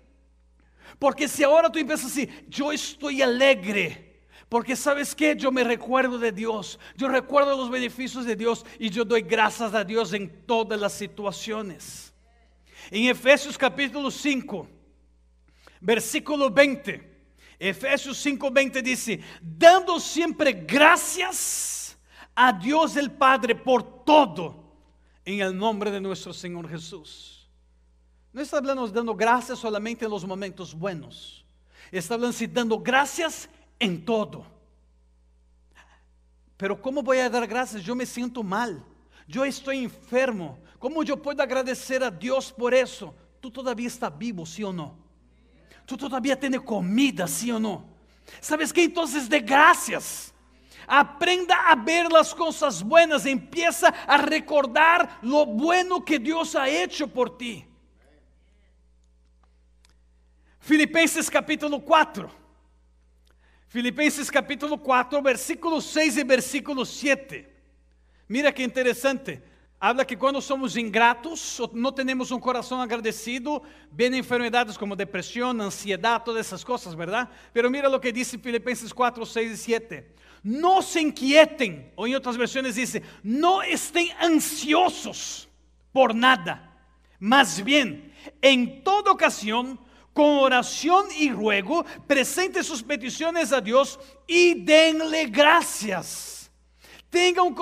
Porque 0.99 1.29
si 1.29 1.45
ahora 1.45 1.71
tú 1.71 1.79
empiezas 1.79 2.11
así, 2.11 2.29
yo 2.49 2.73
estoy 2.73 3.23
alegre. 3.23 4.23
Porque 4.49 4.75
sabes 4.75 5.15
que 5.15 5.37
yo 5.37 5.53
me 5.53 5.63
recuerdo 5.63 6.19
de 6.19 6.33
Dios, 6.33 6.79
yo 6.97 7.09
recuerdo 7.09 7.55
los 7.55 7.71
beneficios 7.71 8.25
de 8.25 8.35
Dios 8.35 8.65
y 8.79 8.89
yo 8.89 9.05
doy 9.05 9.21
gracias 9.21 9.75
a 9.75 9.85
Dios 9.85 10.15
en 10.15 10.47
todas 10.47 10.81
las 10.81 10.95
situaciones. 10.95 12.15
En 12.91 13.05
Efesios 13.05 13.59
capítulo 13.59 14.11
5, 14.11 14.67
versículo 15.81 16.49
20, 16.49 17.18
Efesios 17.59 18.17
5, 18.19 18.51
20 18.51 18.83
dice, 18.83 19.21
dando 19.41 19.99
siempre 19.99 20.53
gracias 20.53 21.99
a 22.35 22.53
Dios 22.53 22.97
el 22.97 23.11
Padre 23.11 23.55
por 23.55 24.05
todo 24.05 24.73
en 25.25 25.41
el 25.41 25.57
nombre 25.57 25.91
de 25.91 26.01
nuestro 26.01 26.33
Señor 26.33 26.69
Jesús. 26.69 27.49
No 28.33 28.41
está 28.41 28.59
hablando 28.59 28.87
dando 28.87 29.15
gracias 29.15 29.59
solamente 29.59 30.05
en 30.05 30.11
los 30.11 30.25
momentos 30.25 30.73
buenos. 30.73 31.45
Está 31.91 32.15
hablando 32.15 32.37
si 32.37 32.47
dando 32.47 32.79
gracias 32.79 33.49
en 33.81 34.05
todo. 34.05 34.47
Pero 36.57 36.81
¿cómo 36.81 37.03
voy 37.03 37.19
a 37.19 37.31
dar 37.31 37.47
gracias? 37.47 37.83
Yo 37.83 37.95
me 37.95 38.07
siento 38.07 38.43
mal. 38.43 38.85
Yo 39.27 39.45
estoy 39.45 39.85
enfermo. 39.85 40.59
¿Cómo 40.79 41.03
yo 41.03 41.21
puedo 41.21 41.43
agradecer 41.43 42.05
a 42.05 42.11
Dios 42.11 42.53
por 42.53 42.73
eso? 42.73 43.15
Tú 43.41 43.51
todavía 43.51 43.89
estás 43.89 44.17
vivo, 44.17 44.47
sí 44.47 44.63
o 44.63 44.73
no. 44.73 45.08
Tú 45.89 45.97
todavía 45.97 46.39
tienes 46.39 46.61
comida, 46.61 47.27
sí 47.27 47.51
o 47.51 47.59
no. 47.59 47.83
¿Sabes 48.43 48.75
qué? 48.75 48.85
Entonces 48.85 49.27
de 49.27 49.41
gracias. 49.41 50.35
Aprenda 50.87 51.55
a 51.67 51.75
ver 51.77 52.13
las 52.13 52.35
cosas 52.35 52.83
buenas, 52.83 53.25
empieza 53.25 53.89
a 53.89 54.19
recordar 54.19 55.19
lo 55.23 55.47
bueno 55.47 56.05
que 56.05 56.19
Dios 56.19 56.55
ha 56.55 56.69
hecho 56.69 57.09
por 57.09 57.39
ti. 57.39 57.65
Filipenses 60.61 61.31
capítulo 61.31 61.81
4. 61.81 62.31
Filipenses 63.69 64.31
capítulo 64.31 64.77
4, 64.77 65.23
versículo 65.23 65.81
6 65.81 66.19
y 66.19 66.23
versículo 66.23 66.85
7. 66.85 67.51
Mira 68.29 68.53
que 68.53 68.63
interesante. 68.63 69.43
Habla 69.81 70.05
que 70.05 70.17
quando 70.17 70.41
somos 70.41 70.77
ingratos, 70.77 71.61
não 71.73 71.93
temos 71.93 72.33
um 72.33 72.41
coração 72.41 72.81
agradecido, 72.81 73.63
vêm 73.93 74.17
enfermedades 74.17 74.77
como 74.77 74.97
depressão, 74.97 75.51
ansiedade, 75.61 76.25
todas 76.25 76.47
essas 76.47 76.65
coisas, 76.65 76.95
verdade? 76.95 77.31
Pero 77.53 77.71
mira 77.71 77.89
o 77.89 78.01
que 78.01 78.11
diz 78.11 78.29
Filipenses 78.43 78.93
4, 78.93 79.25
6 79.25 79.53
e 79.53 79.57
7. 79.57 80.05
No 80.43 80.83
se 80.83 81.01
inquieten, 81.01 81.93
o 81.95 82.09
en 82.09 82.17
otras 82.17 82.37
versiones 82.37 82.75
dice, 82.75 83.05
no 83.23 83.63
estén 83.63 84.11
ansiosos 84.19 85.49
por 85.93 86.13
nada, 86.13 86.77
más 87.21 87.63
bien, 87.63 88.13
en 88.43 88.83
toda 88.83 89.13
ocasión, 89.13 89.79
con 90.13 90.39
oración 90.39 91.07
y 91.17 91.31
ruego, 91.31 91.85
presente 92.09 92.65
sus 92.65 92.83
peticiones 92.83 93.53
a 93.53 93.61
Dios 93.61 94.01
y 94.27 94.65
denle 94.65 95.27
gracias. 95.27 96.38
Tenga 97.11 97.43
un 97.43 97.55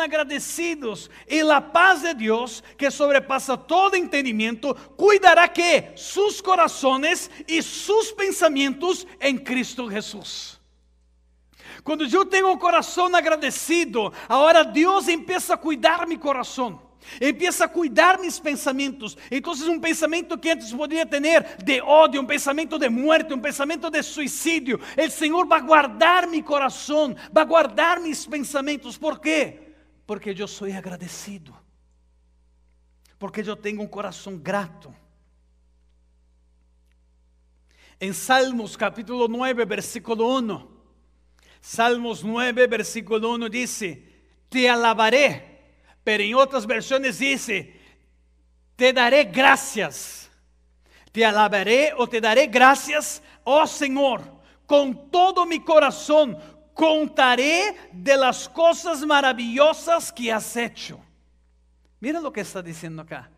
agradecidos 0.00 1.08
y 1.28 1.40
la 1.42 1.72
paz 1.72 2.02
de 2.02 2.14
Dios 2.14 2.64
que 2.76 2.90
sobrepasa 2.90 3.56
todo 3.56 3.94
entendimiento 3.94 4.74
cuidará 4.96 5.46
que 5.46 5.92
sus 5.94 6.42
corazones 6.42 7.30
y 7.46 7.62
sus 7.62 8.12
pensamientos 8.12 9.06
en 9.20 9.38
Cristo 9.38 9.88
Jesús. 9.88 10.60
Quando 11.84 12.04
eu 12.04 12.24
tenho 12.24 12.50
um 12.50 12.58
coração 12.58 13.14
agradecido, 13.14 14.12
agora 14.28 14.64
Deus 14.64 15.06
empieza 15.06 15.54
a 15.54 15.56
cuidar 15.56 16.06
meu 16.06 16.18
coração. 16.18 16.87
Empieza 17.20 17.64
a 17.64 17.72
cuidar 17.72 18.20
mis 18.20 18.38
pensamentos. 18.38 19.16
Entonces 19.30 19.66
un 19.66 19.80
pensamiento 19.80 20.40
que 20.40 20.50
antes 20.50 20.72
podría 20.72 21.08
tener 21.08 21.56
de 21.58 21.80
odio, 21.80 22.20
un 22.20 22.26
pensamiento 22.26 22.78
de 22.78 22.90
muerte, 22.90 23.34
un 23.34 23.42
pensamiento 23.42 23.90
de 23.90 24.02
suicidio, 24.02 24.78
el 24.96 25.10
Señor 25.10 25.50
va 25.50 25.56
a 25.56 25.62
guardar 25.62 26.28
mi 26.28 26.42
corazón, 26.42 27.16
va 27.36 27.42
a 27.42 27.46
guardar 27.46 28.00
mis 28.00 28.26
pensamientos. 28.26 28.98
¿Por 28.98 29.20
qué? 29.20 29.74
Porque 30.06 30.34
yo 30.34 30.46
soy 30.46 30.72
agradecido. 30.72 31.58
Porque 33.18 33.42
yo 33.42 33.56
tengo 33.56 33.82
un 33.82 33.88
corazón 33.88 34.42
grato. 34.42 34.94
En 38.00 38.14
Salmos 38.14 38.76
capítulo 38.76 39.26
9, 39.28 39.64
versículo 39.64 40.28
1. 40.38 40.78
Salmos 41.60 42.22
9, 42.22 42.66
versículo 42.68 43.32
1 43.32 43.48
dice, 43.48 44.04
te 44.48 44.70
alabaré, 44.70 45.57
pero 46.08 46.24
en 46.24 46.34
otras 46.36 46.66
versiones 46.66 47.18
dice, 47.18 47.70
te 48.76 48.94
daré 48.94 49.24
gracias, 49.24 50.30
te 51.12 51.22
alabaré 51.22 51.92
o 51.98 52.08
te 52.08 52.18
daré 52.18 52.46
gracias, 52.46 53.22
oh 53.44 53.66
Señor, 53.66 54.22
con 54.64 55.10
todo 55.10 55.44
mi 55.44 55.62
corazón, 55.62 56.38
contaré 56.72 57.76
de 57.92 58.16
las 58.16 58.48
cosas 58.48 59.04
maravillosas 59.04 60.10
que 60.10 60.32
has 60.32 60.56
hecho. 60.56 60.98
Mira 62.00 62.22
lo 62.22 62.32
que 62.32 62.40
está 62.40 62.62
diciendo 62.62 63.02
acá. 63.02 63.28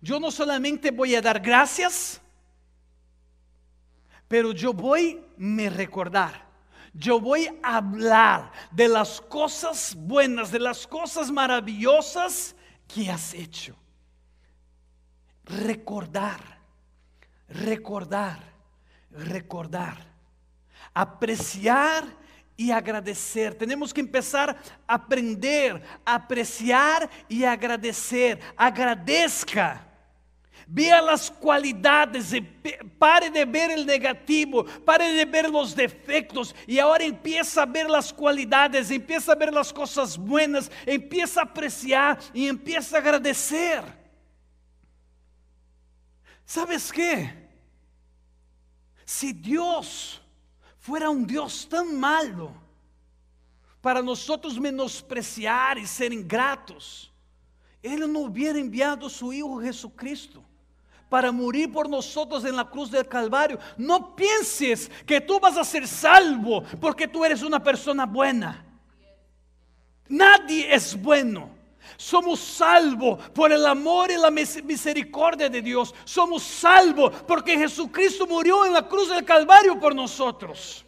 Yo 0.00 0.20
no 0.20 0.30
solamente 0.30 0.92
voy 0.92 1.16
a 1.16 1.20
dar 1.20 1.40
gracias, 1.40 2.20
pero 4.28 4.52
yo 4.52 4.72
voy 4.72 5.20
a 5.20 5.32
me 5.36 5.68
recordar 5.68 6.43
yo 6.94 7.20
voy 7.20 7.48
a 7.62 7.78
hablar 7.78 8.52
de 8.70 8.88
las 8.88 9.20
cosas 9.20 9.94
buenas, 9.96 10.52
de 10.52 10.60
las 10.60 10.86
cosas 10.86 11.30
maravillosas 11.30 12.54
que 12.86 13.10
has 13.10 13.34
hecho. 13.34 13.76
Recordar, 15.44 16.40
recordar, 17.48 18.40
recordar. 19.10 20.14
Apreciar 20.94 22.04
y 22.56 22.70
agradecer. 22.70 23.54
Tenemos 23.56 23.92
que 23.92 24.00
empezar 24.00 24.56
a 24.86 24.94
aprender, 24.94 25.82
a 26.04 26.14
apreciar 26.14 27.10
y 27.28 27.42
agradecer. 27.42 28.40
Agradezca 28.56 29.93
Vea 30.74 31.00
las 31.00 31.30
cualidades, 31.30 32.32
pare 32.98 33.30
de 33.30 33.44
ver 33.44 33.70
el 33.70 33.86
negativo, 33.86 34.64
pare 34.84 35.12
de 35.12 35.24
ver 35.24 35.48
los 35.48 35.72
defectos 35.72 36.52
y 36.66 36.80
ahora 36.80 37.04
empieza 37.04 37.62
a 37.62 37.66
ver 37.66 37.88
las 37.88 38.12
cualidades, 38.12 38.90
empieza 38.90 39.30
a 39.30 39.36
ver 39.36 39.54
las 39.54 39.72
cosas 39.72 40.18
buenas, 40.18 40.68
empieza 40.84 41.42
a 41.42 41.44
apreciar 41.44 42.18
y 42.32 42.48
empieza 42.48 42.96
a 42.96 42.98
agradecer. 42.98 43.84
¿Sabes 46.44 46.90
qué? 46.90 47.32
Si 49.04 49.32
Dios 49.32 50.20
fuera 50.80 51.08
un 51.08 51.24
Dios 51.24 51.68
tan 51.68 51.96
malo 51.96 52.52
para 53.80 54.02
nosotros 54.02 54.58
menospreciar 54.58 55.78
y 55.78 55.86
ser 55.86 56.12
ingratos, 56.12 57.12
Ele 57.80 58.08
não 58.08 58.24
hubiera 58.24 58.58
enviado 58.58 59.08
su 59.08 59.32
Hijo 59.32 59.62
Jesucristo 59.62 60.42
para 61.14 61.30
morir 61.30 61.70
por 61.70 61.88
nosotros 61.88 62.44
en 62.44 62.56
la 62.56 62.68
cruz 62.68 62.90
del 62.90 63.06
Calvario. 63.06 63.56
No 63.76 64.16
pienses 64.16 64.90
que 65.06 65.20
tú 65.20 65.38
vas 65.38 65.56
a 65.56 65.62
ser 65.62 65.86
salvo 65.86 66.64
porque 66.80 67.06
tú 67.06 67.24
eres 67.24 67.40
una 67.42 67.62
persona 67.62 68.04
buena. 68.04 68.66
Nadie 70.08 70.74
es 70.74 71.00
bueno. 71.00 71.50
Somos 71.96 72.40
salvos 72.40 73.30
por 73.30 73.52
el 73.52 73.64
amor 73.64 74.10
y 74.10 74.16
la 74.16 74.32
misericordia 74.32 75.48
de 75.48 75.62
Dios. 75.62 75.94
Somos 76.04 76.42
salvos 76.42 77.12
porque 77.28 77.56
Jesucristo 77.56 78.26
murió 78.26 78.66
en 78.66 78.72
la 78.72 78.88
cruz 78.88 79.08
del 79.08 79.24
Calvario 79.24 79.78
por 79.78 79.94
nosotros. 79.94 80.84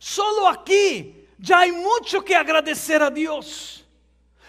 Solo 0.00 0.48
aquí 0.48 1.28
ya 1.38 1.60
hay 1.60 1.70
mucho 1.70 2.24
que 2.24 2.34
agradecer 2.34 3.00
a 3.04 3.10
Dios. 3.10 3.85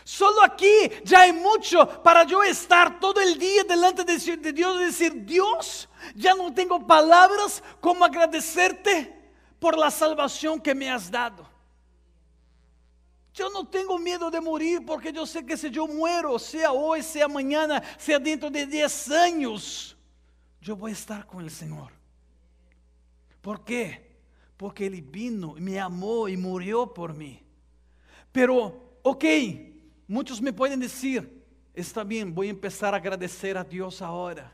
Solo 0.08 0.41
aquí 0.41 0.89
ya 1.03 1.24
hay 1.24 1.34
mucho 1.34 2.01
para 2.01 2.24
yo 2.24 2.41
estar 2.41 2.97
todo 2.97 3.20
el 3.20 3.38
día 3.38 3.66
delante 3.66 4.05
de 4.05 4.53
Dios 4.53 4.78
y 4.80 4.86
decir, 4.86 5.26
Dios, 5.26 5.89
ya 6.16 6.34
no 6.34 6.53
tengo 6.53 6.88
palabras 6.88 7.62
como 7.82 8.05
agradecerte 8.05 9.14
por 9.60 9.78
la 9.78 9.91
salvación 9.91 10.62
que 10.62 10.74
me 10.74 10.89
has 10.89 11.12
dado. 11.12 11.45
Yo 13.34 13.49
no 13.49 13.68
tengo 13.68 13.99
miedo 13.99 14.32
de 14.32 14.39
morir 14.39 14.86
porque 14.86 15.12
yo 15.12 15.26
sé 15.26 15.45
que 15.45 15.58
si 15.58 15.70
yo 15.70 15.86
muero, 15.86 16.39
sea 16.39 16.72
hoy, 16.72 17.03
sea 17.03 17.28
mañana, 17.28 17.84
sea 17.97 18.18
dentro 18.18 18.49
de 18.49 18.66
10 18.66 19.12
años, 19.12 19.97
yo 20.62 20.78
voy 20.78 20.91
a 20.91 20.93
estar 20.93 21.28
con 21.28 21.43
el 21.43 21.51
Señor. 21.51 21.91
¿Por 23.41 23.66
qué? 23.66 24.22
Porque 24.55 24.86
Él 24.86 25.01
vino, 25.01 25.55
me 25.58 25.78
amó 25.82 26.30
y 26.30 26.38
murió 26.38 26.93
por 26.93 27.14
mí. 27.14 27.43
Pero, 28.32 28.99
ok, 29.03 29.26
Muchos 30.08 30.41
me 30.41 30.53
pueden 30.53 30.80
decir, 30.80 31.45
está 31.74 32.03
bien, 32.03 32.34
voy 32.34 32.47
a 32.47 32.51
empezar 32.51 32.93
a 32.93 32.97
agradecer 32.97 33.58
a 33.58 33.64
Dios 33.64 34.01
ahora. 34.01 34.51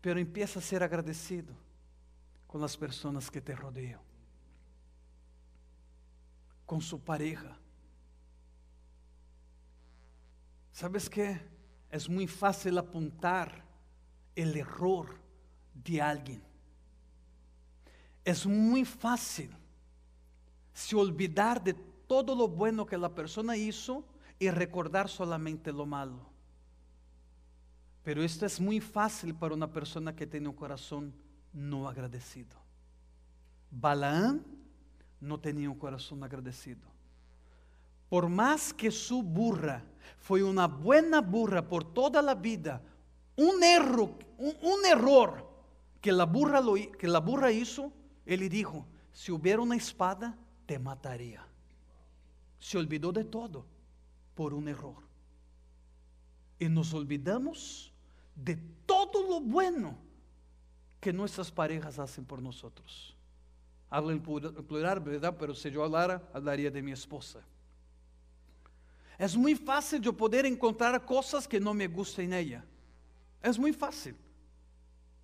Pero 0.00 0.18
empieza 0.18 0.58
a 0.58 0.62
ser 0.62 0.82
agradecido 0.82 1.54
con 2.46 2.60
las 2.60 2.76
personas 2.76 3.30
que 3.30 3.40
te 3.40 3.54
rodean, 3.54 4.00
con 6.66 6.80
su 6.80 7.00
pareja. 7.00 7.56
¿Sabes 10.72 11.08
qué? 11.08 11.40
Es 11.90 12.08
muy 12.08 12.26
fácil 12.26 12.76
apuntar 12.78 13.64
el 14.34 14.56
error 14.56 15.16
de 15.72 16.02
alguien. 16.02 16.42
Es 18.24 18.44
muy 18.44 18.84
fácil 18.84 19.50
se 20.72 20.96
olvidar 20.96 21.62
de 21.62 21.76
todo 22.06 22.34
lo 22.34 22.48
bueno 22.48 22.86
que 22.86 22.98
la 22.98 23.14
persona 23.14 23.56
hizo 23.56 24.04
y 24.38 24.50
recordar 24.50 25.08
solamente 25.08 25.72
lo 25.72 25.86
malo. 25.86 26.20
Pero 28.02 28.22
esto 28.22 28.44
es 28.44 28.60
muy 28.60 28.80
fácil 28.80 29.34
para 29.34 29.54
una 29.54 29.72
persona 29.72 30.14
que 30.14 30.26
tiene 30.26 30.48
un 30.48 30.54
corazón 30.54 31.14
no 31.52 31.88
agradecido. 31.88 32.56
Balaam 33.70 34.42
no 35.20 35.40
tenía 35.40 35.70
un 35.70 35.78
corazón 35.78 36.22
agradecido. 36.22 36.86
Por 38.10 38.28
más 38.28 38.74
que 38.74 38.90
su 38.90 39.22
burra 39.22 39.82
fue 40.18 40.42
una 40.42 40.66
buena 40.66 41.20
burra 41.20 41.66
por 41.66 41.84
toda 41.94 42.20
la 42.20 42.34
vida, 42.34 42.82
un 43.36 43.62
error, 43.62 44.14
un, 44.38 44.84
error 44.84 45.50
que 46.00 46.12
la, 46.12 46.24
burra 46.24 46.60
que 46.98 47.08
la 47.08 47.20
burra 47.20 47.50
hizo, 47.50 47.90
él 48.26 48.48
dijo, 48.48 48.86
si 49.12 49.32
hubiera 49.32 49.62
una 49.62 49.76
espada, 49.76 50.36
te 50.66 50.78
mataría 50.78 51.44
se 52.64 52.78
olvidó 52.78 53.12
de 53.12 53.24
todo 53.24 53.66
por 54.34 54.54
un 54.54 54.68
error. 54.68 54.96
Y 56.58 56.66
nos 56.66 56.94
olvidamos 56.94 57.92
de 58.34 58.56
todo 58.86 59.22
lo 59.28 59.40
bueno 59.42 59.98
que 60.98 61.12
nuestras 61.12 61.50
parejas 61.50 61.98
hacen 61.98 62.24
por 62.24 62.40
nosotros. 62.40 63.14
Hablo 63.90 64.12
en 64.12 64.22
plural, 64.22 65.00
¿verdad? 65.00 65.36
Pero 65.38 65.54
si 65.54 65.70
yo 65.70 65.84
hablara, 65.84 66.26
hablaría 66.32 66.70
de 66.70 66.80
mi 66.80 66.92
esposa. 66.92 67.40
Es 69.18 69.36
muy 69.36 69.54
fácil 69.56 70.00
yo 70.00 70.16
poder 70.16 70.46
encontrar 70.46 71.04
cosas 71.04 71.46
que 71.46 71.60
no 71.60 71.74
me 71.74 71.86
gustan 71.86 72.24
en 72.24 72.32
ella. 72.32 72.64
Es 73.42 73.58
muy 73.58 73.74
fácil. 73.74 74.16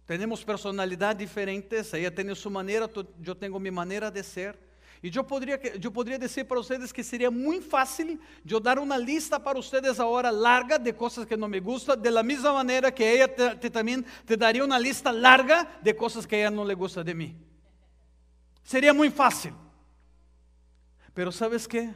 Tenemos 0.04 0.44
personalidades 0.44 1.16
diferentes, 1.16 1.94
ella 1.94 2.14
tiene 2.14 2.34
su 2.34 2.50
manera, 2.50 2.86
yo 3.18 3.34
tengo 3.34 3.58
mi 3.58 3.70
manera 3.70 4.10
de 4.10 4.22
ser. 4.22 4.69
E 5.02 5.10
eu 5.14 5.24
poderia, 5.24 5.58
eu 5.82 5.90
poderia 5.90 6.18
dizer 6.18 6.44
para 6.44 6.58
vocês 6.58 6.92
que 6.92 7.02
seria 7.02 7.30
muito 7.30 7.66
fácil 7.66 8.20
eu 8.46 8.60
dar 8.60 8.78
uma 8.78 8.98
lista 8.98 9.40
para 9.40 9.58
vocês 9.58 9.98
agora 9.98 10.30
larga 10.30 10.78
de 10.78 10.92
coisas 10.92 11.24
que 11.24 11.36
não 11.38 11.48
me 11.48 11.58
gustam, 11.58 11.96
de 11.96 12.10
la 12.10 12.22
mesma 12.22 12.52
maneira 12.52 12.92
que 12.92 13.02
ela 13.02 13.26
te, 13.26 13.56
te, 13.56 13.70
também 13.70 14.04
te 14.26 14.36
daria 14.36 14.62
uma 14.62 14.78
lista 14.78 15.10
larga 15.10 15.66
de 15.80 15.94
coisas 15.94 16.26
que 16.26 16.36
ela 16.36 16.54
não 16.54 16.64
le 16.64 16.74
gusta 16.74 17.02
de 17.02 17.14
mim. 17.14 17.34
Seria 18.62 18.92
muito 18.92 19.16
fácil. 19.16 19.54
Pero 21.14 21.32
sabes 21.32 21.66
que? 21.66 21.94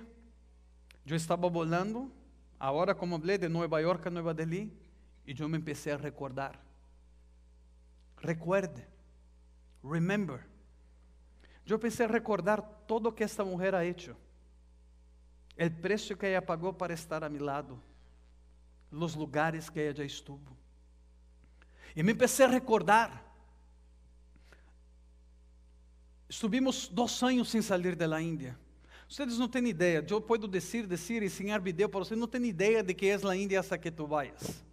Eu 1.06 1.14
estava 1.14 1.50
volando, 1.50 2.10
agora 2.58 2.94
como 2.94 3.18
falei 3.18 3.36
de 3.36 3.48
Nova 3.48 3.78
York 3.80 4.08
a 4.08 4.10
Nova 4.10 4.32
Delhi, 4.32 4.72
e 5.26 5.34
eu 5.38 5.46
me 5.46 5.58
empecé 5.58 5.92
a 5.92 5.98
recordar. 5.98 6.58
Recuerde, 8.22 8.82
remember. 9.82 10.53
Eu 11.66 11.78
pensei 11.78 12.06
recordar 12.06 12.60
todo 12.86 13.08
o 13.08 13.12
que 13.12 13.24
esta 13.24 13.44
mulher 13.44 13.74
ha 13.74 13.84
hecho, 13.84 14.14
o 15.58 15.70
preço 15.80 16.16
que 16.16 16.26
ela 16.26 16.42
pagou 16.42 16.72
para 16.72 16.92
estar 16.92 17.24
a 17.24 17.28
mi 17.28 17.38
lado, 17.38 17.80
os 18.90 19.14
lugares 19.14 19.70
que 19.70 19.80
ela 19.80 19.94
já 19.94 20.04
estuvo. 20.04 20.56
E 21.96 22.02
me 22.02 22.12
empecé 22.12 22.44
a 22.44 22.48
recordar. 22.48 23.24
Estuvimos 26.28 26.88
dois 26.88 27.22
anos 27.22 27.50
sem 27.50 27.62
sair 27.62 27.94
da 27.94 28.20
Índia. 28.20 28.58
Vocês 29.08 29.38
não 29.38 29.48
têm 29.48 29.68
ideia, 29.68 30.04
eu 30.08 30.20
posso 30.20 30.48
dizer, 30.48 30.86
dizer 30.86 31.22
e 31.22 31.26
ensinar 31.26 31.60
vídeo 31.60 31.88
para 31.88 32.00
vocês, 32.00 32.18
não 32.18 32.26
têm 32.26 32.46
ideia 32.46 32.82
de 32.82 32.92
que 32.94 33.06
é 33.06 33.14
a 33.14 33.36
Índia 33.36 33.58
essa 33.58 33.78
que 33.78 33.90
tu 33.90 34.06
vayas. 34.06 34.64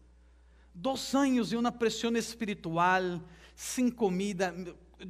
Dois 0.74 1.14
anos 1.14 1.52
e 1.52 1.56
uma 1.56 1.72
pressão 1.72 2.16
espiritual, 2.16 3.22
sem 3.56 3.92
comida, 3.92 4.56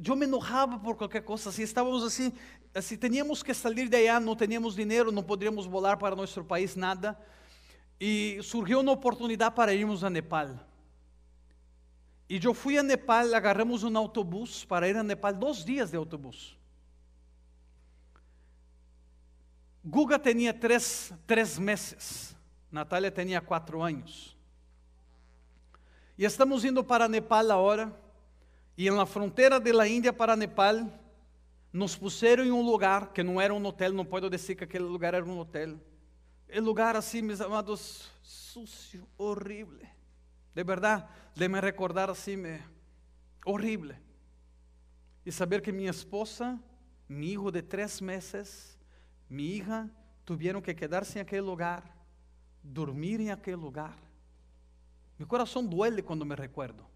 eu 0.04 0.16
me 0.16 0.24
enojava 0.24 0.78
por 0.78 0.96
qualquer 0.96 1.22
coisa, 1.22 1.50
assim, 1.50 1.62
estávamos 1.62 2.02
assim, 2.02 2.32
assim, 2.74 2.96
teníamos 2.96 3.42
que 3.42 3.52
sair 3.52 3.88
de 3.88 3.96
allá, 3.96 4.18
não 4.18 4.34
teníamos 4.34 4.74
dinheiro, 4.74 5.12
não 5.12 5.22
poderíamos 5.22 5.66
volar 5.66 5.96
para 5.96 6.16
nosso 6.16 6.42
país, 6.44 6.74
nada, 6.74 7.18
e 8.00 8.38
surgiu 8.42 8.80
uma 8.80 8.92
oportunidade 8.92 9.54
para 9.54 9.74
irmos 9.74 10.02
a 10.02 10.10
Nepal. 10.10 10.58
E 12.28 12.40
eu 12.42 12.54
fui 12.54 12.78
a 12.78 12.82
Nepal, 12.82 13.34
agarramos 13.34 13.84
um 13.84 13.96
autobus 13.98 14.64
para 14.64 14.88
ir 14.88 14.96
a 14.96 15.02
Nepal, 15.02 15.34
dois 15.34 15.64
dias 15.64 15.90
de 15.90 15.96
autobus. 15.96 16.56
Guga 19.84 20.18
tinha 20.18 20.54
três, 20.54 21.12
três 21.26 21.58
meses, 21.58 22.34
Natália 22.70 23.10
tinha 23.10 23.40
quatro 23.40 23.82
anos. 23.82 24.36
E 26.16 26.24
estamos 26.24 26.64
indo 26.64 26.82
para 26.84 27.08
Nepal 27.08 27.50
agora. 27.50 28.01
E 28.76 28.90
na 28.90 29.04
fronteira 29.06 29.60
da 29.60 29.86
Índia 29.86 30.12
para 30.12 30.34
Nepal, 30.34 30.90
nos 31.72 31.96
puseram 31.96 32.44
em 32.44 32.52
um 32.52 32.62
lugar 32.62 33.12
que 33.12 33.22
não 33.22 33.40
era 33.40 33.54
um 33.54 33.64
hotel, 33.64 33.92
não 33.92 34.04
posso 34.04 34.28
dizer 34.28 34.54
que 34.54 34.64
aquele 34.64 34.84
lugar 34.84 35.14
era 35.14 35.24
um 35.24 35.38
hotel. 35.38 35.80
É 36.48 36.60
lugar 36.60 36.96
assim, 36.96 37.22
meus 37.22 37.40
amados, 37.40 38.10
sucio, 38.22 39.08
horrível. 39.16 39.86
De 40.54 40.62
verdade, 40.62 41.06
de 41.34 41.48
me 41.48 41.58
recordar 41.60 42.10
assim, 42.10 42.36
me... 42.36 42.60
horrível. 43.46 43.96
E 45.24 45.32
saber 45.32 45.62
que 45.62 45.72
minha 45.72 45.90
esposa, 45.90 46.58
meu 47.08 47.28
hijo 47.30 47.50
de 47.50 47.62
três 47.62 48.00
meses, 48.00 48.78
minha 49.30 49.56
hija, 49.56 49.90
tiveram 50.26 50.60
que 50.60 50.74
quedar-se 50.74 51.18
em 51.18 51.22
aquele 51.22 51.40
lugar, 51.40 51.84
dormir 52.62 53.18
em 53.18 53.30
aquele 53.30 53.56
lugar. 53.56 53.96
Meu 55.18 55.26
coração 55.26 55.64
duele 55.64 56.02
quando 56.02 56.26
me 56.26 56.34
recuerdo. 56.34 56.91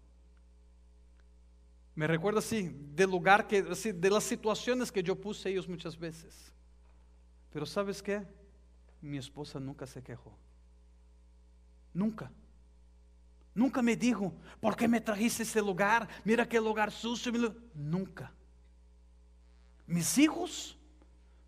Me 1.97 2.05
recuerda 2.05 2.37
así, 2.37 2.69
del 2.93 3.09
lugar 3.09 3.47
que, 3.47 3.57
así, 3.71 3.91
de 3.91 4.11
las 4.11 4.23
situaciones 4.23 4.91
que 4.91 5.01
yo 5.01 5.19
puse 5.19 5.49
ellos 5.49 5.67
muchas 5.67 5.97
veces. 5.97 6.53
Pero 7.51 7.65
¿sabes 7.65 8.03
qué? 8.03 8.23
Mi 9.01 9.17
esposa 9.17 9.59
nunca 9.59 9.87
se 9.87 10.03
quejó. 10.03 10.31
Nunca. 11.95 12.31
Nunca 13.55 13.81
me 13.81 13.95
dijo, 13.95 14.31
¿por 14.59 14.75
qué 14.75 14.87
me 14.87 15.01
trajiste 15.01 15.41
este 15.41 15.59
lugar? 15.59 16.07
Mira 16.23 16.47
qué 16.47 16.61
lugar 16.61 16.91
sucio. 16.91 17.33
Nunca. 17.73 18.31
Mis 19.87 20.19
hijos 20.19 20.77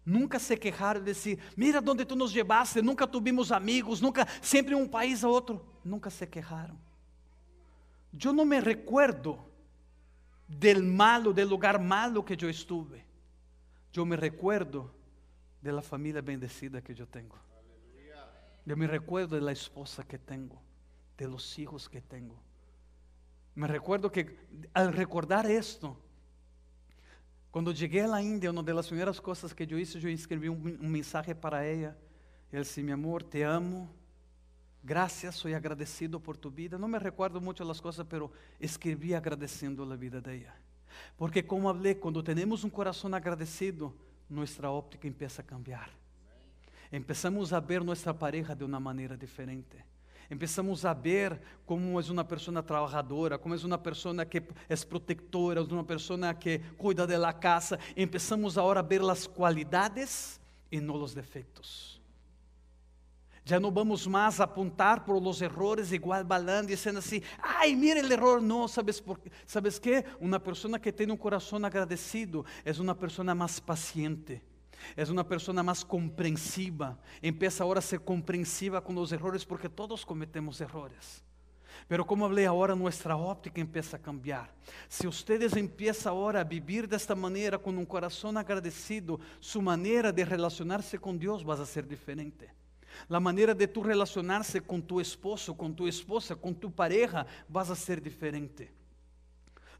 nunca 0.03 0.39
se 0.39 0.57
quejaron 0.57 1.05
de 1.05 1.11
decir, 1.11 1.37
mira 1.55 1.79
dónde 1.79 2.07
tú 2.07 2.15
nos 2.15 2.33
llevaste, 2.33 2.81
nunca 2.81 3.05
tuvimos 3.05 3.51
amigos, 3.51 4.01
nunca, 4.01 4.27
siempre 4.41 4.73
un 4.73 4.89
país 4.89 5.23
a 5.23 5.27
otro. 5.27 5.63
Nunca 5.83 6.09
se 6.09 6.27
quejaron. 6.27 6.79
Yo 8.11 8.33
no 8.33 8.43
me 8.45 8.59
recuerdo 8.59 9.48
del 10.49 10.83
malo, 10.83 11.31
del 11.31 11.47
lugar 11.47 11.79
malo 11.79 12.25
que 12.25 12.33
eu 12.33 12.49
estuve, 12.49 13.05
eu 13.93 14.05
me 14.05 14.15
recuerdo 14.15 14.91
de 15.61 15.71
la 15.71 15.81
familia 15.81 16.21
bendecida 16.21 16.81
que 16.81 16.91
eu 16.91 17.05
tenho. 17.05 17.29
Eu 18.65 18.77
me 18.77 18.87
recuerdo 18.87 19.35
de 19.35 19.41
la 19.41 19.51
esposa 19.51 20.03
que 20.03 20.17
tenho, 20.17 20.59
de 21.17 21.27
los 21.27 21.57
hijos 21.57 21.87
que 21.87 22.01
tenho. 22.01 22.37
Me 23.55 23.67
recuerdo 23.67 24.11
que 24.11 24.37
al 24.73 24.93
recordar 24.93 25.49
esto, 25.49 25.97
quando 27.51 27.75
cheguei 27.75 28.01
à 28.01 28.21
Índia, 28.21 28.51
uma 28.51 28.63
das 28.63 28.87
primeiras 28.87 29.19
coisas 29.19 29.53
que 29.53 29.63
eu 29.63 29.79
hice, 29.79 29.97
escrevi 30.11 30.49
um, 30.49 30.77
um 30.81 30.89
mensaje 30.89 31.33
para 31.33 31.63
ela 31.63 31.97
Él 32.51 32.65
sí, 32.65 32.81
mi 32.81 32.91
amor, 32.91 33.23
te 33.23 33.43
amo. 33.43 33.89
Gracias, 34.81 35.35
soy 35.35 35.53
agradecido 35.53 36.19
por 36.19 36.37
tu 36.37 36.49
vida. 36.49 36.77
No 36.77 36.87
me 36.87 36.99
recuerdo 36.99 37.41
mucho 37.41 37.63
las 37.63 37.81
cosas, 37.81 38.05
pero 38.09 38.31
escribí 38.59 39.13
agradeciendo 39.13 39.85
la 39.85 39.95
vida 39.95 40.21
de 40.21 40.35
ella. 40.37 40.55
Porque 41.17 41.45
como 41.45 41.69
hablé, 41.69 41.97
cuando 41.97 42.23
tenemos 42.23 42.63
un 42.63 42.69
corazón 42.69 43.13
agradecido, 43.13 43.93
nuestra 44.29 44.69
óptica 44.69 45.07
empieza 45.07 45.41
a 45.41 45.45
cambiar. 45.45 45.89
Empezamos 46.91 47.51
a 47.53 47.59
ver 47.59 47.83
nuestra 47.83 48.17
pareja 48.17 48.55
de 48.55 48.65
una 48.65 48.79
manera 48.79 49.15
diferente. 49.15 49.83
Empezamos 50.29 50.85
a 50.85 50.93
ver 50.93 51.41
como 51.65 51.99
es 51.99 52.09
una 52.09 52.27
persona 52.27 52.63
trabajadora, 52.63 53.37
como 53.39 53.55
es 53.55 53.63
una 53.63 53.81
persona 53.81 54.25
que 54.27 54.47
es 54.67 54.85
protectora, 54.85 55.61
es 55.61 55.67
una 55.69 55.85
persona 55.85 56.37
que 56.37 56.61
cuida 56.77 57.05
de 57.05 57.17
la 57.17 57.39
casa. 57.39 57.79
Empezamos 57.95 58.57
ahora 58.57 58.79
a 58.79 58.83
ver 58.83 59.01
las 59.01 59.27
cualidades 59.27 60.39
y 60.69 60.77
no 60.77 60.97
los 60.97 61.15
defectos. 61.15 61.98
Já 63.49 63.59
não 63.59 63.71
vamos 63.71 64.05
mais 64.05 64.39
apontar 64.39 65.03
por 65.03 65.19
los 65.19 65.41
errores 65.41 65.91
igual 65.91 66.23
balando, 66.23 66.67
dizendo 66.67 66.99
assim, 66.99 67.19
ai, 67.39 67.73
mira 67.73 67.99
o 67.99 68.13
error. 68.13 68.39
Não, 68.39 68.67
sabes 68.67 68.99
por 68.99 69.19
Sabes 69.43 69.79
que? 69.79 70.05
Uma 70.19 70.39
pessoa 70.39 70.77
que 70.77 70.91
tem 70.91 71.09
um 71.09 71.17
coração 71.17 71.57
agradecido 71.65 72.45
é 72.63 72.71
uma 72.73 72.93
pessoa 72.93 73.33
mais 73.33 73.59
paciente. 73.59 74.39
É 74.95 75.03
uma 75.05 75.23
pessoa 75.23 75.63
mais 75.63 75.83
compreensiva. 75.83 76.99
Empieza 77.23 77.63
agora 77.63 77.79
a 77.79 77.81
ser 77.81 78.01
compreensiva 78.01 78.79
com 78.81 78.95
os 78.95 79.11
errores, 79.11 79.43
porque 79.43 79.67
todos 79.67 80.03
cometemos 80.03 80.61
errores. 80.61 81.23
Pero 81.87 82.05
como 82.05 82.27
falei 82.27 82.45
agora, 82.45 82.75
nossa 82.75 83.15
óptica 83.15 83.59
empieza 83.59 83.95
a 83.95 83.99
cambiar. 83.99 84.55
Se 84.87 85.07
ustedes 85.07 85.57
empiezam 85.57 86.13
agora 86.13 86.41
a 86.41 86.43
vivir 86.43 86.85
desta 86.85 87.15
maneira, 87.15 87.57
com 87.57 87.71
um 87.71 87.83
coração 87.83 88.29
agradecido, 88.37 89.19
sua 89.41 89.63
maneira 89.63 90.13
de 90.13 90.23
relacionar-se 90.23 90.99
com 90.99 91.17
Deus 91.17 91.41
vai 91.41 91.57
ser 91.65 91.83
diferente. 91.83 92.58
La 93.07 93.19
manera 93.19 93.53
de 93.53 93.67
tu 93.67 93.83
relacionarse 93.83 94.61
con 94.61 94.81
tu 94.81 94.99
esposo, 94.99 95.55
con 95.55 95.75
tu 95.75 95.87
esposa, 95.87 96.35
con 96.35 96.55
tu 96.55 96.71
pareja, 96.71 97.25
vas 97.47 97.69
a 97.69 97.75
ser 97.75 98.01
diferente. 98.01 98.71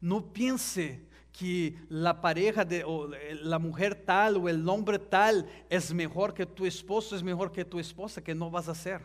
No 0.00 0.32
piense 0.32 1.06
que 1.32 1.78
la 1.88 2.20
pareja 2.20 2.64
de 2.64 2.84
o 2.84 3.08
la 3.42 3.58
mujer 3.58 3.94
tal 3.94 4.36
o 4.36 4.48
el 4.48 4.68
hombre 4.68 4.98
tal 4.98 5.48
es 5.68 5.92
mejor 5.92 6.34
que 6.34 6.46
tu 6.46 6.66
esposo, 6.66 7.14
es 7.14 7.22
mejor 7.22 7.52
que 7.52 7.64
tu 7.64 7.78
esposa, 7.78 8.22
que 8.22 8.34
no 8.34 8.50
vas 8.50 8.68
a 8.68 8.74
ser. 8.74 9.02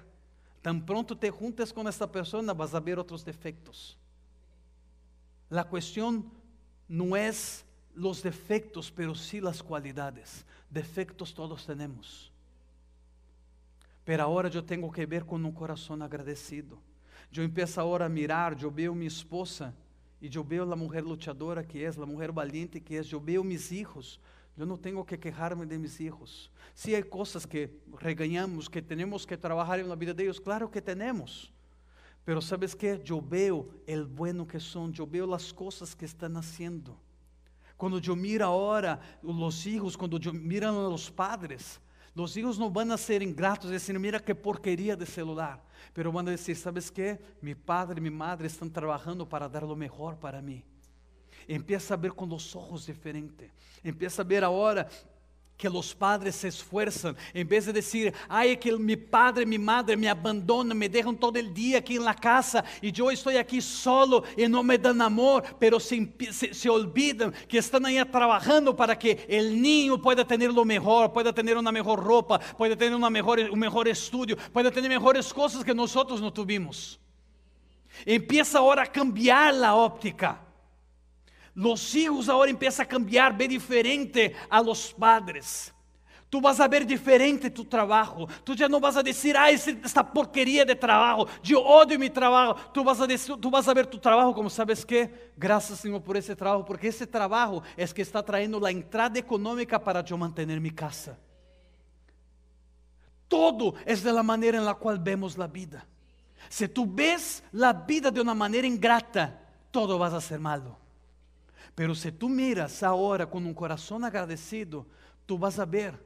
Tan 0.62 0.84
pronto 0.84 1.16
te 1.18 1.30
juntes 1.30 1.72
con 1.72 1.88
esta 1.88 2.12
persona, 2.12 2.54
vas 2.54 2.74
a 2.74 2.80
ver 2.80 2.98
otros 2.98 3.24
defectos. 3.24 3.98
La 5.50 5.64
cuestión 5.64 6.32
no 6.88 7.16
es 7.16 7.64
los 7.94 8.24
defectos, 8.24 8.92
pero 8.92 9.14
sí 9.14 9.40
las 9.40 9.62
cualidades. 9.62 10.46
Defectos 10.70 11.34
todos 11.34 11.66
tenemos. 11.66 12.32
Pero 14.06 14.22
agora 14.22 14.50
eu 14.54 14.62
tenho 14.62 14.90
que 14.92 15.06
ver 15.06 15.24
com 15.24 15.36
um 15.36 15.52
coração 15.52 16.02
agradecido. 16.02 16.80
Eu 17.36 17.44
empiezo 17.44 17.82
agora 17.82 18.06
a 18.06 18.10
mirar, 18.10 18.56
eu 18.62 18.70
vejo 18.70 18.94
minha 18.94 19.08
esposa 19.08 19.76
e 20.22 20.30
eu 20.34 20.44
vejo 20.44 20.72
a 20.72 20.76
mulher 20.76 21.04
luchadora 21.04 21.64
que 21.64 21.84
é, 21.84 21.88
a 21.88 22.06
mulher 22.06 22.32
valiente 22.32 22.80
que 22.80 22.96
é, 22.96 23.02
eu 23.12 23.20
vejo 23.20 23.44
mis 23.44 23.72
hijos. 23.72 24.20
Eu 24.56 24.66
não 24.66 24.78
tenho 24.78 25.04
que 25.04 25.18
quejar-me 25.18 25.66
de 25.66 25.78
mis 25.78 26.00
hijos. 26.00 26.50
Se 26.74 26.92
sí, 26.92 26.96
há 26.96 27.04
coisas 27.04 27.46
que 27.46 27.70
reganhamos, 27.98 28.70
que 28.70 28.82
temos 28.82 29.26
que 29.26 29.36
trabalhar 29.36 29.84
na 29.84 29.96
vida 29.96 30.14
deles, 30.14 30.40
claro 30.40 30.70
que 30.70 30.80
temos. 30.80 31.52
Pero 32.24 32.42
sabes 32.42 32.74
que? 32.74 33.02
Eu 33.08 33.20
vejo 33.22 33.68
o 33.88 34.06
bueno 34.06 34.46
que 34.46 34.60
são, 34.60 34.92
eu 34.98 35.06
vejo 35.06 35.34
as 35.34 35.52
coisas 35.52 35.94
que 35.94 36.06
estão 36.06 36.38
haciendo. 36.38 36.98
Quando 37.78 38.00
eu 38.00 38.16
miro 38.16 38.46
agora 38.46 39.00
os 39.22 39.66
hijos, 39.66 39.96
quando 39.96 40.20
eu 40.24 40.34
miro 40.34 40.70
os 40.94 41.10
padres, 41.10 41.82
Los 42.16 42.36
hijos 42.38 42.58
no 42.58 42.72
van 42.72 42.92
a 42.92 42.98
ser 42.98 43.22
ingratos 43.22 43.70
diciendo, 43.70 44.00
mira 44.00 44.22
qué 44.22 44.34
porquería 44.34 44.96
de 44.96 45.06
celular. 45.06 45.62
Pero 45.94 46.14
van 46.14 46.30
a 46.30 46.32
decir, 46.32 46.56
¿sabes 46.56 46.90
qué? 46.90 47.20
Mi 47.42 47.54
padre 47.54 48.00
y 48.00 48.02
mi 48.02 48.10
madre 48.10 48.48
están 48.48 48.72
trabajando 48.72 49.28
para 49.28 49.50
dar 49.50 49.64
lo 49.64 49.76
mejor 49.76 50.18
para 50.18 50.42
mí. 50.42 50.64
Empieza 51.46 51.94
a 51.94 51.98
ver 51.98 52.14
con 52.14 52.30
los 52.30 52.56
ojos 52.56 52.86
diferentes. 52.86 53.52
Empieza 53.84 54.22
a 54.22 54.26
ver 54.26 54.46
ahora 54.46 54.88
que 55.58 55.68
os 55.70 55.94
padres 55.94 56.36
se 56.36 56.48
esfuerzan, 56.48 57.16
em 57.34 57.46
vez 57.46 57.66
de 57.66 57.74
dizer, 57.74 58.14
ai, 58.28 58.56
que 58.58 58.76
meu 58.76 58.98
padre 58.98 59.46
minha 59.46 59.60
madre 59.60 59.96
me 59.96 60.08
abandonam, 60.08 60.76
me 60.76 60.88
deixam 60.90 61.14
todo 61.14 61.38
o 61.38 61.44
dia 61.44 61.78
aqui 61.78 61.98
na 61.98 62.14
casa 62.14 62.64
e 62.82 62.92
eu 62.96 63.12
estou 63.12 63.38
aqui 63.38 63.62
solo 63.62 64.24
e 64.38 64.48
não 64.48 64.64
me 64.64 64.78
dão 64.78 65.02
amor, 65.02 65.42
pero 65.60 65.80
se, 65.80 66.12
se, 66.32 66.54
se 66.54 66.70
olvidam 66.70 67.32
que 67.48 67.58
estão 67.58 67.86
aí 67.86 68.04
trabalhando 68.06 68.74
para 68.74 68.96
que 68.96 69.18
o 69.30 69.54
niño 69.56 69.98
pueda 69.98 70.26
ter 70.26 70.50
o 70.50 70.66
melhor, 70.66 71.10
pueda 71.10 71.32
ter 71.32 71.58
uma 71.58 71.72
melhor 71.72 72.00
roupa, 72.00 72.40
pueda 72.40 72.76
ter 72.76 72.94
uma 72.94 73.10
melhor, 73.10 73.40
um 73.52 73.56
melhor 73.56 73.88
estudo, 73.88 74.38
pueda 74.52 74.72
ter 74.72 74.82
melhores 74.82 75.32
coisas 75.32 75.64
que 75.64 75.74
nós 75.74 75.94
não 75.94 76.32
tuvimos. 76.32 77.00
Empieza 78.06 78.60
agora 78.60 78.84
a 78.84 78.88
cambiar 78.88 79.54
a 79.64 79.76
óptica. 79.76 80.40
Los 81.56 81.96
hijos 81.96 82.28
ahora 82.28 82.52
empiezan 82.52 82.86
a 82.86 82.90
cambiar, 82.90 83.36
ver 83.36 83.50
diferente 83.50 84.36
a 84.50 84.62
los 84.62 84.94
padres. 84.94 85.74
Tú 86.30 86.42
vas 86.42 86.60
a 86.60 86.68
ver 86.68 86.86
diferente 86.86 87.50
tu 87.50 87.64
trabajo. 87.64 88.28
Tú 88.44 88.54
ya 88.56 88.68
no 88.68 88.78
vas 88.78 88.98
a 88.98 89.02
decir, 89.02 89.38
ah, 89.38 89.50
esta 89.50 90.12
porquería 90.12 90.66
de 90.66 90.76
trabajo, 90.76 91.28
yo 91.42 91.62
odio 91.62 91.98
mi 91.98 92.10
trabajo. 92.10 92.56
Tú 92.74 92.84
vas 92.84 93.00
a, 93.00 93.08
tú 93.38 93.50
vas 93.50 93.66
a 93.70 93.74
ver 93.74 93.88
tu 93.88 93.98
trabajo 93.98 94.34
como, 94.34 94.50
¿sabes 94.50 94.86
qué? 94.86 95.32
Gracias, 95.38 95.80
Señor, 95.80 96.04
por 96.04 96.18
ese 96.18 96.36
trabajo, 96.36 96.66
porque 96.66 96.90
ese 96.90 97.08
trabajo 97.08 97.64
es 97.78 97.94
que 97.94 98.02
está 98.02 98.22
trayendo 98.22 98.60
la 98.60 98.70
entrada 98.70 99.18
económica 99.18 99.82
para 99.82 100.04
yo 100.04 100.18
mantener 100.18 100.60
mi 100.60 100.72
casa. 100.72 101.18
Todo 103.30 103.76
es 103.86 104.04
de 104.04 104.12
la 104.12 104.22
manera 104.22 104.58
en 104.58 104.66
la 104.66 104.74
cual 104.74 105.00
vemos 105.00 105.38
la 105.38 105.48
vida. 105.48 105.86
Si 106.50 106.68
tú 106.68 106.86
ves 106.86 107.44
la 107.54 107.72
vida 107.72 108.12
de 108.12 108.20
una 108.20 108.34
manera 108.34 108.68
ingrata, 108.68 109.40
todo 109.72 109.98
vas 109.98 110.14
a 110.14 110.20
ser 110.20 110.40
malo. 110.42 110.85
Pero 111.76 111.94
se 111.94 112.10
tu 112.10 112.30
miras 112.30 112.82
agora 112.84 113.28
com 113.28 113.40
um 113.40 113.54
coração 113.54 114.04
agradecido, 114.04 114.88
tu 115.28 115.38
vas 115.38 115.60
a 115.60 115.66
ver 115.66 116.00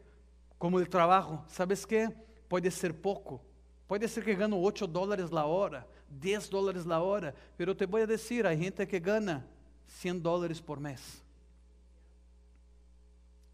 como 0.57 0.77
o 0.77 0.85
trabalho, 0.85 1.43
¿sabes 1.47 1.85
que? 1.85 2.09
Pode 2.49 2.69
ser 2.71 2.91
pouco, 2.91 3.39
pode 3.87 4.07
ser 4.07 4.23
que 4.25 4.33
gano 4.33 4.59
8 4.59 4.87
dólares 4.87 5.29
la 5.29 5.45
hora, 5.45 5.87
10 6.09 6.49
dólares 6.49 6.85
la 6.85 6.99
hora, 7.01 7.35
pero 7.55 7.75
te 7.75 7.85
voy 7.85 8.01
a 8.01 8.07
decir, 8.07 8.47
hay 8.47 8.57
gente 8.57 8.87
que 8.87 8.99
gana 8.99 9.45
100 9.87 10.23
dólares 10.23 10.59
por 10.59 10.79
mês, 10.79 11.21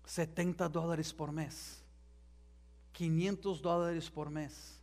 70 0.05 0.69
dólares 0.69 1.11
por 1.11 1.33
mês, 1.33 1.83
500 2.93 3.61
dólares 3.61 4.09
por 4.09 4.29
mês. 4.29 4.81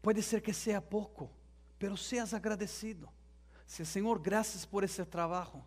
Pode 0.00 0.22
ser 0.22 0.42
que 0.42 0.54
seja 0.54 0.80
pouco, 0.80 1.30
pero 1.78 1.94
seas 1.98 2.32
agradecido. 2.32 3.10
Sí, 3.68 3.84
Señor, 3.84 4.20
gracias 4.20 4.66
por 4.66 4.82
ese 4.82 5.04
trabajo. 5.04 5.62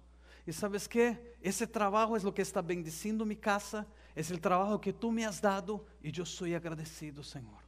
Y 0.45 0.51
sabes 0.51 0.87
qué? 0.87 1.37
Ese 1.39 1.67
trabajo 1.67 2.17
es 2.17 2.23
lo 2.23 2.33
que 2.33 2.41
está 2.41 2.59
bendiciendo 2.59 3.23
mi 3.23 3.35
casa, 3.35 3.85
es 4.15 4.31
el 4.31 4.41
trabajo 4.41 4.81
que 4.81 4.91
tú 4.91 5.11
me 5.11 5.23
has 5.23 5.39
dado 5.39 5.85
y 6.01 6.11
yo 6.11 6.25
soy 6.25 6.55
agradecido, 6.55 7.23
Señor. 7.23 7.61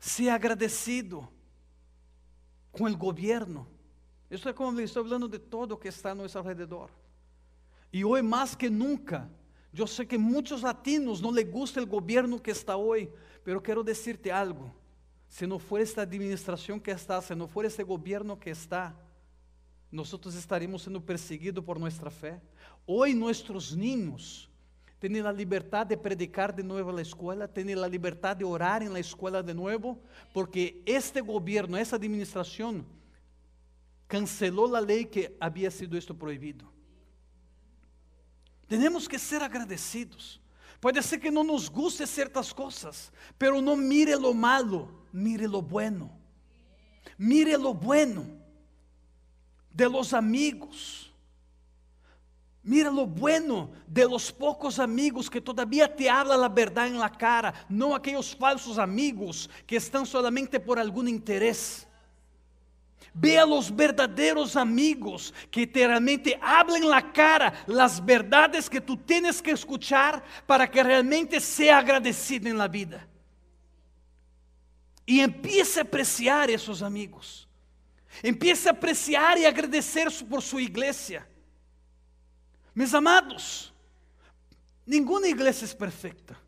Sea 0.00 0.34
agradecido 0.34 1.30
com 2.72 2.90
o 2.90 2.96
governo. 2.96 3.68
Estou 4.28 4.52
como 4.52 4.80
estou 4.80 5.04
falando 5.04 5.28
de 5.28 5.38
todo 5.38 5.72
o 5.72 5.76
que 5.76 5.88
está 5.88 6.10
a 6.10 6.14
nosso 6.14 6.36
alrededor. 6.36 6.90
E 7.92 8.04
hoje 8.04 8.22
mais 8.22 8.56
que 8.56 8.68
nunca, 8.68 9.30
eu 9.72 9.86
sei 9.86 10.04
que 10.04 10.18
muitos 10.18 10.62
latinos 10.62 11.20
não 11.20 11.30
lhe 11.30 11.44
gusta 11.44 11.80
o 11.80 11.86
governo 11.86 12.40
que 12.40 12.50
está 12.50 12.76
hoje, 12.76 13.12
pero 13.44 13.60
quero 13.60 13.84
dizer-te 13.84 14.28
algo. 14.28 14.74
Se 15.32 15.46
não 15.46 15.58
for 15.58 15.80
esta 15.80 16.02
administração 16.02 16.78
que 16.78 16.90
está, 16.90 17.18
se 17.22 17.34
não 17.34 17.48
for 17.48 17.64
este 17.64 17.82
governo 17.82 18.36
que 18.36 18.50
está, 18.50 18.94
nós 19.90 20.12
estaremos 20.12 20.82
sendo 20.82 21.00
perseguidos 21.00 21.64
por 21.64 21.78
nossa 21.78 22.10
fé. 22.10 22.38
Hoje, 22.86 23.14
nossos 23.14 23.74
niños 23.74 24.50
têm 25.00 25.22
a 25.22 25.32
liberdade 25.32 25.88
de 25.88 25.96
predicar 25.96 26.52
de 26.52 26.62
novo 26.62 26.92
na 26.92 27.00
escola, 27.00 27.48
têm 27.48 27.72
a 27.72 27.88
liberdade 27.88 28.40
de 28.40 28.44
orar 28.44 28.86
na 28.90 29.00
escola 29.00 29.42
de 29.42 29.54
novo, 29.54 29.98
porque 30.34 30.82
este 30.84 31.22
governo, 31.22 31.78
essa 31.78 31.96
administração, 31.96 32.84
cancelou 34.06 34.76
a 34.76 34.80
lei 34.80 35.06
que 35.06 35.34
havia 35.40 35.70
sido 35.70 35.96
isto 35.96 36.14
proibido. 36.14 36.68
Temos 38.68 39.08
que 39.08 39.18
ser 39.18 39.40
agradecidos. 39.40 40.38
Pode 40.78 41.02
ser 41.02 41.18
que 41.18 41.30
não 41.30 41.42
nos 41.42 41.70
guste 41.70 42.06
certas 42.06 42.52
coisas, 42.52 43.10
pero 43.38 43.62
não 43.62 43.76
mire 43.78 44.14
lo 44.14 44.34
malo 44.34 45.00
mire 45.12 45.46
lo 45.46 45.62
bueno. 45.62 46.10
Mire 47.18 47.56
lo 47.58 47.74
bueno 47.74 48.24
de 49.70 49.88
los 49.88 50.12
amigos. 50.12 51.10
Mira 52.64 52.90
lo 52.90 53.06
bueno 53.06 53.70
de 53.86 54.08
los 54.08 54.30
pocos 54.30 54.78
amigos 54.78 55.28
que 55.28 55.40
todavía 55.40 55.92
te 55.94 56.08
hablan 56.08 56.40
la 56.40 56.48
verdad 56.48 56.86
en 56.86 56.98
la 56.98 57.10
cara, 57.10 57.52
no 57.68 57.94
aquellos 57.94 58.36
falsos 58.36 58.78
amigos 58.78 59.50
que 59.66 59.76
están 59.76 60.06
solamente 60.06 60.60
por 60.60 60.78
algún 60.78 61.08
interés. 61.08 61.88
Ve 63.14 63.36
a 63.36 63.44
los 63.44 63.74
verdaderos 63.74 64.54
amigos 64.56 65.34
que 65.50 65.66
te 65.66 65.86
realmente 65.86 66.38
hablen 66.40 66.88
la 66.88 67.12
cara 67.12 67.52
las 67.66 68.02
verdades 68.02 68.70
que 68.70 68.80
tú 68.80 68.96
tienes 68.96 69.42
que 69.42 69.50
escuchar 69.50 70.22
para 70.46 70.70
que 70.70 70.82
realmente 70.82 71.40
sea 71.40 71.78
agradecido 71.78 72.48
en 72.48 72.56
la 72.56 72.68
vida. 72.68 73.06
Y 75.12 75.20
empiece 75.20 75.78
a 75.78 75.82
apreciar 75.82 76.50
esos 76.50 76.80
amigos. 76.80 77.46
Empiece 78.22 78.66
a 78.66 78.72
apreciar 78.72 79.36
y 79.36 79.44
agradecer 79.44 80.08
por 80.26 80.40
su 80.40 80.58
iglesia. 80.58 81.28
Mis 82.72 82.94
amados, 82.94 83.70
ninguna 84.86 85.28
iglesia 85.28 85.66
es 85.66 85.74
perfecta. 85.74 86.40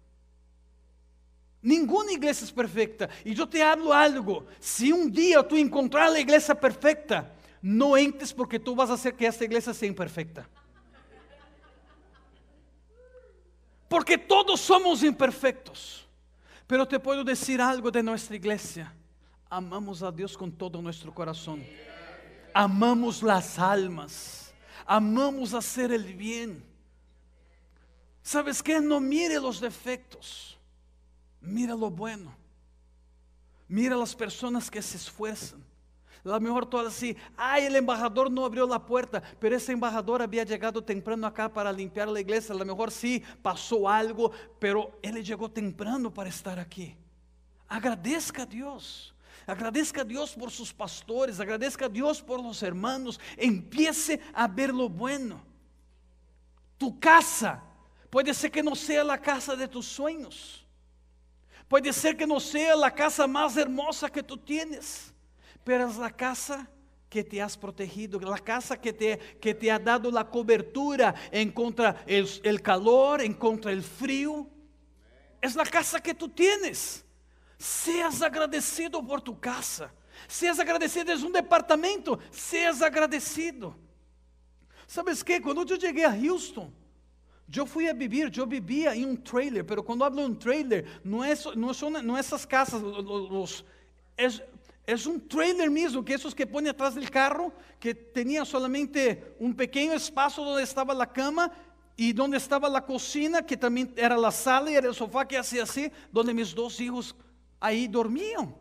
Ninguna 1.61 2.13
iglesia 2.13 2.47
es 2.47 2.53
perfecta. 2.53 3.11
Y 3.23 3.35
yo 3.35 3.47
te 3.47 3.63
hablo 3.63 3.93
algo. 3.93 4.47
Si 4.59 4.91
un 4.91 5.13
día 5.13 5.47
tú 5.47 5.59
encontrar 5.59 6.11
la 6.11 6.21
iglesia 6.21 6.59
perfecta, 6.59 7.35
no 7.61 7.99
entres 7.99 8.33
porque 8.33 8.59
tú 8.59 8.75
vas 8.75 8.89
a 8.89 8.95
hacer 8.95 9.15
que 9.15 9.27
esta 9.27 9.45
iglesia 9.45 9.75
sea 9.75 9.89
imperfecta. 9.89 10.49
Porque 13.91 14.17
todos 14.17 14.59
somos 14.59 15.03
imperfectos. 15.03 16.04
Pero 16.67 16.87
te 16.87 16.99
puedo 16.99 17.23
decir 17.23 17.61
algo 17.61 17.91
de 17.91 18.03
nuestra 18.03 18.37
iglesia. 18.37 18.93
Amamos 19.51 20.03
a 20.03 20.11
Dios 20.11 20.37
con 20.37 20.51
todo 20.51 20.81
nuestro 20.81 21.13
corazón. 21.13 21.65
Amamos 22.53 23.23
las 23.23 23.59
almas. 23.59 24.53
Amamos 24.87 25.55
hacer 25.55 25.93
el 25.93 26.15
bien. 26.15 26.65
¿Sabes 28.23 28.63
qué? 28.63 28.81
No 28.81 29.01
mire 29.01 29.39
los 29.39 29.61
defectos. 29.61 30.59
Mira 31.41 31.75
lo 31.75 31.91
bueno. 31.91 32.35
Mira 33.69 33.97
las 33.97 34.15
personas 34.15 34.71
que 34.71 34.81
se 34.81 34.97
esfuerzan. 34.97 35.63
A 36.25 36.29
lo 36.29 36.41
mejor 36.41 36.65
tú 36.65 36.79
así, 36.79 37.17
ay, 37.37 37.65
el 37.65 37.77
embajador 37.77 38.31
no 38.31 38.47
abrió 38.47 38.67
la 38.67 38.85
puerta, 38.85 39.23
pero 39.39 39.57
ese 39.57 39.73
embajador 39.73 40.23
había 40.23 40.43
llegado 40.43 40.83
temprano 40.83 41.27
acá 41.27 41.53
para 41.53 41.71
limpiar 41.71 42.09
la 42.09 42.21
iglesia. 42.21 42.55
A 42.55 42.59
lo 42.59 42.65
mejor 42.65 42.91
sí 42.91 43.23
pasó 43.43 43.89
algo, 43.89 44.33
pero 44.59 44.99
él 45.03 45.23
llegó 45.23 45.51
temprano 45.51 46.13
para 46.13 46.31
estar 46.31 46.59
aquí. 46.59 46.97
Agradezca 47.69 48.43
a 48.43 48.47
Dios. 48.47 49.15
Agradezca 49.47 50.01
a 50.01 50.05
Dios 50.05 50.35
por 50.35 50.51
sus 50.51 50.73
pastores, 50.73 51.39
agradezca 51.39 51.85
a 51.85 51.89
Dios 51.91 52.23
por 52.23 52.43
los 52.43 52.63
hermanos. 52.63 53.21
Empiece 53.37 54.19
a 54.33 54.49
ver 54.49 54.73
lo 54.73 54.89
bueno. 54.89 55.43
Tu 56.79 56.99
casa 56.99 57.63
puede 58.09 58.33
ser 58.33 58.51
que 58.51 58.63
no 58.63 58.75
sea 58.75 59.05
la 59.05 59.21
casa 59.21 59.55
de 59.55 59.69
tus 59.69 59.87
sueños. 59.87 60.65
Puede 61.69 61.93
ser 61.93 62.17
que 62.17 62.27
no 62.27 62.41
sea 62.41 62.75
la 62.77 62.91
casa 62.91 63.27
más 63.27 63.57
hermosa 63.57 64.11
que 64.11 64.23
tú 64.23 64.37
tienes, 64.37 65.14
pero 65.65 65.89
es 65.89 65.97
la 65.97 66.11
casa 66.11 66.69
que 67.09 67.25
te 67.25 67.41
has 67.41 67.57
protegido, 67.57 68.19
la 68.21 68.39
casa 68.39 68.81
que 68.81 68.93
te, 68.93 69.19
que 69.41 69.55
te 69.55 69.71
ha 69.71 69.79
dado 69.79 70.11
la 70.11 70.29
cobertura 70.29 71.15
en 71.31 71.51
contra 71.53 72.05
el, 72.07 72.29
el 72.43 72.61
calor, 72.61 73.21
en 73.23 73.35
contra 73.35 73.73
el 73.73 73.83
frío. 73.83 74.47
Es 75.41 75.55
la 75.55 75.65
casa 75.65 76.01
que 76.01 76.15
tú 76.15 76.29
tienes. 76.29 77.05
Seas 77.59 78.21
agradecido 78.21 79.05
por 79.07 79.21
tu 79.21 79.39
casa. 79.39 79.93
Seas 80.27 80.59
agradecido, 80.59 81.13
es 81.13 81.23
un 81.23 81.33
departamento. 81.33 82.19
Seas 82.31 82.83
agradecido. 82.83 83.77
¿Sabes 84.87 85.23
qué? 85.23 85.41
Cuando 85.41 85.65
yo 85.65 85.77
llegué 85.77 86.05
a 86.05 86.13
Houston, 86.13 86.73
yo 87.47 87.67
fui 87.67 87.87
a 87.89 87.93
vivir, 87.93 88.31
yo 88.31 88.47
vivía 88.47 88.95
en 88.95 89.05
un 89.05 89.23
trailer, 89.23 89.65
pero 89.65 89.85
cuando 89.85 90.05
hablo 90.05 90.23
de 90.23 90.27
un 90.27 90.39
trailer, 90.39 91.01
no 91.05 91.25
es, 91.25 91.47
no 91.55 91.75
son, 91.75 92.05
no 92.07 92.19
esas 92.19 92.47
casas, 92.47 92.81
los, 92.83 93.65
es, 94.17 94.43
es 94.87 95.07
un 95.07 95.27
trailer 95.27 95.71
mismo, 95.71 96.05
que 96.05 96.15
esos 96.15 96.35
que 96.35 96.47
pone 96.47 96.69
atrás 96.71 96.95
del 96.95 97.11
carro, 97.11 97.53
que 97.81 97.95
tenía 97.95 98.45
solamente 98.45 99.35
un 99.39 99.55
pequeño 99.55 99.93
espacio 99.93 100.45
donde 100.45 100.63
estaba 100.63 100.93
la 100.93 101.11
cama 101.11 101.51
y 101.97 102.13
donde 102.13 102.37
estaba 102.37 102.69
la 102.69 102.85
cocina, 102.85 103.45
que 103.45 103.57
también 103.57 103.93
era 103.97 104.17
la 104.17 104.31
sala 104.31 104.71
y 104.71 104.75
era 104.75 104.89
el 104.89 104.95
sofá 104.95 105.27
que 105.27 105.39
hacía 105.39 105.63
así, 105.63 105.91
donde 106.13 106.35
mis 106.35 106.55
dos 106.55 106.79
hijos 106.81 107.15
ahí 107.59 107.89
dormían. 107.89 108.55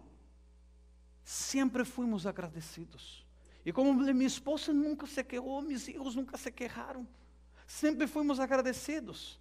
Siempre 1.24 1.84
fuimos 1.84 2.26
agradecidos. 2.26 3.26
Y 3.66 3.72
como 3.72 3.94
mi 3.94 4.26
esposa 4.26 4.72
nunca 4.74 5.08
se 5.08 5.26
quejó, 5.26 5.62
mis 5.62 5.88
hijos 5.90 6.16
nunca 6.16 6.38
se 6.38 6.52
quejaron. 6.52 7.08
Sempre 7.66 8.08
fomos 8.08 8.40
agradecidos. 8.40 9.40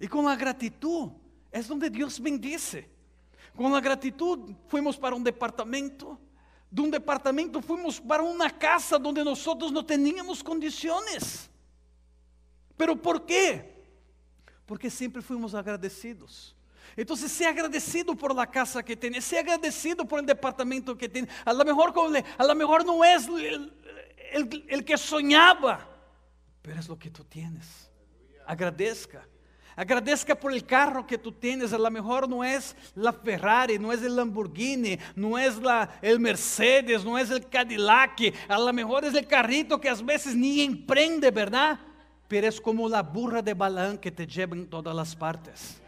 E 0.00 0.06
com 0.06 0.28
a 0.28 0.36
gratitud 0.36 1.12
é 1.50 1.60
onde 1.72 1.90
Deus 1.90 2.18
bendice. 2.18 2.88
Com 3.58 3.74
a 3.74 3.80
gratitud 3.80 4.54
fomos 4.68 4.96
para 4.96 5.16
um 5.16 5.20
departamento. 5.20 6.16
De 6.70 6.80
um 6.80 6.88
departamento 6.88 7.60
fomos 7.60 7.98
para 7.98 8.22
uma 8.22 8.48
casa 8.50 8.98
onde 9.04 9.24
nós 9.24 9.44
não 9.72 9.82
tínhamos 9.82 10.42
condições. 10.42 11.50
Pero 12.76 12.96
por 12.96 13.22
quê? 13.22 13.64
Porque 14.64 14.88
sempre 14.88 15.20
fomos 15.20 15.56
agradecidos. 15.56 16.54
Então, 16.96 17.16
se 17.16 17.44
agradecido 17.44 18.14
por 18.14 18.32
la 18.32 18.46
casa 18.46 18.80
que 18.80 18.94
tem, 18.94 19.20
se 19.20 19.36
agradecido 19.36 20.06
por 20.06 20.20
el 20.20 20.26
departamento 20.26 20.94
que 20.94 21.08
tem. 21.08 21.26
A 21.44 21.52
lo 21.52 21.64
mejor, 21.64 21.92
a 22.38 22.54
mejor 22.54 22.84
não 22.84 23.02
é 23.02 23.16
el, 24.68 24.84
que 24.84 24.96
sonhava, 24.96 25.84
pero 26.62 26.78
es 26.78 26.86
lo 26.86 26.96
que 26.96 27.10
tú 27.10 27.24
tienes. 27.24 27.90
Agradezca. 28.46 29.26
Agradezca 29.78 30.34
por 30.34 30.52
el 30.52 30.66
carro 30.66 31.06
que 31.06 31.16
tú 31.16 31.30
tienes. 31.30 31.72
A 31.72 31.78
lo 31.78 31.88
mejor 31.88 32.28
no 32.28 32.42
es 32.42 32.74
la 32.96 33.12
Ferrari, 33.12 33.78
no 33.78 33.92
es 33.92 34.02
el 34.02 34.16
Lamborghini, 34.16 34.98
no 35.14 35.38
es 35.38 35.56
la, 35.58 36.00
el 36.02 36.18
Mercedes, 36.18 37.04
no 37.04 37.16
es 37.16 37.30
el 37.30 37.48
Cadillac. 37.48 38.34
A 38.48 38.58
lo 38.58 38.72
mejor 38.72 39.04
es 39.04 39.14
el 39.14 39.28
carrito 39.28 39.80
que 39.80 39.88
a 39.88 39.94
veces 39.94 40.34
ni 40.34 40.62
emprende, 40.62 41.30
¿verdad? 41.30 41.78
Pero 42.26 42.48
es 42.48 42.60
como 42.60 42.88
la 42.88 43.04
burra 43.04 43.40
de 43.40 43.54
Balán 43.54 43.98
que 43.98 44.10
te 44.10 44.26
lleva 44.26 44.56
en 44.56 44.68
todas 44.68 44.96
las 44.96 45.14
partes. 45.14 45.80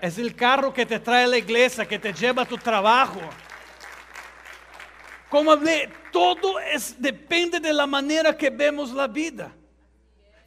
Es 0.00 0.16
el 0.16 0.34
carro 0.34 0.72
que 0.72 0.86
te 0.86 0.98
trae 0.98 1.24
a 1.24 1.28
la 1.28 1.36
iglesia, 1.36 1.86
que 1.86 1.98
te 1.98 2.14
lleva 2.14 2.40
a 2.40 2.46
tu 2.46 2.56
trabajo. 2.56 3.20
Como 5.28 5.52
hablé, 5.52 5.90
todo 6.10 6.58
es, 6.58 6.96
depende 6.98 7.60
de 7.60 7.74
la 7.74 7.86
manera 7.86 8.34
que 8.34 8.48
vemos 8.48 8.92
la 8.92 9.08
vida. 9.08 9.52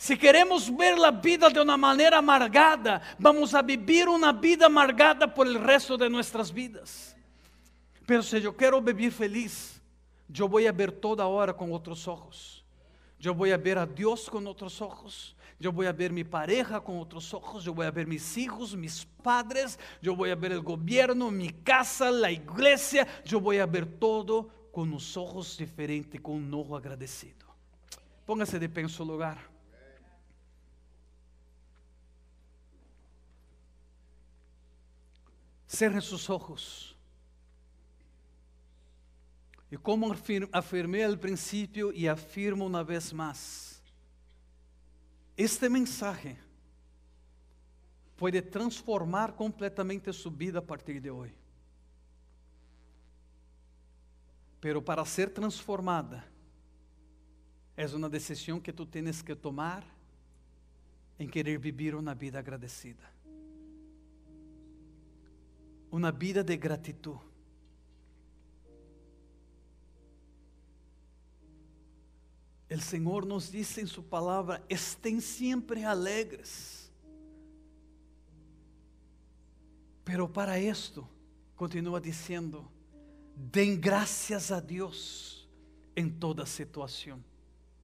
Si 0.06 0.16
queremos 0.16 0.70
ver 0.78 1.00
la 1.00 1.10
vida 1.10 1.50
de 1.50 1.60
una 1.60 1.76
manera 1.76 2.20
amargada, 2.20 3.02
vamos 3.18 3.56
a 3.56 3.64
vivir 3.64 4.08
una 4.08 4.32
vida 4.32 4.68
amargada 4.68 5.26
por 5.34 5.48
el 5.48 5.56
resto 5.56 5.98
de 5.98 6.08
nuestras 6.08 6.54
vidas. 6.54 7.18
Pero 8.06 8.22
si 8.22 8.40
yo 8.40 8.56
quiero 8.56 8.80
vivir 8.80 9.12
feliz, 9.12 9.82
yo 10.28 10.48
voy 10.48 10.68
a 10.68 10.72
ver 10.72 10.92
toda 10.92 11.26
hora 11.26 11.58
con 11.58 11.74
otros 11.74 12.08
ojos. 12.08 12.64
Yo 13.18 13.34
voy 13.34 13.50
a 13.50 13.58
ver 13.58 13.80
a 13.80 13.88
Dios 13.88 14.30
con 14.30 14.46
otros 14.46 14.80
ojos. 14.80 15.36
Yo 15.60 15.72
voy 15.72 15.88
a 15.88 15.92
ver 15.92 16.12
mi 16.12 16.24
pareja 16.24 16.80
con 16.80 17.00
otros 17.00 17.34
ojos. 17.34 17.64
Yo 17.64 17.74
voy 17.74 17.88
a 17.88 17.92
ver 17.92 18.06
mis 18.06 18.38
hijos, 18.38 18.76
mis 18.76 19.08
padres. 19.24 19.80
Yo 20.04 20.16
voy 20.16 20.30
a 20.30 20.36
ver 20.36 20.52
el 20.52 20.62
gobierno, 20.62 21.32
mi 21.32 21.50
casa, 21.50 22.12
la 22.12 22.30
iglesia. 22.30 23.08
Yo 23.26 23.40
voy 23.40 23.58
a 23.58 23.66
ver 23.66 23.88
todo 23.88 24.52
com 24.72 24.94
os 24.94 25.18
olhos 25.18 25.58
diferentes, 25.58 26.22
com 26.22 26.36
um 26.36 26.60
ojo 26.60 26.76
agradecido. 26.76 27.48
Póngase 28.24 28.60
de 28.60 28.70
pé 28.70 28.82
em 28.82 28.88
seu 28.88 29.04
lugar. 29.04 29.55
Cerre 35.76 36.00
seus 36.00 36.30
olhos. 36.30 36.96
E 39.70 39.76
como 39.78 40.16
afirmei 40.54 41.04
al 41.04 41.18
princípio 41.18 41.92
e 41.92 42.08
afirmo 42.08 42.66
uma 42.66 42.82
vez 42.82 43.12
mais, 43.12 43.84
este 45.36 45.68
mensaje 45.68 46.38
pode 48.16 48.42
transformar 48.42 49.34
completamente 49.34 50.14
sua 50.14 50.32
vida 50.32 50.60
a 50.60 50.62
partir 50.62 51.02
de 51.02 51.12
hoje. 51.12 51.36
Pero 54.62 54.82
para 54.82 55.04
ser 55.04 55.30
transformada, 55.32 56.24
é 57.76 57.86
uma 57.88 58.10
decisão 58.10 58.62
que 58.62 58.72
tu 58.72 58.86
tienes 58.86 59.22
que 59.22 59.36
tomar 59.36 59.84
em 61.20 61.28
querer 61.28 61.60
vivir 61.60 61.96
uma 61.96 62.16
vida 62.16 62.40
agradecida. 62.40 63.15
Uma 65.96 66.12
vida 66.12 66.44
de 66.44 66.58
gratitud. 66.58 67.18
O 72.70 72.80
Senhor 72.82 73.26
nos 73.26 73.50
diz 73.50 73.78
em 73.78 73.86
Sua 73.86 74.04
palavra: 74.04 74.62
estén 74.68 75.22
sempre 75.22 75.86
alegres. 75.86 76.92
Pero 80.04 80.28
para 80.28 80.60
esto, 80.60 81.08
continua 81.56 82.02
dizendo, 82.02 82.70
Den 83.34 83.80
gracias 83.80 84.52
a 84.52 84.60
Dios 84.60 85.48
en 85.96 86.20
toda 86.20 86.46
situación. 86.46 87.24